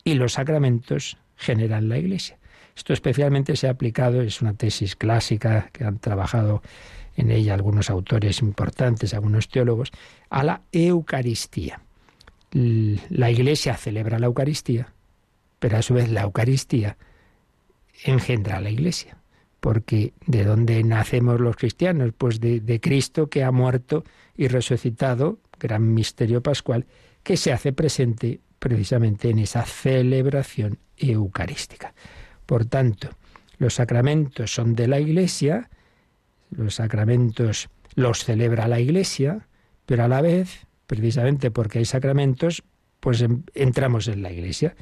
y 0.04 0.16
los 0.16 0.34
sacramentos 0.34 1.18
generan 1.36 1.90
la 1.90 1.98
Iglesia. 1.98 2.38
Esto 2.76 2.94
especialmente 2.94 3.56
se 3.56 3.68
ha 3.68 3.72
aplicado, 3.72 4.22
es 4.22 4.42
una 4.42 4.56
tesis 4.56 4.96
clásica 4.96 5.70
que 5.72 5.84
han 5.84 6.00
trabajado 6.00 6.62
en 7.16 7.30
ella 7.30 7.54
algunos 7.54 7.90
autores 7.90 8.42
importantes, 8.42 9.14
algunos 9.14 9.48
teólogos, 9.48 9.92
a 10.30 10.44
la 10.44 10.62
Eucaristía. 10.72 11.82
La 12.52 13.32
Iglesia 13.32 13.76
celebra 13.76 14.20
la 14.20 14.28
Eucaristía, 14.28 14.94
pero 15.60 15.78
a 15.78 15.82
su 15.82 15.94
vez 15.94 16.10
la 16.10 16.24
Eucaristía 16.24 16.98
engendra 18.04 18.58
a 18.58 18.62
la 18.62 18.72
Iglesia. 18.72 19.18
Porque 19.60 20.14
¿de 20.26 20.44
dónde 20.44 20.84
nacemos 20.84 21.40
los 21.40 21.56
cristianos? 21.56 22.12
Pues 22.18 22.40
de, 22.40 22.60
de 22.60 22.82
Cristo 22.82 23.30
que 23.30 23.44
ha 23.44 23.52
muerto 23.52 24.04
y 24.36 24.48
resucitado, 24.48 25.40
gran 25.60 25.94
misterio 25.94 26.42
pascual, 26.42 26.86
que 27.24 27.38
se 27.38 27.54
hace 27.54 27.72
presente 27.72 28.42
precisamente 28.64 29.30
en 29.30 29.40
esa 29.40 29.66
celebración 29.66 30.80
eucarística. 30.96 31.94
Por 32.46 32.64
tanto, 32.64 33.10
los 33.58 33.74
sacramentos 33.74 34.54
son 34.54 34.74
de 34.74 34.88
la 34.88 35.02
Iglesia, 35.02 35.70
los 36.50 36.76
sacramentos 36.76 37.68
los 37.96 38.24
celebra 38.24 38.70
la 38.70 38.80
Iglesia, 38.80 39.50
pero 39.86 40.06
a 40.06 40.08
la 40.08 40.22
vez, 40.22 40.66
precisamente 40.88 41.52
porque 41.52 41.80
hay 41.80 41.86
sacramentos, 41.86 42.64
pues 43.02 43.26
entramos 43.54 44.08
en 44.08 44.24
la 44.24 44.32
Iglesia. 44.32 44.76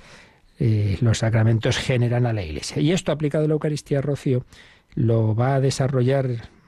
Eh, 0.59 0.99
los 1.01 1.17
sacramentos 1.17 1.79
generan 1.79 2.27
a 2.27 2.33
la 2.33 2.43
Iglesia. 2.43 2.79
Y 2.79 2.91
esto 2.91 3.11
aplicado 3.11 3.45
a 3.45 3.47
la 3.47 3.55
Eucaristía, 3.55 3.99
Rocío, 3.99 4.45
lo 4.93 5.33
va 5.33 5.55
a 5.55 5.59
desarrollar 5.59 6.27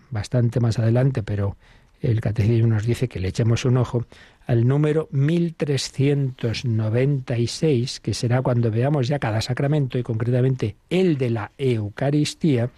bastante 0.09 0.59
más 0.59 0.79
adelante, 0.79 1.21
pero 1.21 1.57
el 2.01 2.21
catecismo 2.21 2.69
nos 2.69 2.87
dice 2.87 3.07
que 3.07 3.19
le 3.19 3.27
echemos 3.27 3.65
un 3.65 3.77
ojo 3.77 4.07
al 4.45 4.67
número 4.67 5.07
1396, 5.11 7.99
que 7.99 8.13
será 8.13 8.41
cuando 8.41 8.71
veamos 8.71 9.07
ya 9.07 9.19
cada 9.19 9.41
sacramento 9.41 9.97
y 9.97 10.03
concretamente 10.03 10.75
el 10.89 11.17
de 11.17 11.29
la 11.29 11.51
Eucaristía, 11.57 12.69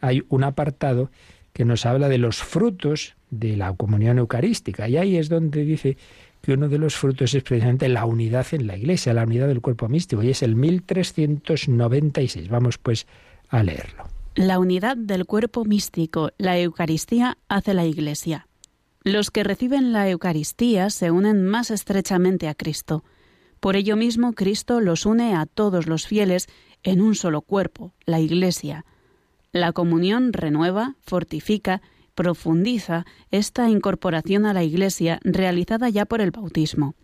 hay 0.00 0.24
un 0.28 0.44
apartado 0.44 1.10
que 1.52 1.64
nos 1.64 1.86
habla 1.86 2.08
de 2.08 2.18
los 2.18 2.38
frutos 2.38 3.14
de 3.30 3.56
la 3.56 3.72
comunión 3.74 4.18
eucarística. 4.18 4.88
Y 4.88 4.96
ahí 4.96 5.16
es 5.16 5.28
donde 5.28 5.64
dice 5.64 5.96
que 6.40 6.52
uno 6.52 6.68
de 6.68 6.78
los 6.78 6.96
frutos 6.96 7.34
es 7.34 7.42
precisamente 7.42 7.88
la 7.88 8.04
unidad 8.04 8.46
en 8.52 8.66
la 8.66 8.76
Iglesia, 8.76 9.14
la 9.14 9.22
unidad 9.22 9.48
del 9.48 9.60
cuerpo 9.60 9.88
místico, 9.88 10.22
y 10.22 10.30
es 10.30 10.42
el 10.42 10.56
1396. 10.56 12.48
Vamos 12.48 12.78
pues 12.78 13.06
a 13.48 13.62
leerlo. 13.62 14.04
La 14.34 14.58
unidad 14.58 14.96
del 14.96 15.26
cuerpo 15.26 15.64
místico, 15.64 16.30
la 16.38 16.58
Eucaristía, 16.58 17.36
hace 17.48 17.74
la 17.74 17.84
Iglesia. 17.84 18.48
Los 19.04 19.30
que 19.30 19.42
reciben 19.42 19.92
la 19.92 20.08
Eucaristía 20.08 20.88
se 20.90 21.10
unen 21.10 21.44
más 21.44 21.70
estrechamente 21.72 22.48
a 22.48 22.54
Cristo. 22.54 23.04
Por 23.58 23.74
ello 23.74 23.96
mismo 23.96 24.32
Cristo 24.32 24.80
los 24.80 25.06
une 25.06 25.34
a 25.34 25.46
todos 25.46 25.86
los 25.86 26.06
fieles 26.06 26.48
en 26.84 27.00
un 27.00 27.14
solo 27.14 27.42
cuerpo, 27.42 27.94
la 28.06 28.20
Iglesia. 28.20 28.84
La 29.50 29.72
comunión 29.72 30.32
renueva, 30.32 30.96
fortifica, 31.00 31.82
profundiza 32.14 33.04
esta 33.30 33.68
incorporación 33.68 34.46
a 34.46 34.52
la 34.52 34.62
Iglesia 34.62 35.18
realizada 35.24 35.88
ya 35.88 36.04
por 36.04 36.20
el 36.20 36.30
bautismo. 36.30 36.94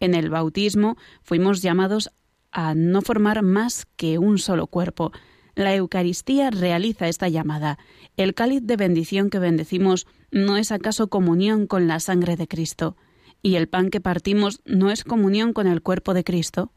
En 0.00 0.14
el 0.14 0.30
bautismo 0.30 0.96
fuimos 1.22 1.62
llamados 1.62 2.10
a 2.50 2.74
no 2.74 3.00
formar 3.00 3.42
más 3.42 3.86
que 3.96 4.18
un 4.18 4.38
solo 4.38 4.66
cuerpo. 4.66 5.12
La 5.54 5.74
Eucaristía 5.74 6.50
realiza 6.50 7.08
esta 7.08 7.28
llamada. 7.28 7.78
El 8.16 8.34
cáliz 8.34 8.62
de 8.62 8.76
bendición 8.76 9.30
que 9.30 9.38
bendecimos 9.38 10.06
¿No 10.34 10.56
es 10.56 10.72
acaso 10.72 11.08
comunión 11.08 11.68
con 11.68 11.86
la 11.86 12.00
sangre 12.00 12.34
de 12.34 12.48
Cristo? 12.48 12.96
¿Y 13.40 13.54
el 13.54 13.68
pan 13.68 13.88
que 13.88 14.00
partimos 14.00 14.60
no 14.64 14.90
es 14.90 15.04
comunión 15.04 15.52
con 15.52 15.68
el 15.68 15.80
cuerpo 15.80 16.12
de 16.12 16.24
Cristo? 16.24 16.72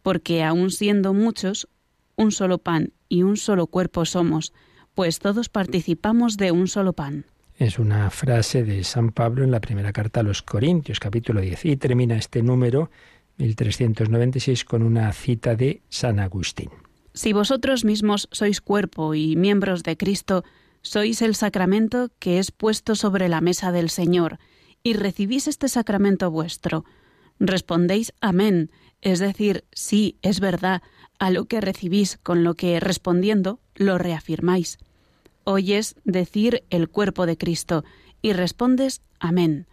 Porque 0.00 0.44
aun 0.44 0.70
siendo 0.70 1.12
muchos, 1.12 1.68
un 2.14 2.30
solo 2.30 2.58
pan 2.58 2.92
y 3.08 3.24
un 3.24 3.36
solo 3.36 3.66
cuerpo 3.66 4.04
somos, 4.04 4.52
pues 4.94 5.18
todos 5.18 5.48
participamos 5.48 6.36
de 6.36 6.52
un 6.52 6.68
solo 6.68 6.92
pan. 6.92 7.26
Es 7.56 7.80
una 7.80 8.10
frase 8.10 8.62
de 8.62 8.84
San 8.84 9.10
Pablo 9.10 9.42
en 9.42 9.50
la 9.50 9.60
primera 9.60 9.92
carta 9.92 10.20
a 10.20 10.22
los 10.22 10.42
Corintios, 10.42 11.00
capítulo 11.00 11.40
10, 11.40 11.64
y 11.64 11.76
termina 11.76 12.16
este 12.16 12.44
número 12.44 12.92
1396 13.38 14.64
con 14.64 14.84
una 14.84 15.12
cita 15.12 15.56
de 15.56 15.82
San 15.88 16.20
Agustín. 16.20 16.70
Si 17.12 17.32
vosotros 17.32 17.84
mismos 17.84 18.28
sois 18.30 18.60
cuerpo 18.60 19.14
y 19.14 19.36
miembros 19.36 19.82
de 19.82 19.96
Cristo, 19.96 20.44
sois 20.82 21.22
el 21.22 21.34
sacramento 21.34 22.10
que 22.18 22.38
es 22.38 22.50
puesto 22.52 22.94
sobre 22.94 23.28
la 23.28 23.40
mesa 23.40 23.72
del 23.72 23.90
Señor, 23.90 24.38
y 24.82 24.94
recibís 24.94 25.48
este 25.48 25.68
sacramento 25.68 26.30
vuestro. 26.30 26.84
Respondéis 27.38 28.12
amén, 28.20 28.70
es 29.00 29.18
decir, 29.18 29.64
sí, 29.72 30.16
es 30.22 30.40
verdad, 30.40 30.82
a 31.18 31.30
lo 31.30 31.46
que 31.46 31.60
recibís, 31.60 32.18
con 32.22 32.44
lo 32.44 32.54
que 32.54 32.80
respondiendo 32.80 33.60
lo 33.74 33.98
reafirmáis. 33.98 34.78
Oyes 35.44 35.96
decir 36.04 36.64
el 36.70 36.88
cuerpo 36.88 37.26
de 37.26 37.36
Cristo 37.36 37.84
y 38.22 38.32
respondes 38.32 39.02
amén. 39.18 39.66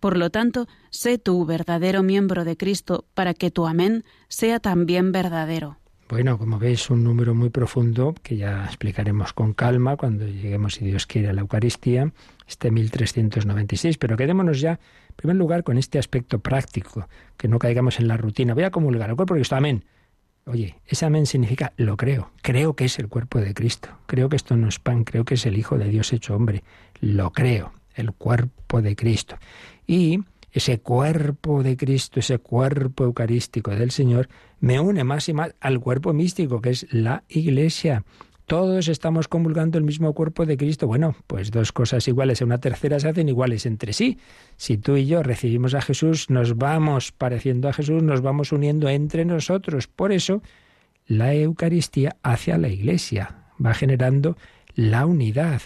Por 0.00 0.16
lo 0.16 0.30
tanto, 0.30 0.68
sé 0.90 1.18
tú 1.18 1.44
verdadero 1.44 2.02
miembro 2.02 2.44
de 2.44 2.56
Cristo 2.56 3.04
para 3.14 3.34
que 3.34 3.50
tu 3.50 3.66
amén 3.66 4.04
sea 4.28 4.60
también 4.60 5.12
verdadero. 5.12 5.78
Bueno, 6.08 6.38
como 6.38 6.58
veis, 6.58 6.88
un 6.88 7.04
número 7.04 7.34
muy 7.34 7.50
profundo 7.50 8.14
que 8.22 8.38
ya 8.38 8.64
explicaremos 8.64 9.34
con 9.34 9.52
calma 9.52 9.98
cuando 9.98 10.26
lleguemos, 10.26 10.74
si 10.74 10.86
Dios 10.86 11.06
quiere, 11.06 11.28
a 11.28 11.34
la 11.34 11.42
Eucaristía, 11.42 12.10
este 12.46 12.70
1396. 12.70 13.98
Pero 13.98 14.16
quedémonos 14.16 14.58
ya, 14.58 14.80
en 15.10 15.16
primer 15.16 15.36
lugar, 15.36 15.64
con 15.64 15.76
este 15.76 15.98
aspecto 15.98 16.38
práctico, 16.38 17.06
que 17.36 17.46
no 17.46 17.58
caigamos 17.58 18.00
en 18.00 18.08
la 18.08 18.16
rutina. 18.16 18.54
Voy 18.54 18.64
a 18.64 18.70
comulgar 18.70 19.10
el 19.10 19.16
cuerpo 19.16 19.34
de 19.34 19.40
Cristo, 19.40 19.56
amén. 19.56 19.84
Oye, 20.46 20.76
ese 20.86 21.04
amén 21.04 21.26
significa 21.26 21.74
lo 21.76 21.98
creo, 21.98 22.30
creo 22.40 22.74
que 22.74 22.86
es 22.86 22.98
el 22.98 23.08
cuerpo 23.08 23.38
de 23.38 23.52
Cristo, 23.52 23.90
creo 24.06 24.30
que 24.30 24.36
esto 24.36 24.56
no 24.56 24.66
es 24.66 24.78
pan, 24.78 25.04
creo 25.04 25.26
que 25.26 25.34
es 25.34 25.44
el 25.44 25.58
Hijo 25.58 25.76
de 25.76 25.90
Dios 25.90 26.14
hecho 26.14 26.34
hombre, 26.34 26.64
lo 27.00 27.32
creo, 27.32 27.74
el 27.94 28.12
cuerpo 28.12 28.80
de 28.80 28.96
Cristo. 28.96 29.36
Y 29.86 30.20
ese 30.52 30.80
cuerpo 30.80 31.62
de 31.62 31.76
Cristo, 31.76 32.20
ese 32.20 32.38
cuerpo 32.38 33.04
eucarístico 33.04 33.70
del 33.70 33.90
Señor, 33.90 34.28
me 34.60 34.80
une 34.80 35.04
más 35.04 35.28
y 35.28 35.34
más 35.34 35.54
al 35.60 35.80
cuerpo 35.80 36.12
místico, 36.12 36.60
que 36.60 36.70
es 36.70 36.86
la 36.90 37.24
Iglesia. 37.28 38.04
Todos 38.46 38.88
estamos 38.88 39.28
convulgando 39.28 39.76
el 39.76 39.84
mismo 39.84 40.14
cuerpo 40.14 40.46
de 40.46 40.56
Cristo. 40.56 40.86
Bueno, 40.86 41.14
pues 41.26 41.50
dos 41.50 41.70
cosas 41.70 42.08
iguales 42.08 42.40
en 42.40 42.46
una 42.46 42.58
tercera 42.58 42.98
se 42.98 43.08
hacen 43.08 43.28
iguales 43.28 43.66
entre 43.66 43.92
sí. 43.92 44.18
Si 44.56 44.78
tú 44.78 44.96
y 44.96 45.04
yo 45.04 45.22
recibimos 45.22 45.74
a 45.74 45.82
Jesús, 45.82 46.30
nos 46.30 46.56
vamos 46.56 47.12
pareciendo 47.12 47.68
a 47.68 47.74
Jesús, 47.74 48.02
nos 48.02 48.22
vamos 48.22 48.50
uniendo 48.50 48.88
entre 48.88 49.26
nosotros. 49.26 49.86
Por 49.86 50.12
eso, 50.12 50.42
la 51.06 51.34
Eucaristía 51.34 52.16
hacia 52.22 52.56
la 52.56 52.68
Iglesia 52.68 53.50
va 53.62 53.74
generando 53.74 54.38
la 54.74 55.04
unidad 55.04 55.60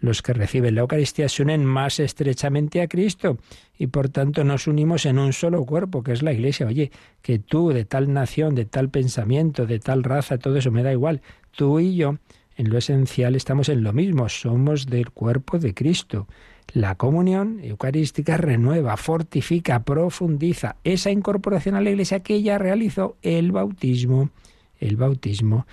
los 0.00 0.22
que 0.22 0.32
reciben 0.32 0.74
la 0.74 0.82
Eucaristía 0.82 1.28
se 1.28 1.42
unen 1.42 1.64
más 1.64 2.00
estrechamente 2.00 2.80
a 2.82 2.88
Cristo 2.88 3.38
y 3.78 3.86
por 3.88 4.08
tanto 4.08 4.44
nos 4.44 4.66
unimos 4.66 5.06
en 5.06 5.18
un 5.18 5.32
solo 5.32 5.64
cuerpo, 5.64 6.02
que 6.02 6.12
es 6.12 6.22
la 6.22 6.32
Iglesia. 6.32 6.66
Oye, 6.66 6.90
que 7.22 7.38
tú 7.38 7.70
de 7.70 7.84
tal 7.84 8.12
nación, 8.12 8.54
de 8.54 8.64
tal 8.64 8.90
pensamiento, 8.90 9.66
de 9.66 9.78
tal 9.78 10.02
raza, 10.04 10.38
todo 10.38 10.56
eso 10.56 10.70
me 10.70 10.82
da 10.82 10.92
igual. 10.92 11.22
Tú 11.50 11.80
y 11.80 11.96
yo, 11.96 12.18
en 12.56 12.70
lo 12.70 12.78
esencial, 12.78 13.34
estamos 13.34 13.68
en 13.68 13.82
lo 13.82 13.92
mismo, 13.92 14.28
somos 14.28 14.86
del 14.86 15.10
cuerpo 15.10 15.58
de 15.58 15.74
Cristo. 15.74 16.26
La 16.72 16.96
comunión 16.96 17.60
eucarística 17.62 18.36
renueva, 18.36 18.96
fortifica, 18.96 19.84
profundiza 19.84 20.76
esa 20.84 21.10
incorporación 21.10 21.74
a 21.74 21.80
la 21.80 21.90
Iglesia 21.90 22.20
que 22.20 22.42
ya 22.42 22.58
realizó 22.58 23.16
el 23.22 23.52
bautismo, 23.52 24.30
el 24.78 24.96
bautismo 24.96 25.66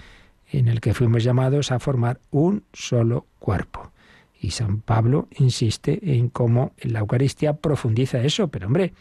en 0.52 0.68
el 0.68 0.82
que 0.82 0.94
fuimos 0.94 1.24
llamados 1.24 1.72
a 1.72 1.80
formar 1.80 2.20
un 2.30 2.64
solo 2.74 3.26
cuerpo. 3.40 3.93
Y 4.44 4.52
San 4.52 4.82
Pablo 4.82 5.30
insiste 5.38 6.18
en 6.18 6.28
cómo 6.28 6.74
la 6.82 7.00
Eucaristía 7.00 7.54
profundiza 7.54 8.22
eso, 8.22 8.50
pero 8.50 8.68
hombre, 8.68 8.92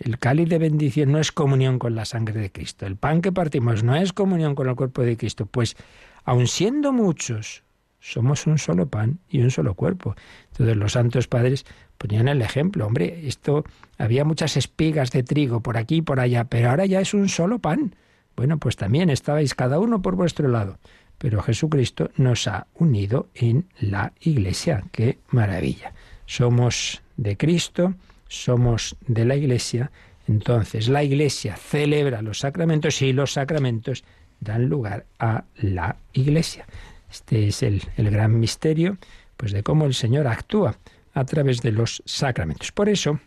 el 0.00 0.18
cáliz 0.18 0.48
de 0.48 0.58
bendición 0.58 1.12
no 1.12 1.20
es 1.20 1.30
comunión 1.30 1.78
con 1.78 1.94
la 1.94 2.04
sangre 2.04 2.40
de 2.40 2.50
Cristo. 2.50 2.86
El 2.86 2.96
pan 2.96 3.22
que 3.22 3.30
partimos 3.30 3.84
no 3.84 3.94
es 3.94 4.12
comunión 4.12 4.56
con 4.56 4.68
el 4.68 4.74
cuerpo 4.74 5.02
de 5.02 5.16
Cristo. 5.16 5.46
Pues, 5.46 5.76
aun 6.24 6.48
siendo 6.48 6.92
muchos, 6.92 7.62
somos 8.00 8.48
un 8.48 8.58
solo 8.58 8.88
pan 8.88 9.20
y 9.28 9.40
un 9.42 9.52
solo 9.52 9.74
cuerpo. 9.74 10.16
Entonces 10.50 10.76
los 10.76 10.92
santos 10.92 11.28
padres 11.28 11.66
ponían 11.96 12.26
el 12.26 12.42
ejemplo. 12.42 12.84
Hombre, 12.84 13.28
esto 13.28 13.62
había 13.96 14.24
muchas 14.24 14.56
espigas 14.56 15.12
de 15.12 15.22
trigo 15.22 15.60
por 15.60 15.76
aquí 15.76 15.98
y 15.98 16.02
por 16.02 16.18
allá, 16.18 16.46
pero 16.46 16.70
ahora 16.70 16.84
ya 16.86 17.00
es 17.00 17.14
un 17.14 17.28
solo 17.28 17.60
pan. 17.60 17.94
Bueno, 18.34 18.58
pues 18.58 18.74
también 18.74 19.08
estabais 19.08 19.54
cada 19.54 19.78
uno 19.78 20.02
por 20.02 20.16
vuestro 20.16 20.48
lado. 20.48 20.78
Pero 21.20 21.42
Jesucristo 21.42 22.10
nos 22.16 22.48
ha 22.48 22.66
unido 22.74 23.28
en 23.34 23.66
la 23.78 24.12
Iglesia. 24.20 24.82
¡Qué 24.90 25.18
maravilla! 25.30 25.92
Somos 26.26 27.02
de 27.16 27.36
Cristo 27.36 27.94
somos 28.30 28.96
de 29.08 29.24
la 29.24 29.34
Iglesia, 29.34 29.90
entonces 30.28 30.88
la 30.88 31.02
Iglesia 31.02 31.56
celebra 31.56 32.22
los 32.22 32.38
sacramentos 32.38 33.02
y 33.02 33.12
los 33.12 33.32
sacramentos 33.32 34.04
dan 34.38 34.68
lugar 34.68 35.04
a 35.18 35.44
la 35.56 35.96
Iglesia. 36.12 36.64
Este 37.10 37.48
es 37.48 37.62
el, 37.64 37.82
gran 37.96 38.38
misterio 38.38 38.96
pues 39.36 39.52
de 39.52 39.64
cómo 39.64 39.84
el 39.84 39.94
Señor 39.94 40.28
actúa 40.28 40.76
a 41.12 41.24
través 41.24 41.60
de 41.60 41.72
los 41.72 42.02
sacramentos. 42.06 42.70
Por 42.70 42.88
eso, 42.88 43.18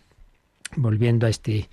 volviendo 0.77 1.27
a 1.27 1.29
este, 1.29 1.69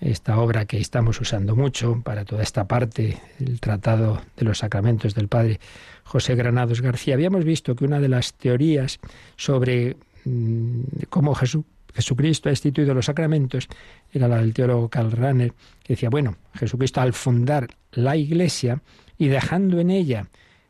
esta 0.00 0.38
obra 0.38 0.64
que 0.64 0.78
estamos 0.78 1.20
usando 1.20 1.54
mucho 1.54 2.00
para 2.02 2.24
toda 2.24 2.42
esta 2.42 2.66
parte, 2.66 3.18
el 3.38 3.60
Tratado 3.60 4.22
de 4.36 4.44
los 4.44 4.58
Sacramentos 4.58 5.14
del 5.14 5.28
Padre 5.28 5.60
José 6.04 6.34
Granados 6.34 6.80
García, 6.80 7.14
habíamos 7.14 7.44
visto 7.44 7.76
que 7.76 7.84
una 7.84 8.00
de 8.00 8.08
las 8.08 8.34
teorías 8.34 8.98
sobre 9.36 9.96
mm, 10.24 10.82
cómo 11.08 11.34
Jesús 11.34 11.64
Jesucristo 11.94 12.48
ha 12.48 12.52
instituido 12.52 12.94
los 12.94 13.06
sacramentos, 13.06 13.68
era 14.12 14.28
la 14.28 14.38
del 14.38 14.54
teólogo 14.54 14.88
Karl 14.88 15.10
Rahner, 15.10 15.52
que 15.82 15.94
decía, 15.94 16.08
bueno, 16.08 16.36
Jesucristo 16.54 17.00
al 17.00 17.12
fundar 17.12 17.68
la 17.92 18.16
Iglesia 18.16 18.80
y 19.18 19.28
dejando 19.28 19.80
en 19.80 19.90
ella 19.90 20.28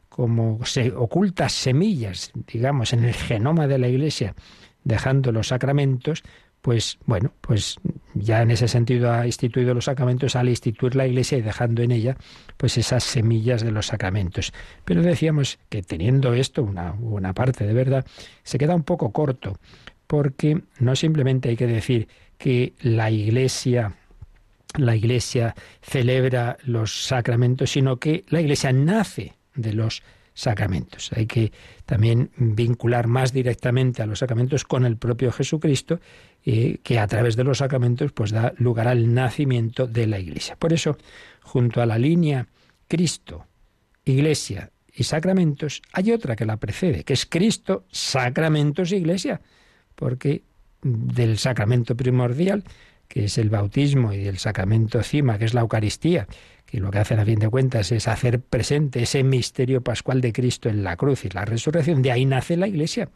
como 0.09 0.65
se 0.65 0.93
ocultas 0.93 1.53
semillas, 1.53 2.33
digamos, 2.53 2.93
en 2.93 3.05
el 3.05 3.15
genoma 3.15 3.67
de 3.67 3.79
la 3.79 3.89
Iglesia, 3.89 4.35
dejando 4.83 5.31
los 5.31 5.49
sacramentos, 5.49 6.23
pues 6.63 6.99
bueno, 7.07 7.33
pues 7.41 7.77
ya 8.15 8.43
en 8.43 8.51
ese 8.51 8.69
sentido 8.69 9.13
ha 9.13 9.27
instituido 9.27 9.75
los 9.75 9.87
sacramentos 9.87 10.37
al 10.37 10.49
instituir 10.49 10.95
la 10.95 11.07
Iglesia 11.07 11.39
y 11.39 11.43
dejando 11.43 11.83
en 11.83 11.91
ella 11.91 12.17
pues 12.57 12.77
esas 12.77 13.05
semillas 13.05 13.63
de 13.63 13.73
los 13.73 13.87
sacramentos. 13.87 14.53
Pero 14.85 15.03
decíamos 15.03 15.59
que 15.69 15.83
teniendo 15.83 16.35
esto, 16.35 16.63
una 16.63 16.93
buena 16.93 17.33
parte 17.33 17.67
de 17.67 17.73
verdad, 17.73 18.05
se 18.43 18.59
queda 18.59 18.75
un 18.75 18.83
poco 18.83 19.11
corto, 19.11 19.59
porque 20.07 20.63
no 20.79 20.97
simplemente 20.97 21.49
hay 21.49 21.57
que 21.57 21.67
decir 21.67 22.09
que 22.37 22.75
la 22.81 23.11
Iglesia 23.11 23.95
la 24.79 24.95
Iglesia 24.95 25.57
celebra 25.83 26.57
los 26.63 27.05
sacramentos, 27.07 27.71
sino 27.71 27.97
que 27.97 28.25
la 28.29 28.41
Iglesia 28.41 28.73
nace 28.73 29.35
de 29.55 29.73
los 29.73 29.95
sacramentos. 29.95 30.20
Hay 31.15 31.27
que 31.27 31.53
también 31.87 32.31
vincular 32.37 33.07
más 33.07 33.33
directamente 33.33 34.03
a 34.03 34.07
los 34.07 34.21
sacramentos 34.21 34.65
con 34.65 34.85
el 34.85 34.97
propio 34.97 35.33
Jesucristo, 35.33 36.01
eh, 36.45 36.79
que 36.83 36.99
a 36.99 37.07
través 37.07 37.37
de 37.37 37.45
los 37.45 37.59
sacramentos 37.59 38.13
pues 38.13 38.31
da 38.31 38.53
lugar 38.59 38.89
al 38.89 39.13
nacimiento 39.13 39.87
de 39.87 40.07
la 40.07 40.19
Iglesia. 40.19 40.57
Por 40.57 40.73
eso, 40.73 40.97
junto 41.43 41.83
a 41.83 41.87
la 41.87 41.99
línea 41.99 42.47
Cristo, 42.89 43.47
Iglesia 44.05 44.71
y 44.95 45.05
sacramentos, 45.05 45.83
hay 45.93 46.13
otra 46.13 46.37
que 46.37 46.47
la 46.47 46.57
precede, 46.57 47.05
que 47.05 47.13
es 47.13 47.27
Cristo, 47.27 47.85
sacramentos, 47.91 48.93
Iglesia 48.93 49.41
porque 50.01 50.45
del 50.83 51.37
sacramento 51.37 51.95
primordial, 51.95 52.65
que 53.07 53.25
es 53.25 53.37
el 53.37 53.51
bautismo, 53.51 54.15
y 54.15 54.19
del 54.19 54.39
sacramento 54.39 55.03
cima, 55.03 55.39
que 55.39 55.45
es 55.45 55.53
la 55.53 55.61
Eucaristía, 55.61 56.27
que 56.71 56.81
lo 56.81 56.91
que 56.91 56.99
hacen 56.99 57.19
a 57.19 57.25
fin 57.25 57.39
de 57.39 57.49
cuentas 57.49 57.91
es 57.91 58.07
hacer 58.07 58.41
presente 58.41 59.03
ese 59.03 59.25
misterio 59.25 59.81
pascual 59.81 60.21
de 60.21 60.33
Cristo 60.33 60.69
en 60.69 60.85
la 60.85 60.97
cruz 60.97 61.25
y 61.25 61.29
la 61.31 61.45
resurrección, 61.45 62.03
de 62.03 62.13
ahí 62.13 62.25
nace 62.25 62.57
la 62.57 62.69
Iglesia. 62.69 63.09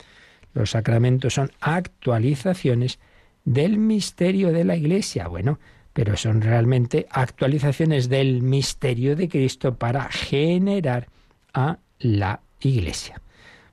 Los 0.55 0.71
sacramentos 0.71 1.35
son 1.35 1.51
actualizaciones 1.61 2.99
del 3.45 3.79
misterio 3.79 4.53
de 4.53 4.65
la 4.65 4.77
Iglesia. 4.77 5.29
Bueno, 5.29 5.61
pero 5.93 6.17
son 6.17 6.43
realmente 6.43 7.07
actualizaciones 7.11 8.09
del 8.09 8.43
misterio 8.43 9.15
de 9.15 9.29
Cristo 9.29 9.77
para 9.77 10.09
generar 10.09 11.09
a 11.53 11.79
la 12.01 12.41
Iglesia. 12.61 13.21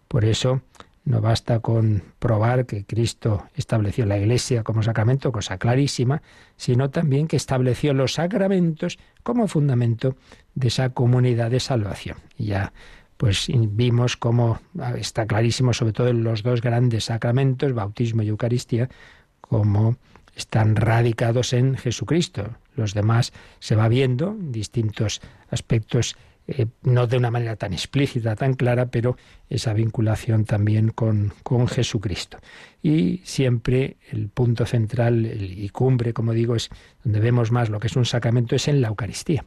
Por 0.07 0.25
eso 0.25 0.61
no 1.03 1.19
basta 1.19 1.59
con 1.59 2.03
probar 2.19 2.65
que 2.65 2.85
Cristo 2.85 3.45
estableció 3.55 4.05
la 4.05 4.17
Iglesia 4.17 4.63
como 4.63 4.83
sacramento, 4.83 5.31
cosa 5.31 5.57
clarísima, 5.57 6.21
sino 6.57 6.89
también 6.89 7.27
que 7.27 7.37
estableció 7.37 7.93
los 7.93 8.13
sacramentos 8.13 8.99
como 9.23 9.47
fundamento 9.47 10.15
de 10.53 10.67
esa 10.67 10.89
comunidad 10.89 11.49
de 11.49 11.59
salvación. 11.59 12.17
Y 12.37 12.45
ya 12.45 12.73
pues 13.17 13.47
vimos 13.53 14.17
cómo 14.17 14.59
está 14.97 15.27
clarísimo, 15.27 15.73
sobre 15.73 15.93
todo 15.93 16.07
en 16.07 16.23
los 16.23 16.41
dos 16.41 16.59
grandes 16.61 17.05
sacramentos, 17.05 17.71
bautismo 17.73 18.23
y 18.23 18.29
Eucaristía, 18.29 18.89
cómo 19.41 19.97
están 20.35 20.75
radicados 20.75 21.53
en 21.53 21.77
Jesucristo. 21.77 22.55
Los 22.75 22.95
demás 22.95 23.31
se 23.59 23.75
va 23.75 23.87
viendo 23.89 24.35
distintos 24.39 25.21
aspectos 25.51 26.15
eh, 26.47 26.65
no 26.83 27.07
de 27.07 27.17
una 27.17 27.31
manera 27.31 27.55
tan 27.55 27.73
explícita, 27.73 28.35
tan 28.35 28.55
clara, 28.55 28.87
pero 28.87 29.17
esa 29.49 29.73
vinculación 29.73 30.45
también 30.45 30.89
con, 30.89 31.33
con 31.43 31.67
Jesucristo. 31.67 32.39
Y 32.81 33.21
siempre 33.23 33.97
el 34.11 34.29
punto 34.29 34.65
central 34.65 35.25
y 35.25 35.69
cumbre, 35.69 36.13
como 36.13 36.33
digo, 36.33 36.55
es 36.55 36.69
donde 37.03 37.19
vemos 37.19 37.51
más 37.51 37.69
lo 37.69 37.79
que 37.79 37.87
es 37.87 37.95
un 37.95 38.05
sacramento, 38.05 38.55
es 38.55 38.67
en 38.67 38.81
la 38.81 38.89
Eucaristía. 38.89 39.45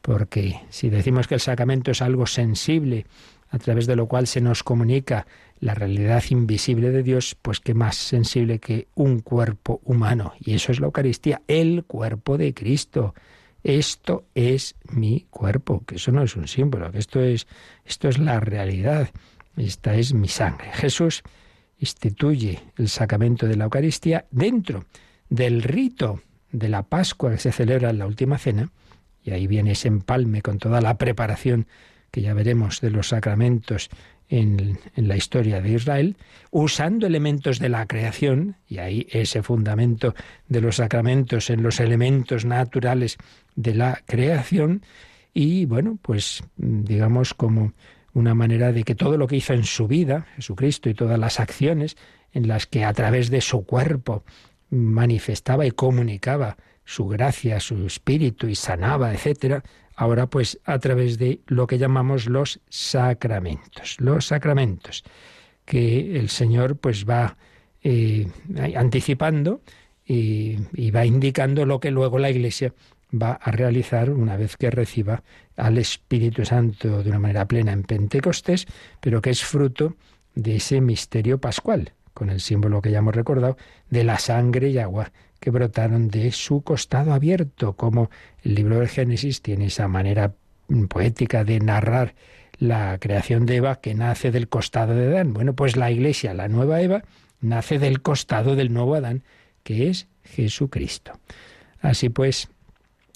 Porque 0.00 0.60
si 0.70 0.88
decimos 0.88 1.28
que 1.28 1.34
el 1.34 1.40
sacramento 1.40 1.90
es 1.90 2.00
algo 2.00 2.26
sensible, 2.26 3.06
a 3.50 3.58
través 3.58 3.86
de 3.86 3.96
lo 3.96 4.06
cual 4.06 4.26
se 4.26 4.40
nos 4.40 4.62
comunica 4.62 5.26
la 5.58 5.74
realidad 5.74 6.22
invisible 6.30 6.90
de 6.90 7.02
Dios, 7.02 7.36
pues 7.40 7.60
qué 7.60 7.74
más 7.74 7.96
sensible 7.96 8.60
que 8.60 8.88
un 8.94 9.20
cuerpo 9.20 9.80
humano. 9.84 10.32
Y 10.40 10.54
eso 10.54 10.72
es 10.72 10.80
la 10.80 10.86
Eucaristía, 10.86 11.42
el 11.48 11.84
cuerpo 11.84 12.38
de 12.38 12.54
Cristo 12.54 13.14
esto 13.62 14.26
es 14.34 14.76
mi 14.90 15.26
cuerpo, 15.30 15.84
que 15.86 15.96
eso 15.96 16.12
no 16.12 16.22
es 16.22 16.36
un 16.36 16.48
símbolo, 16.48 16.90
que 16.90 16.98
esto 16.98 17.20
es, 17.20 17.46
esto 17.84 18.08
es 18.08 18.18
la 18.18 18.40
realidad, 18.40 19.10
esta 19.56 19.94
es 19.94 20.14
mi 20.14 20.28
sangre. 20.28 20.70
Jesús 20.72 21.22
instituye 21.78 22.60
el 22.76 22.88
sacramento 22.88 23.46
de 23.46 23.56
la 23.56 23.64
Eucaristía 23.64 24.26
dentro 24.30 24.84
del 25.28 25.62
rito 25.62 26.20
de 26.52 26.68
la 26.68 26.82
Pascua 26.82 27.30
que 27.30 27.38
se 27.38 27.52
celebra 27.52 27.90
en 27.90 27.98
la 27.98 28.06
última 28.06 28.38
cena, 28.38 28.70
y 29.22 29.32
ahí 29.32 29.46
viene 29.46 29.72
ese 29.72 29.88
empalme 29.88 30.42
con 30.42 30.58
toda 30.58 30.80
la 30.80 30.96
preparación 30.96 31.66
que 32.10 32.22
ya 32.22 32.34
veremos 32.34 32.80
de 32.80 32.90
los 32.90 33.08
sacramentos 33.08 33.88
en, 34.30 34.78
la 34.94 35.16
historia 35.16 35.60
de 35.60 35.72
Israel, 35.72 36.16
usando 36.50 37.06
elementos 37.06 37.58
de 37.58 37.68
la 37.68 37.86
creación, 37.86 38.56
y 38.68 38.78
ahí 38.78 39.06
ese 39.10 39.42
fundamento 39.42 40.14
de 40.48 40.60
los 40.60 40.76
sacramentos 40.76 41.50
en 41.50 41.62
los 41.62 41.80
elementos 41.80 42.44
naturales 42.44 43.18
de 43.56 43.74
la 43.74 44.02
creación, 44.06 44.82
y 45.34 45.66
bueno, 45.66 45.98
pues 46.00 46.42
digamos 46.56 47.34
como 47.34 47.72
una 48.14 48.34
manera 48.34 48.72
de 48.72 48.84
que 48.84 48.94
todo 48.94 49.18
lo 49.18 49.26
que 49.26 49.36
hizo 49.36 49.52
en 49.52 49.64
su 49.64 49.86
vida, 49.86 50.26
Jesucristo, 50.36 50.88
y 50.88 50.94
todas 50.94 51.18
las 51.18 51.40
acciones 51.40 51.96
en 52.32 52.48
las 52.48 52.66
que 52.66 52.84
a 52.84 52.92
través 52.92 53.30
de 53.30 53.40
su 53.40 53.64
cuerpo 53.64 54.24
manifestaba 54.70 55.66
y 55.66 55.72
comunicaba 55.72 56.56
su 56.84 57.06
gracia, 57.06 57.60
su 57.60 57.86
espíritu 57.86 58.48
y 58.48 58.54
sanaba, 58.54 59.12
etcétera, 59.12 59.62
ahora 59.94 60.26
pues 60.26 60.58
a 60.64 60.78
través 60.78 61.18
de 61.18 61.40
lo 61.46 61.66
que 61.66 61.78
llamamos 61.78 62.26
los 62.26 62.60
sacramentos. 62.68 63.96
Los 63.98 64.26
sacramentos 64.26 65.04
que 65.64 66.18
el 66.18 66.30
Señor 66.30 66.76
pues 66.76 67.08
va 67.08 67.36
eh, 67.82 68.26
anticipando 68.76 69.62
y, 70.04 70.58
y 70.74 70.90
va 70.90 71.06
indicando 71.06 71.64
lo 71.64 71.80
que 71.80 71.90
luego 71.90 72.18
la 72.18 72.30
Iglesia 72.30 72.74
va 73.12 73.32
a 73.32 73.50
realizar 73.50 74.10
una 74.10 74.36
vez 74.36 74.56
que 74.56 74.70
reciba 74.70 75.22
al 75.56 75.78
Espíritu 75.78 76.44
Santo 76.44 77.02
de 77.02 77.10
una 77.10 77.18
manera 77.18 77.46
plena 77.46 77.72
en 77.72 77.82
Pentecostés, 77.82 78.66
pero 79.00 79.20
que 79.20 79.30
es 79.30 79.44
fruto 79.44 79.96
de 80.34 80.56
ese 80.56 80.80
misterio 80.80 81.38
pascual, 81.38 81.92
con 82.14 82.30
el 82.30 82.40
símbolo 82.40 82.80
que 82.80 82.90
ya 82.90 82.98
hemos 82.98 83.14
recordado, 83.14 83.56
de 83.90 84.04
la 84.04 84.18
sangre 84.18 84.70
y 84.70 84.78
agua 84.78 85.12
que 85.40 85.50
brotaron 85.50 86.08
de 86.08 86.30
su 86.32 86.62
costado 86.62 87.12
abierto, 87.12 87.72
como 87.72 88.10
el 88.42 88.54
libro 88.54 88.78
del 88.78 88.88
Génesis 88.88 89.42
tiene 89.42 89.66
esa 89.66 89.88
manera 89.88 90.34
poética 90.88 91.44
de 91.44 91.58
narrar 91.58 92.14
la 92.58 92.98
creación 92.98 93.46
de 93.46 93.56
Eva 93.56 93.80
que 93.80 93.94
nace 93.94 94.30
del 94.30 94.48
costado 94.48 94.94
de 94.94 95.08
Adán. 95.08 95.32
Bueno, 95.32 95.54
pues 95.54 95.76
la 95.76 95.90
Iglesia, 95.90 96.34
la 96.34 96.48
nueva 96.48 96.82
Eva, 96.82 97.02
nace 97.40 97.78
del 97.78 98.02
costado 98.02 98.54
del 98.54 98.72
nuevo 98.72 98.94
Adán, 98.94 99.22
que 99.62 99.88
es 99.88 100.06
Jesucristo. 100.24 101.18
Así 101.80 102.10
pues, 102.10 102.48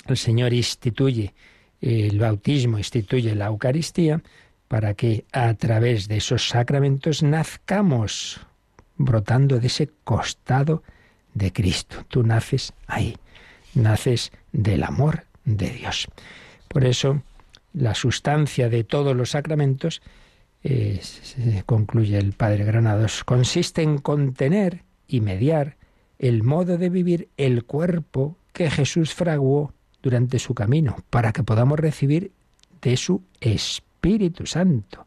el 0.06 0.16
Señor 0.16 0.54
instituye 0.54 1.34
el 1.80 2.18
bautismo, 2.18 2.78
instituye 2.78 3.34
la 3.34 3.46
Eucaristía, 3.46 4.22
para 4.68 4.94
que 4.94 5.26
a 5.32 5.52
través 5.54 6.08
de 6.08 6.16
esos 6.16 6.48
sacramentos 6.48 7.22
nazcamos, 7.22 8.40
brotando 8.96 9.60
de 9.60 9.66
ese 9.66 9.90
costado 10.04 10.82
de 11.34 11.52
Cristo. 11.52 12.04
Tú 12.08 12.22
naces 12.22 12.72
ahí, 12.86 13.16
naces 13.74 14.32
del 14.52 14.82
amor 14.84 15.24
de 15.44 15.70
Dios. 15.70 16.08
Por 16.68 16.84
eso, 16.84 17.22
la 17.72 17.94
sustancia 17.94 18.68
de 18.68 18.84
todos 18.84 19.14
los 19.14 19.30
sacramentos, 19.30 20.00
concluye 21.66 22.16
el 22.16 22.32
Padre 22.32 22.64
Granados, 22.64 23.22
consiste 23.24 23.82
en 23.82 23.98
contener 23.98 24.82
y 25.06 25.20
mediar 25.20 25.76
el 26.18 26.42
modo 26.42 26.78
de 26.78 26.88
vivir 26.88 27.28
el 27.36 27.64
cuerpo 27.64 28.36
que 28.52 28.70
Jesús 28.70 29.12
fraguó 29.12 29.74
durante 30.02 30.38
su 30.38 30.54
camino, 30.54 30.96
para 31.10 31.32
que 31.32 31.42
podamos 31.42 31.78
recibir 31.78 32.32
de 32.80 32.96
su 32.96 33.22
Espíritu 33.40 34.46
Santo. 34.46 35.06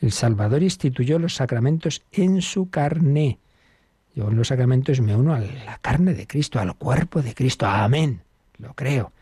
El 0.00 0.12
Salvador 0.12 0.62
instituyó 0.62 1.18
los 1.18 1.34
sacramentos 1.34 2.02
en 2.12 2.42
su 2.42 2.68
carne. 2.70 3.38
Yo 4.14 4.28
en 4.28 4.36
los 4.36 4.48
sacramentos 4.48 5.00
me 5.00 5.14
uno 5.14 5.34
a 5.34 5.40
la 5.40 5.78
carne 5.78 6.14
de 6.14 6.26
Cristo, 6.26 6.58
al 6.58 6.74
cuerpo 6.74 7.22
de 7.22 7.34
Cristo. 7.34 7.66
Amén. 7.66 8.20
Lo 8.58 8.74
creo. 8.74 9.12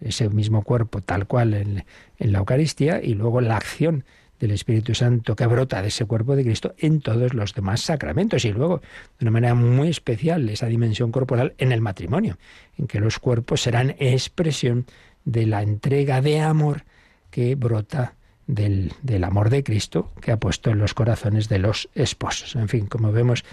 Ese 0.00 0.28
mismo 0.30 0.62
cuerpo 0.62 1.02
tal 1.02 1.26
cual 1.26 1.54
en, 1.54 1.84
en 2.18 2.32
la 2.32 2.38
Eucaristía 2.38 3.02
y 3.02 3.14
luego 3.14 3.40
la 3.40 3.56
acción 3.56 4.04
del 4.40 4.52
Espíritu 4.52 4.94
Santo 4.94 5.36
que 5.36 5.46
brota 5.46 5.82
de 5.82 5.88
ese 5.88 6.06
cuerpo 6.06 6.34
de 6.34 6.42
Cristo 6.42 6.74
en 6.78 7.00
todos 7.00 7.34
los 7.34 7.54
demás 7.54 7.82
sacramentos 7.82 8.44
y 8.46 8.52
luego 8.52 8.80
de 9.18 9.24
una 9.26 9.30
manera 9.30 9.54
muy 9.54 9.88
especial 9.88 10.48
esa 10.48 10.66
dimensión 10.66 11.12
corporal 11.12 11.54
en 11.58 11.72
el 11.72 11.82
matrimonio, 11.82 12.38
en 12.78 12.86
que 12.86 13.00
los 13.00 13.18
cuerpos 13.18 13.60
serán 13.60 13.94
expresión 13.98 14.86
de 15.26 15.46
la 15.46 15.62
entrega 15.62 16.22
de 16.22 16.40
amor 16.40 16.84
que 17.30 17.54
brota 17.54 18.14
del, 18.46 18.92
del, 19.02 19.22
amor 19.24 19.50
de 19.50 19.62
Cristo 19.62 20.10
que 20.20 20.32
ha 20.32 20.38
puesto 20.38 20.70
en 20.70 20.78
los 20.78 20.94
corazones 20.94 21.48
de 21.48 21.58
los 21.58 21.88
esposos. 21.94 22.56
En 22.56 22.68
fin, 22.68 22.86
como 22.86 23.12
vemos, 23.12 23.44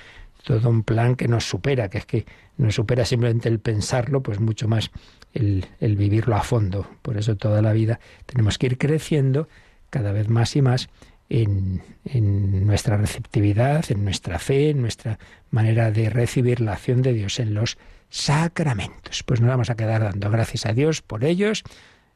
todo 0.47 0.69
un 0.69 0.83
plan 0.83 1.17
que 1.17 1.27
nos 1.27 1.43
supera, 1.43 1.89
que 1.89 1.97
es 1.97 2.05
que 2.05 2.25
nos 2.55 2.75
supera 2.75 3.03
simplemente 3.03 3.49
el 3.49 3.59
pensarlo, 3.59 4.23
pues 4.23 4.39
mucho 4.39 4.69
más 4.69 4.91
el, 5.33 5.65
vivirlo 5.81 6.37
a 6.37 6.41
fondo. 6.41 6.89
Por 7.01 7.17
eso 7.17 7.35
toda 7.35 7.61
la 7.61 7.73
vida 7.73 7.99
tenemos 8.25 8.57
que 8.57 8.67
ir 8.67 8.77
creciendo 8.77 9.49
cada 9.89 10.13
vez 10.13 10.29
más 10.29 10.55
y 10.55 10.61
más 10.61 10.87
en, 11.27 11.81
en, 12.05 12.65
nuestra 12.65 12.95
receptividad, 12.95 13.83
en 13.91 14.05
nuestra 14.05 14.39
fe, 14.39 14.69
en 14.69 14.79
nuestra 14.79 15.19
manera 15.51 15.91
de 15.91 16.09
recibir 16.09 16.61
la 16.61 16.73
acción 16.73 17.01
de 17.01 17.11
Dios 17.11 17.41
en 17.41 17.53
los 17.53 17.77
sacramentos. 18.09 19.23
Pues 19.23 19.41
nos 19.41 19.49
vamos 19.49 19.69
a 19.69 19.75
quedar 19.75 20.01
dando 20.01 20.31
gracias 20.31 20.65
a 20.65 20.71
Dios 20.71 21.01
por 21.01 21.25
ellos. 21.25 21.65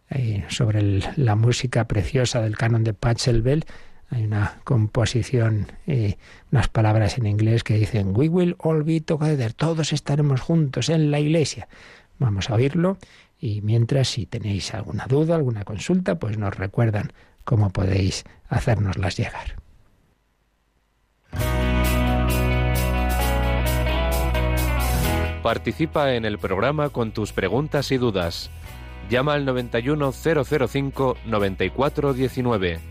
Eh, 0.10 0.44
sobre 0.50 1.02
la 1.16 1.36
música 1.36 1.88
preciosa 1.88 2.42
del 2.42 2.58
canon 2.58 2.84
de 2.84 2.94
Pachelbel 2.94 3.66
hay 4.12 4.26
una 4.26 4.60
composición, 4.66 5.68
eh, 5.88 6.18
unas 6.52 6.68
palabras 6.68 7.18
en 7.18 7.26
inglés 7.26 7.64
que 7.64 7.76
dicen 7.76 8.12
We 8.14 8.28
will 8.28 8.58
all 8.60 8.84
be 8.84 9.00
together, 9.00 9.54
todos 9.54 9.94
estaremos 9.94 10.42
juntos 10.42 10.90
en 10.90 11.12
la 11.12 11.20
iglesia. 11.20 11.70
Vamos 12.20 12.50
a 12.50 12.56
oírlo 12.56 12.98
y 13.40 13.62
mientras 13.62 14.10
si 14.10 14.26
tenéis 14.26 14.74
alguna 14.74 15.06
duda, 15.08 15.36
alguna 15.36 15.64
consulta, 15.64 16.20
pues 16.20 16.38
nos 16.38 16.56
recuerdan 16.56 17.14
cómo 17.46 17.70
podéis 17.70 18.26
hacérnoslas 18.50 19.18
llegar. 19.18 19.56
Participa 25.42 26.14
en 26.14 26.26
el 26.26 26.38
programa 26.38 26.90
con 26.90 27.14
tus 27.14 27.32
preguntas 27.32 27.92
y 27.92 27.98
dudas. 27.98 28.52
Llama 29.10 29.34
al 29.36 29.46
91005 29.46 31.18
9419. 31.26 32.91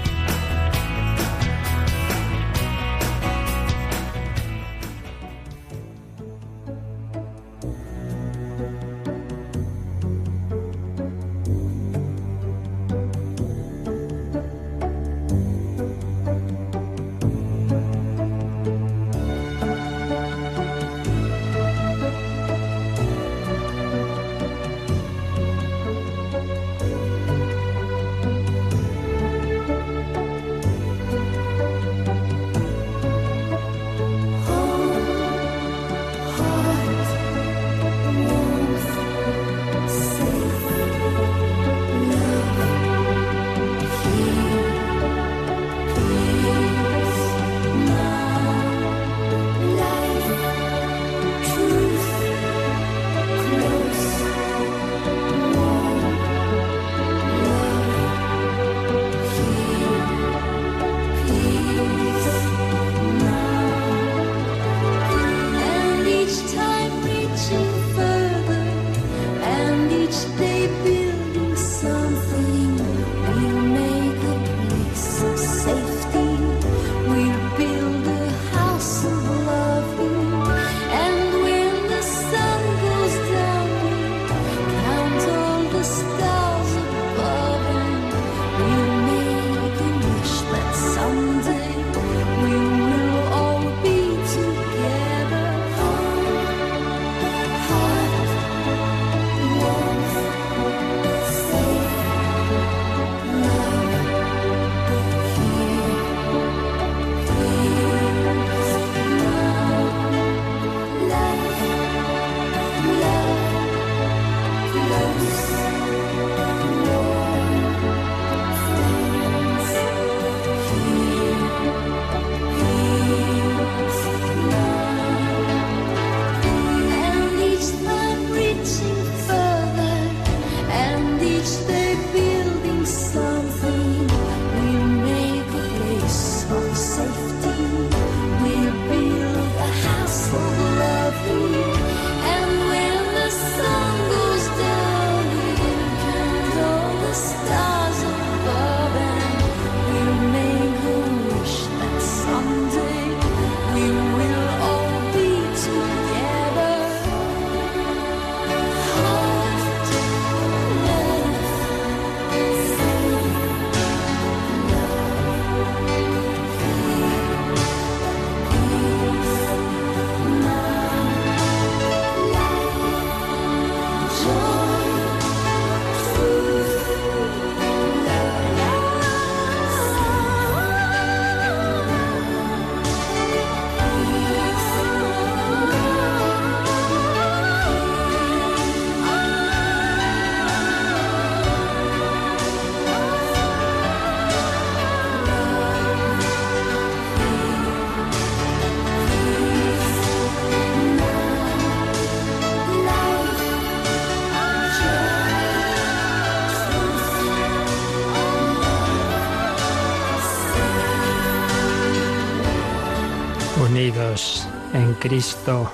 Cristo 215.01 215.71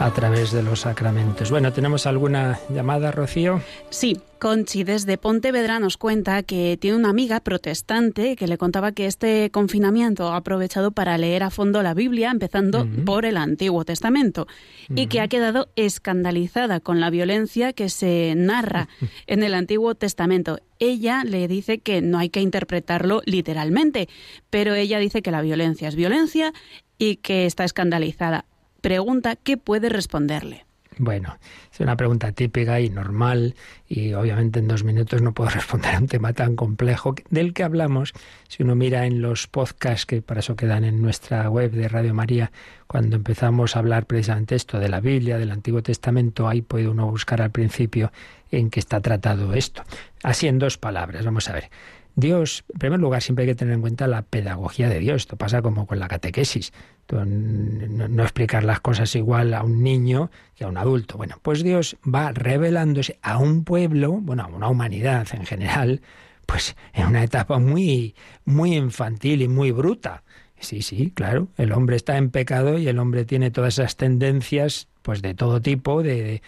a 0.00 0.10
través 0.10 0.50
de 0.52 0.62
los 0.62 0.80
sacramentos. 0.80 1.50
Bueno, 1.50 1.72
¿tenemos 1.72 2.06
alguna 2.06 2.58
llamada, 2.70 3.12
Rocío? 3.12 3.60
Sí, 3.90 4.18
Conchi 4.38 4.84
desde 4.84 5.16
Pontevedra 5.16 5.80
nos 5.80 5.96
cuenta 5.96 6.42
que 6.42 6.76
tiene 6.78 6.96
una 6.96 7.08
amiga 7.08 7.40
protestante 7.40 8.36
que 8.36 8.46
le 8.46 8.58
contaba 8.58 8.92
que 8.92 9.06
este 9.06 9.50
confinamiento 9.50 10.28
ha 10.32 10.36
aprovechado 10.36 10.90
para 10.90 11.16
leer 11.16 11.42
a 11.42 11.50
fondo 11.50 11.82
la 11.82 11.94
Biblia, 11.94 12.30
empezando 12.30 12.86
por 13.04 13.24
el 13.24 13.36
Antiguo 13.36 13.84
Testamento, 13.84 14.46
y 14.94 15.06
que 15.06 15.20
ha 15.20 15.28
quedado 15.28 15.68
escandalizada 15.76 16.80
con 16.80 17.00
la 17.00 17.10
violencia 17.10 17.72
que 17.72 17.88
se 17.88 18.34
narra 18.36 18.88
en 19.26 19.42
el 19.42 19.54
Antiguo 19.54 19.94
Testamento. 19.94 20.58
Ella 20.78 21.24
le 21.24 21.48
dice 21.48 21.78
que 21.78 22.02
no 22.02 22.18
hay 22.18 22.28
que 22.28 22.40
interpretarlo 22.40 23.22
literalmente, 23.24 24.08
pero 24.50 24.74
ella 24.74 24.98
dice 24.98 25.22
que 25.22 25.30
la 25.30 25.40
violencia 25.40 25.88
es 25.88 25.96
violencia 25.96 26.52
y 26.98 27.16
que 27.16 27.46
está 27.46 27.64
escandalizada 27.64 28.44
pregunta 28.80 29.36
qué 29.36 29.56
puede 29.56 29.88
responderle. 29.88 30.66
Bueno, 30.98 31.36
es 31.70 31.80
una 31.80 31.94
pregunta 31.96 32.32
típica 32.32 32.80
y 32.80 32.88
normal 32.88 33.54
y 33.86 34.14
obviamente 34.14 34.60
en 34.60 34.68
dos 34.68 34.82
minutos 34.82 35.20
no 35.20 35.34
puedo 35.34 35.50
responder 35.54 35.94
a 35.94 35.98
un 35.98 36.06
tema 36.06 36.32
tan 36.32 36.56
complejo 36.56 37.14
del 37.28 37.52
que 37.52 37.64
hablamos. 37.64 38.14
Si 38.48 38.62
uno 38.62 38.74
mira 38.74 39.04
en 39.04 39.20
los 39.20 39.46
podcasts 39.46 40.06
que 40.06 40.22
para 40.22 40.40
eso 40.40 40.56
quedan 40.56 40.84
en 40.84 41.02
nuestra 41.02 41.50
web 41.50 41.70
de 41.72 41.88
Radio 41.88 42.14
María, 42.14 42.50
cuando 42.86 43.16
empezamos 43.16 43.76
a 43.76 43.80
hablar 43.80 44.06
precisamente 44.06 44.54
esto 44.54 44.78
de 44.78 44.88
la 44.88 45.00
Biblia, 45.00 45.36
del 45.36 45.50
Antiguo 45.50 45.82
Testamento, 45.82 46.48
ahí 46.48 46.62
puede 46.62 46.88
uno 46.88 47.10
buscar 47.10 47.42
al 47.42 47.50
principio 47.50 48.10
en 48.50 48.70
qué 48.70 48.80
está 48.80 49.00
tratado 49.00 49.52
esto. 49.52 49.82
Así 50.22 50.46
en 50.46 50.58
dos 50.58 50.78
palabras, 50.78 51.26
vamos 51.26 51.48
a 51.50 51.52
ver. 51.52 51.70
Dios, 52.18 52.64
en 52.72 52.78
primer 52.78 52.98
lugar, 52.98 53.20
siempre 53.20 53.42
hay 53.42 53.50
que 53.50 53.54
tener 53.54 53.74
en 53.74 53.82
cuenta 53.82 54.06
la 54.06 54.22
pedagogía 54.22 54.88
de 54.88 54.98
Dios. 55.00 55.22
Esto 55.22 55.36
pasa 55.36 55.60
como 55.60 55.86
con 55.86 55.98
la 55.98 56.08
catequesis. 56.08 56.72
No, 57.12 58.22
explicar 58.22 58.64
las 58.64 58.80
cosas 58.80 59.14
igual 59.14 59.52
a 59.52 59.62
un 59.62 59.82
niño 59.82 60.30
que 60.54 60.64
a 60.64 60.68
un 60.68 60.78
adulto. 60.78 61.18
Bueno, 61.18 61.38
pues 61.42 61.62
Dios 61.62 61.98
va 62.02 62.32
revelándose 62.32 63.18
a 63.20 63.36
un 63.36 63.64
pueblo, 63.64 64.12
bueno, 64.12 64.44
a 64.44 64.46
una 64.46 64.68
humanidad 64.68 65.28
en 65.34 65.44
general, 65.44 66.00
pues 66.46 66.74
en 66.94 67.06
una 67.06 67.22
etapa 67.22 67.58
muy, 67.58 68.14
muy 68.46 68.74
infantil 68.74 69.42
y 69.42 69.48
muy 69.48 69.70
bruta. 69.70 70.22
Sí, 70.58 70.80
sí, 70.80 71.10
claro. 71.10 71.48
El 71.58 71.70
hombre 71.72 71.96
está 71.96 72.16
en 72.16 72.30
pecado 72.30 72.78
y 72.78 72.88
el 72.88 72.98
hombre 72.98 73.26
tiene 73.26 73.50
todas 73.50 73.78
esas 73.78 73.96
tendencias, 73.96 74.88
pues 75.02 75.20
de 75.20 75.34
todo 75.34 75.60
tipo, 75.60 76.02
de, 76.02 76.22
de 76.22 76.42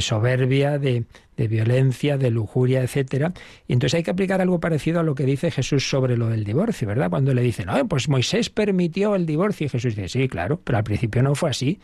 soberbia, 0.00 0.78
de, 0.78 1.04
de 1.36 1.48
violencia, 1.48 2.16
de 2.16 2.30
lujuria, 2.30 2.82
etcétera. 2.82 3.32
Y 3.68 3.74
entonces 3.74 3.98
hay 3.98 4.02
que 4.02 4.10
aplicar 4.10 4.40
algo 4.40 4.60
parecido 4.60 5.00
a 5.00 5.02
lo 5.02 5.14
que 5.14 5.24
dice 5.24 5.50
Jesús 5.50 5.88
sobre 5.88 6.16
lo 6.16 6.28
del 6.28 6.44
divorcio, 6.44 6.88
¿verdad? 6.88 7.10
Cuando 7.10 7.34
le 7.34 7.42
dicen, 7.42 7.66
no, 7.66 7.88
pues 7.88 8.08
Moisés 8.08 8.50
permitió 8.50 9.14
el 9.14 9.26
divorcio. 9.26 9.66
Y 9.66 9.68
Jesús 9.68 9.94
dice, 9.94 10.08
sí, 10.08 10.28
claro, 10.28 10.60
pero 10.62 10.78
al 10.78 10.84
principio 10.84 11.22
no 11.22 11.34
fue 11.34 11.50
así. 11.50 11.80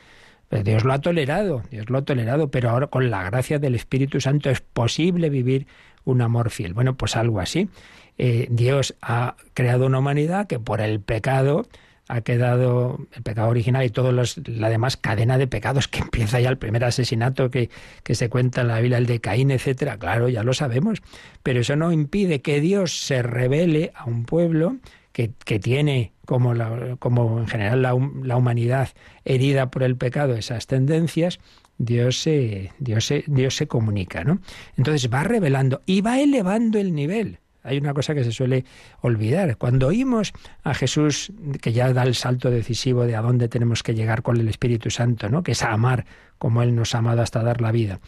Dios 0.65 0.85
lo 0.85 0.95
ha 0.95 1.01
tolerado, 1.01 1.63
Dios 1.71 1.91
lo 1.91 1.99
ha 1.99 2.03
tolerado, 2.03 2.51
pero 2.51 2.71
ahora 2.71 2.87
con 2.87 3.11
la 3.11 3.23
gracia 3.23 3.59
del 3.59 3.75
Espíritu 3.75 4.19
Santo 4.21 4.49
es 4.49 4.63
posible 4.63 5.29
vivir 5.29 5.67
un 6.05 6.23
amor 6.23 6.51
fiel. 6.51 6.73
Bueno, 6.73 6.97
pues 6.97 7.17
algo 7.17 7.41
así. 7.41 7.69
Eh, 8.17 8.49
Dios 8.51 8.97
ha 9.03 9.37
creado 9.55 9.87
una 9.87 9.99
humanidad 9.99 10.47
que 10.47 10.59
por 10.59 10.81
el 10.81 11.01
pecado 11.01 11.67
ha 12.09 12.23
quedado 12.23 13.07
el 13.13 13.23
pecado 13.23 13.49
original 13.49 13.85
y 13.85 13.91
toda 13.91 14.13
la 14.47 14.69
demás 14.69 14.97
cadena 14.97 15.39
de 15.39 15.47
pecados 15.47 15.89
que 15.89 15.99
empieza 16.03 16.41
ya 16.41 16.49
el 16.49 16.59
primer 16.59 16.85
asesinato 16.85 17.51
que, 17.51 17.71
que 18.03 18.15
se 18.15 18.29
cuenta 18.29 18.63
en 18.63 18.69
la 18.69 18.81
Biblia, 18.81 18.99
el 18.99 19.07
de 19.07 19.21
Caín, 19.21 19.51
etcétera. 19.51 19.99
Claro, 19.99 20.29
ya 20.29 20.43
lo 20.43 20.55
sabemos, 20.55 21.03
pero 21.43 21.61
eso 21.61 21.77
no 21.77 21.93
impide 21.93 22.41
que 22.41 22.61
Dios 22.61 23.07
se 23.07 23.23
revele 23.23 23.93
a 23.95 24.07
un 24.07 24.25
pueblo 24.25 24.77
que, 25.13 25.33
que 25.45 25.59
tiene 25.59 26.13
como, 26.25 26.55
como 26.99 27.41
en 27.41 27.47
general 27.47 27.83
la, 27.83 27.97
la, 28.23 28.37
humanidad 28.37 28.91
herida 29.25 29.71
por 29.71 29.83
el 29.83 29.97
pecado 29.97 30.35
esas 30.35 30.67
tendencias, 30.67 31.41
Dios 31.79 32.21
se, 32.21 32.73
Dios 32.79 33.07
se, 33.07 33.25
Dios 33.27 33.57
se 33.57 33.67
comunica, 33.67 34.25
¿no? 34.25 34.41
Entonces 34.77 35.11
va 35.13 35.25
revelando 35.25 35.83
y 35.87 36.03
va 36.03 36.21
elevando 36.21 36.79
el 36.79 36.95
nivel. 36.95 37.39
Hay 37.69 37.79
una 37.79 37.95
cosa 37.95 38.15
que 38.15 38.25
se 38.25 38.33
suele 38.33 38.65
olvidar. 39.01 39.57
Cuando 39.57 39.89
oímos 39.89 40.33
a 40.63 40.75
Jesús, 40.75 41.33
que 41.61 41.73
ya 41.73 41.93
da 41.93 42.03
el 42.03 42.15
salto 42.15 42.51
decisivo 42.51 43.05
de 43.05 43.17
a 43.17 43.23
dónde 43.23 43.49
tenemos 43.49 43.83
que 43.83 43.95
llegar 43.95 44.23
con 44.23 44.39
el 44.39 44.49
Espíritu 44.49 44.91
Santo, 44.91 45.29
¿no? 45.29 45.43
que 45.43 45.53
es 45.53 45.63
a 45.63 45.73
amar 45.73 46.05
como 46.39 46.63
Él 46.63 46.75
nos 46.75 46.95
ha 46.95 46.99
amado 46.99 47.23
hasta 47.23 47.43
dar 47.43 47.61
la 47.61 47.73
vida. 47.73 48.01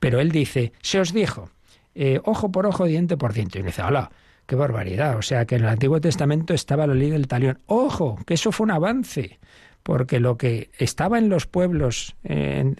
Pero 0.00 0.20
Él 0.20 0.30
dice, 0.30 0.72
se 0.80 1.00
os 1.00 1.12
dijo, 1.12 1.50
eh, 1.94 2.20
ojo 2.24 2.52
por 2.52 2.66
ojo, 2.66 2.84
diente 2.84 3.16
por 3.16 3.32
diente. 3.32 3.58
Y 3.58 3.62
dice, 3.62 3.82
hola, 3.82 4.10
qué 4.46 4.54
barbaridad. 4.56 5.16
O 5.16 5.22
sea 5.22 5.44
que 5.46 5.56
en 5.56 5.64
el 5.64 5.68
Antiguo 5.68 6.00
Testamento 6.00 6.54
estaba 6.54 6.86
la 6.86 6.94
ley 6.94 7.10
del 7.10 7.26
talión. 7.26 7.58
Ojo, 7.66 8.18
que 8.26 8.34
eso 8.34 8.52
fue 8.52 8.64
un 8.64 8.70
avance 8.70 9.38
porque 9.82 10.20
lo 10.20 10.36
que 10.36 10.70
estaba 10.78 11.18
en 11.18 11.30
los 11.30 11.46
pueblos 11.46 12.14
en, 12.22 12.76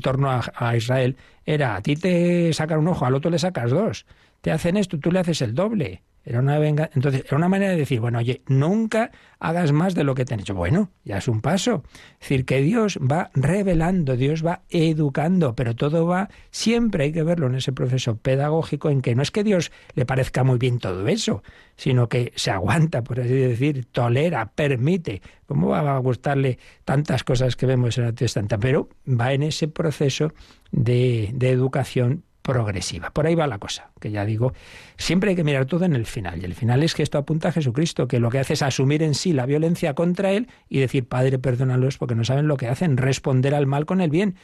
torno 0.00 0.28
a, 0.30 0.42
a, 0.56 0.76
Israel 0.76 1.16
era 1.46 1.76
a 1.76 1.82
ti 1.82 1.94
te 1.94 2.52
sacan 2.52 2.80
un 2.80 2.88
ojo, 2.88 3.06
al 3.06 3.14
otro 3.14 3.30
le 3.30 3.38
sacas 3.38 3.70
dos 3.70 4.06
te 4.40 4.50
hacen 4.50 4.76
esto, 4.76 4.98
tú 4.98 5.10
le 5.10 5.20
haces 5.20 5.42
el 5.42 5.54
doble. 5.54 6.02
Era 6.28 6.40
una 6.40 6.58
venga... 6.58 6.90
Entonces, 6.94 7.24
era 7.24 7.38
una 7.38 7.48
manera 7.48 7.72
de 7.72 7.78
decir, 7.78 8.00
bueno, 8.00 8.18
oye, 8.18 8.42
nunca 8.48 9.10
hagas 9.38 9.72
más 9.72 9.94
de 9.94 10.04
lo 10.04 10.14
que 10.14 10.26
te 10.26 10.34
han 10.34 10.40
hecho. 10.40 10.54
Bueno, 10.54 10.90
ya 11.02 11.16
es 11.16 11.26
un 11.26 11.40
paso. 11.40 11.84
Es 12.20 12.28
decir, 12.28 12.44
que 12.44 12.60
Dios 12.60 12.98
va 12.98 13.30
revelando, 13.32 14.14
Dios 14.14 14.44
va 14.44 14.60
educando, 14.68 15.54
pero 15.54 15.74
todo 15.74 16.06
va, 16.06 16.28
siempre 16.50 17.04
hay 17.04 17.12
que 17.12 17.22
verlo 17.22 17.46
en 17.46 17.54
ese 17.54 17.72
proceso 17.72 18.18
pedagógico 18.18 18.90
en 18.90 19.00
que 19.00 19.14
no 19.14 19.22
es 19.22 19.30
que 19.30 19.42
Dios 19.42 19.72
le 19.94 20.04
parezca 20.04 20.44
muy 20.44 20.58
bien 20.58 20.80
todo 20.80 21.08
eso, 21.08 21.42
sino 21.76 22.10
que 22.10 22.34
se 22.36 22.50
aguanta, 22.50 23.02
por 23.02 23.20
así 23.20 23.32
decir, 23.32 23.86
tolera, 23.90 24.52
permite. 24.54 25.22
¿Cómo 25.46 25.68
va 25.68 25.96
a 25.96 25.98
gustarle 25.98 26.58
tantas 26.84 27.24
cosas 27.24 27.56
que 27.56 27.64
vemos 27.64 27.96
en 27.96 28.04
la 28.04 28.12
Testamento? 28.12 28.60
Pero 28.60 28.90
va 29.08 29.32
en 29.32 29.44
ese 29.44 29.66
proceso 29.66 30.34
de, 30.72 31.30
de 31.32 31.50
educación 31.50 32.24
progresiva. 32.48 33.10
Por 33.10 33.26
ahí 33.26 33.34
va 33.34 33.46
la 33.46 33.58
cosa, 33.58 33.90
que 34.00 34.10
ya 34.10 34.24
digo, 34.24 34.54
siempre 34.96 35.28
hay 35.28 35.36
que 35.36 35.44
mirar 35.44 35.66
todo 35.66 35.84
en 35.84 35.94
el 35.94 36.06
final. 36.06 36.40
Y 36.40 36.46
el 36.46 36.54
final 36.54 36.82
es 36.82 36.94
que 36.94 37.02
esto 37.02 37.18
apunta 37.18 37.50
a 37.50 37.52
Jesucristo, 37.52 38.08
que 38.08 38.20
lo 38.20 38.30
que 38.30 38.38
hace 38.38 38.54
es 38.54 38.62
asumir 38.62 39.02
en 39.02 39.14
sí 39.14 39.34
la 39.34 39.44
violencia 39.44 39.92
contra 39.92 40.32
Él 40.32 40.48
y 40.70 40.80
decir, 40.80 41.06
Padre, 41.06 41.38
perdónalos 41.38 41.98
porque 41.98 42.14
no 42.14 42.24
saben 42.24 42.48
lo 42.48 42.56
que 42.56 42.66
hacen, 42.66 42.96
responder 42.96 43.54
al 43.54 43.66
mal 43.66 43.84
con 43.84 44.00
el 44.00 44.08
bien. 44.08 44.36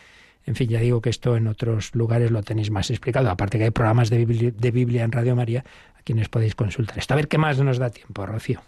En 0.47 0.55
fin, 0.55 0.69
ya 0.69 0.81
digo 0.81 1.01
que 1.01 1.11
esto 1.11 1.37
en 1.37 1.47
otros 1.47 1.95
lugares 1.95 2.31
lo 2.31 2.43
tenéis 2.43 2.71
más 2.71 2.91
explicado, 2.91 3.31
aparte 3.31 3.59
que 3.59 3.65
hay 3.65 3.71
programas 3.71 4.11
de 4.11 4.25
Biblia, 4.25 5.05
en 5.05 5.13
Radio 5.13 5.35
María 5.35 5.65
a 5.95 6.03
quienes 6.03 6.29
podéis 6.29 6.55
consultar 6.55 6.99
esto. 6.99 7.15
A 7.15 7.17
ver 7.17 7.29
qué 7.29 7.39
más 7.39 7.59
nos 7.59 7.79
da 7.79 7.89
tiempo, 7.89 8.27
Rocío. 8.27 8.61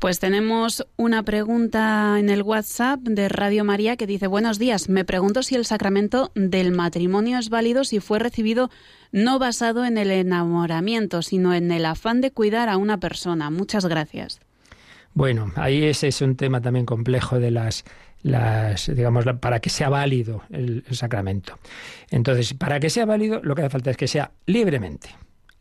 Pues 0.00 0.18
tenemos 0.18 0.84
una 0.96 1.22
pregunta 1.22 2.16
en 2.18 2.28
el 2.28 2.42
WhatsApp 2.42 3.00
de 3.00 3.28
Radio 3.28 3.64
María 3.64 3.96
que 3.96 4.08
dice, 4.08 4.26
buenos 4.26 4.58
días, 4.58 4.88
me 4.88 5.04
pregunto 5.04 5.44
si 5.44 5.54
el 5.54 5.64
sacramento 5.64 6.32
del 6.34 6.72
matrimonio 6.72 7.38
es 7.38 7.50
válido 7.50 7.84
si 7.84 8.00
fue 8.00 8.18
recibido 8.18 8.70
no 9.12 9.38
basado 9.38 9.84
en 9.84 9.98
el 9.98 10.10
enamoramiento, 10.10 11.22
sino 11.22 11.54
en 11.54 11.70
el 11.70 11.84
afán 11.84 12.20
de 12.20 12.32
cuidar 12.32 12.68
a 12.68 12.78
una 12.78 12.98
persona. 12.98 13.50
Muchas 13.50 13.86
gracias. 13.86 14.40
Bueno, 15.14 15.52
ahí 15.56 15.84
ese 15.84 16.08
es 16.08 16.22
un 16.22 16.36
tema 16.36 16.62
también 16.62 16.86
complejo 16.86 17.38
de 17.38 17.50
las 17.50 17.84
las, 18.22 18.94
digamos, 18.94 19.24
para 19.40 19.60
que 19.60 19.70
sea 19.70 19.88
válido 19.88 20.42
el, 20.50 20.84
sacramento. 20.90 21.58
Entonces, 22.10 22.54
para 22.54 22.80
que 22.80 22.90
sea 22.90 23.04
válido, 23.04 23.40
lo 23.42 23.54
que 23.54 23.62
hace 23.62 23.70
falta 23.70 23.90
es 23.90 23.96
que 23.96 24.08
sea 24.08 24.32
libremente, 24.46 25.10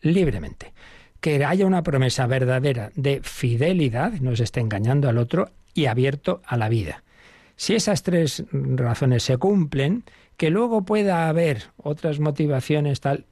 libremente. 0.02 0.74
Que 1.20 1.44
haya 1.46 1.66
una 1.66 1.84
promesa 1.84 2.26
verdadera 2.28 2.92
de 2.96 3.22
fidelidad, 3.24 4.14
no 4.14 4.36
se 4.36 4.44
esté 4.44 4.60
engañando 4.60 5.10
al 5.10 5.18
otro, 5.18 5.50
y 5.74 5.86
abierto 5.86 6.42
a 6.46 6.58
la 6.58 6.70
vida. 6.70 7.04
Si 7.56 7.76
esas 7.76 8.04
tres 8.04 8.44
razones 8.52 9.24
se 9.24 9.38
cumplen, 9.38 10.04
que 10.38 10.50
luego 10.50 10.84
pueda 10.84 11.30
haber 11.30 11.66
otras 11.78 12.20
motivaciones 12.20 13.00
tal, 13.02 13.26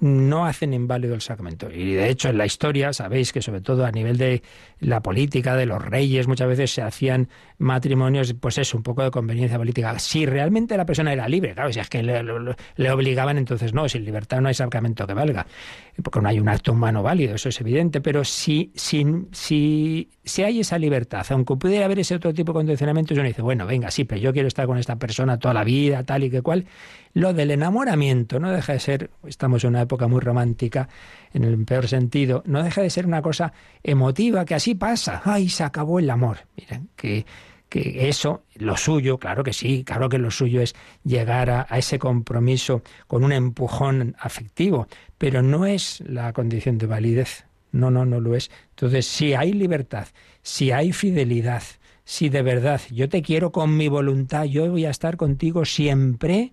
no 0.00 0.46
hacen 0.46 0.74
inválido 0.74 1.14
el 1.14 1.20
sacramento. 1.20 1.70
Y 1.70 1.94
de 1.94 2.08
hecho 2.08 2.28
en 2.28 2.38
la 2.38 2.46
historia 2.46 2.92
sabéis 2.92 3.32
que 3.32 3.42
sobre 3.42 3.60
todo 3.60 3.84
a 3.84 3.90
nivel 3.90 4.16
de 4.16 4.42
la 4.80 5.00
política, 5.00 5.56
de 5.56 5.66
los 5.66 5.84
reyes, 5.84 6.28
muchas 6.28 6.48
veces 6.48 6.70
se 6.72 6.82
hacían 6.82 7.28
matrimonios, 7.58 8.34
pues 8.34 8.58
eso, 8.58 8.76
un 8.76 8.82
poco 8.82 9.02
de 9.02 9.10
conveniencia 9.10 9.58
política. 9.58 9.98
Si 9.98 10.26
realmente 10.26 10.76
la 10.76 10.86
persona 10.86 11.12
era 11.12 11.28
libre, 11.28 11.54
claro, 11.54 11.72
si 11.72 11.80
es 11.80 11.88
que 11.88 12.02
le, 12.02 12.90
obligaban, 12.90 13.38
entonces 13.38 13.74
no, 13.74 13.88
sin 13.88 14.04
libertad 14.04 14.40
no 14.40 14.48
hay 14.48 14.54
sacramento 14.54 15.06
que 15.06 15.14
valga, 15.14 15.46
porque 16.02 16.20
no 16.20 16.28
hay 16.28 16.38
un 16.38 16.48
acto 16.48 16.72
humano 16.72 17.02
válido, 17.02 17.34
eso 17.34 17.48
es 17.48 17.60
evidente, 17.60 18.00
pero 18.00 18.24
si, 18.24 18.72
si, 18.76 19.04
si, 19.32 20.08
si 20.22 20.42
hay 20.42 20.60
esa 20.60 20.78
libertad, 20.78 21.26
aunque 21.30 21.56
pudiera 21.56 21.86
haber 21.86 21.98
ese 21.98 22.14
otro 22.14 22.32
tipo 22.32 22.52
de 22.52 22.58
condicionamientos, 22.58 23.18
uno 23.18 23.26
dice, 23.26 23.42
bueno, 23.42 23.66
venga, 23.66 23.90
sí, 23.90 24.04
pero 24.04 24.20
yo 24.20 24.32
quiero 24.32 24.48
estar 24.48 24.66
con 24.66 24.78
esta 24.78 24.96
persona 24.96 25.38
toda 25.38 25.54
la 25.54 25.64
vida, 25.64 26.04
tal 26.04 26.24
y 26.24 26.30
que 26.30 26.42
cual, 26.42 26.66
lo 27.14 27.32
del 27.32 27.50
enamoramiento 27.50 28.38
no 28.38 28.52
deja 28.52 28.74
de 28.74 28.80
ser, 28.80 29.10
estamos 29.26 29.64
en 29.64 29.70
una 29.70 29.87
época 29.88 30.06
muy 30.06 30.20
romántica, 30.20 30.88
en 31.32 31.44
el 31.44 31.64
peor 31.64 31.88
sentido, 31.88 32.42
no 32.46 32.62
deja 32.62 32.82
de 32.82 32.90
ser 32.90 33.06
una 33.06 33.22
cosa 33.22 33.52
emotiva, 33.82 34.44
que 34.44 34.54
así 34.54 34.74
pasa, 34.74 35.22
ay, 35.24 35.48
se 35.48 35.64
acabó 35.64 35.98
el 35.98 36.10
amor. 36.10 36.38
Miren, 36.56 36.90
que, 36.94 37.24
que 37.68 38.08
eso, 38.08 38.44
lo 38.56 38.76
suyo, 38.76 39.18
claro 39.18 39.42
que 39.42 39.52
sí, 39.52 39.84
claro 39.84 40.08
que 40.08 40.18
lo 40.18 40.30
suyo 40.30 40.60
es 40.60 40.74
llegar 41.04 41.50
a, 41.50 41.66
a, 41.68 41.78
ese 41.78 41.98
compromiso 41.98 42.82
con 43.06 43.24
un 43.24 43.32
empujón 43.32 44.14
afectivo, 44.18 44.86
pero 45.16 45.42
no 45.42 45.66
es 45.66 46.02
la 46.06 46.32
condición 46.32 46.78
de 46.78 46.86
validez. 46.86 47.44
No, 47.70 47.90
no, 47.90 48.06
no 48.06 48.20
lo 48.20 48.34
es. 48.34 48.50
Entonces, 48.70 49.06
si 49.06 49.34
hay 49.34 49.52
libertad, 49.52 50.08
si 50.42 50.70
hay 50.70 50.92
fidelidad, 50.92 51.62
si 52.04 52.30
de 52.30 52.40
verdad 52.40 52.80
yo 52.90 53.10
te 53.10 53.20
quiero 53.20 53.52
con 53.52 53.76
mi 53.76 53.88
voluntad, 53.88 54.44
yo 54.44 54.70
voy 54.70 54.86
a 54.86 54.90
estar 54.90 55.18
contigo 55.18 55.66
siempre, 55.66 56.52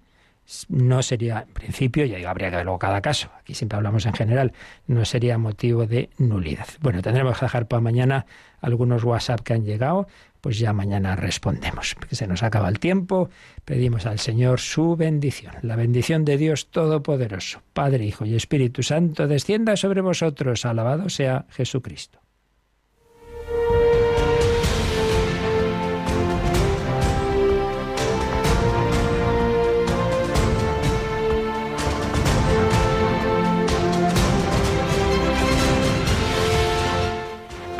no 0.70 1.02
sería, 1.02 1.46
en 1.48 1.54
principio, 1.54 2.06
ya 2.06 2.18
digo, 2.18 2.30
habría 2.30 2.50
que 2.50 2.58
verlo 2.58 2.78
cada 2.78 3.02
caso, 3.02 3.30
aquí 3.40 3.54
siempre 3.54 3.78
hablamos 3.78 4.06
en 4.06 4.14
general, 4.14 4.54
no 4.88 5.04
sería 5.06 5.38
motivo 5.38 5.86
de 5.88 6.10
nulidad. 6.18 6.68
Bueno, 6.82 7.02
tendremos 7.02 7.40
que 7.40 7.46
dejar 7.46 7.68
para 7.68 7.82
mañana 7.82 8.26
algunos 8.62 9.04
WhatsApp 9.04 9.42
que 9.42 9.54
han 9.54 9.66
llegado, 9.66 10.08
pues 10.42 10.60
ya 10.60 10.74
mañana 10.74 11.16
respondemos, 11.16 11.96
porque 11.96 12.16
se 12.16 12.28
nos 12.28 12.44
acaba 12.44 12.70
el 12.70 12.80
tiempo, 12.80 13.30
pedimos 13.66 14.06
al 14.06 14.20
Señor 14.20 14.60
su 14.60 14.96
bendición, 14.96 15.56
la 15.64 15.76
bendición 15.76 16.24
de 16.26 16.38
Dios 16.38 16.68
Todopoderoso, 16.70 17.62
Padre, 17.74 18.06
Hijo 18.06 18.26
y 18.26 18.36
Espíritu 18.36 18.84
Santo, 18.84 19.28
descienda 19.28 19.76
sobre 19.76 20.02
vosotros, 20.02 20.66
alabado 20.66 21.10
sea 21.10 21.46
Jesucristo. 21.50 22.25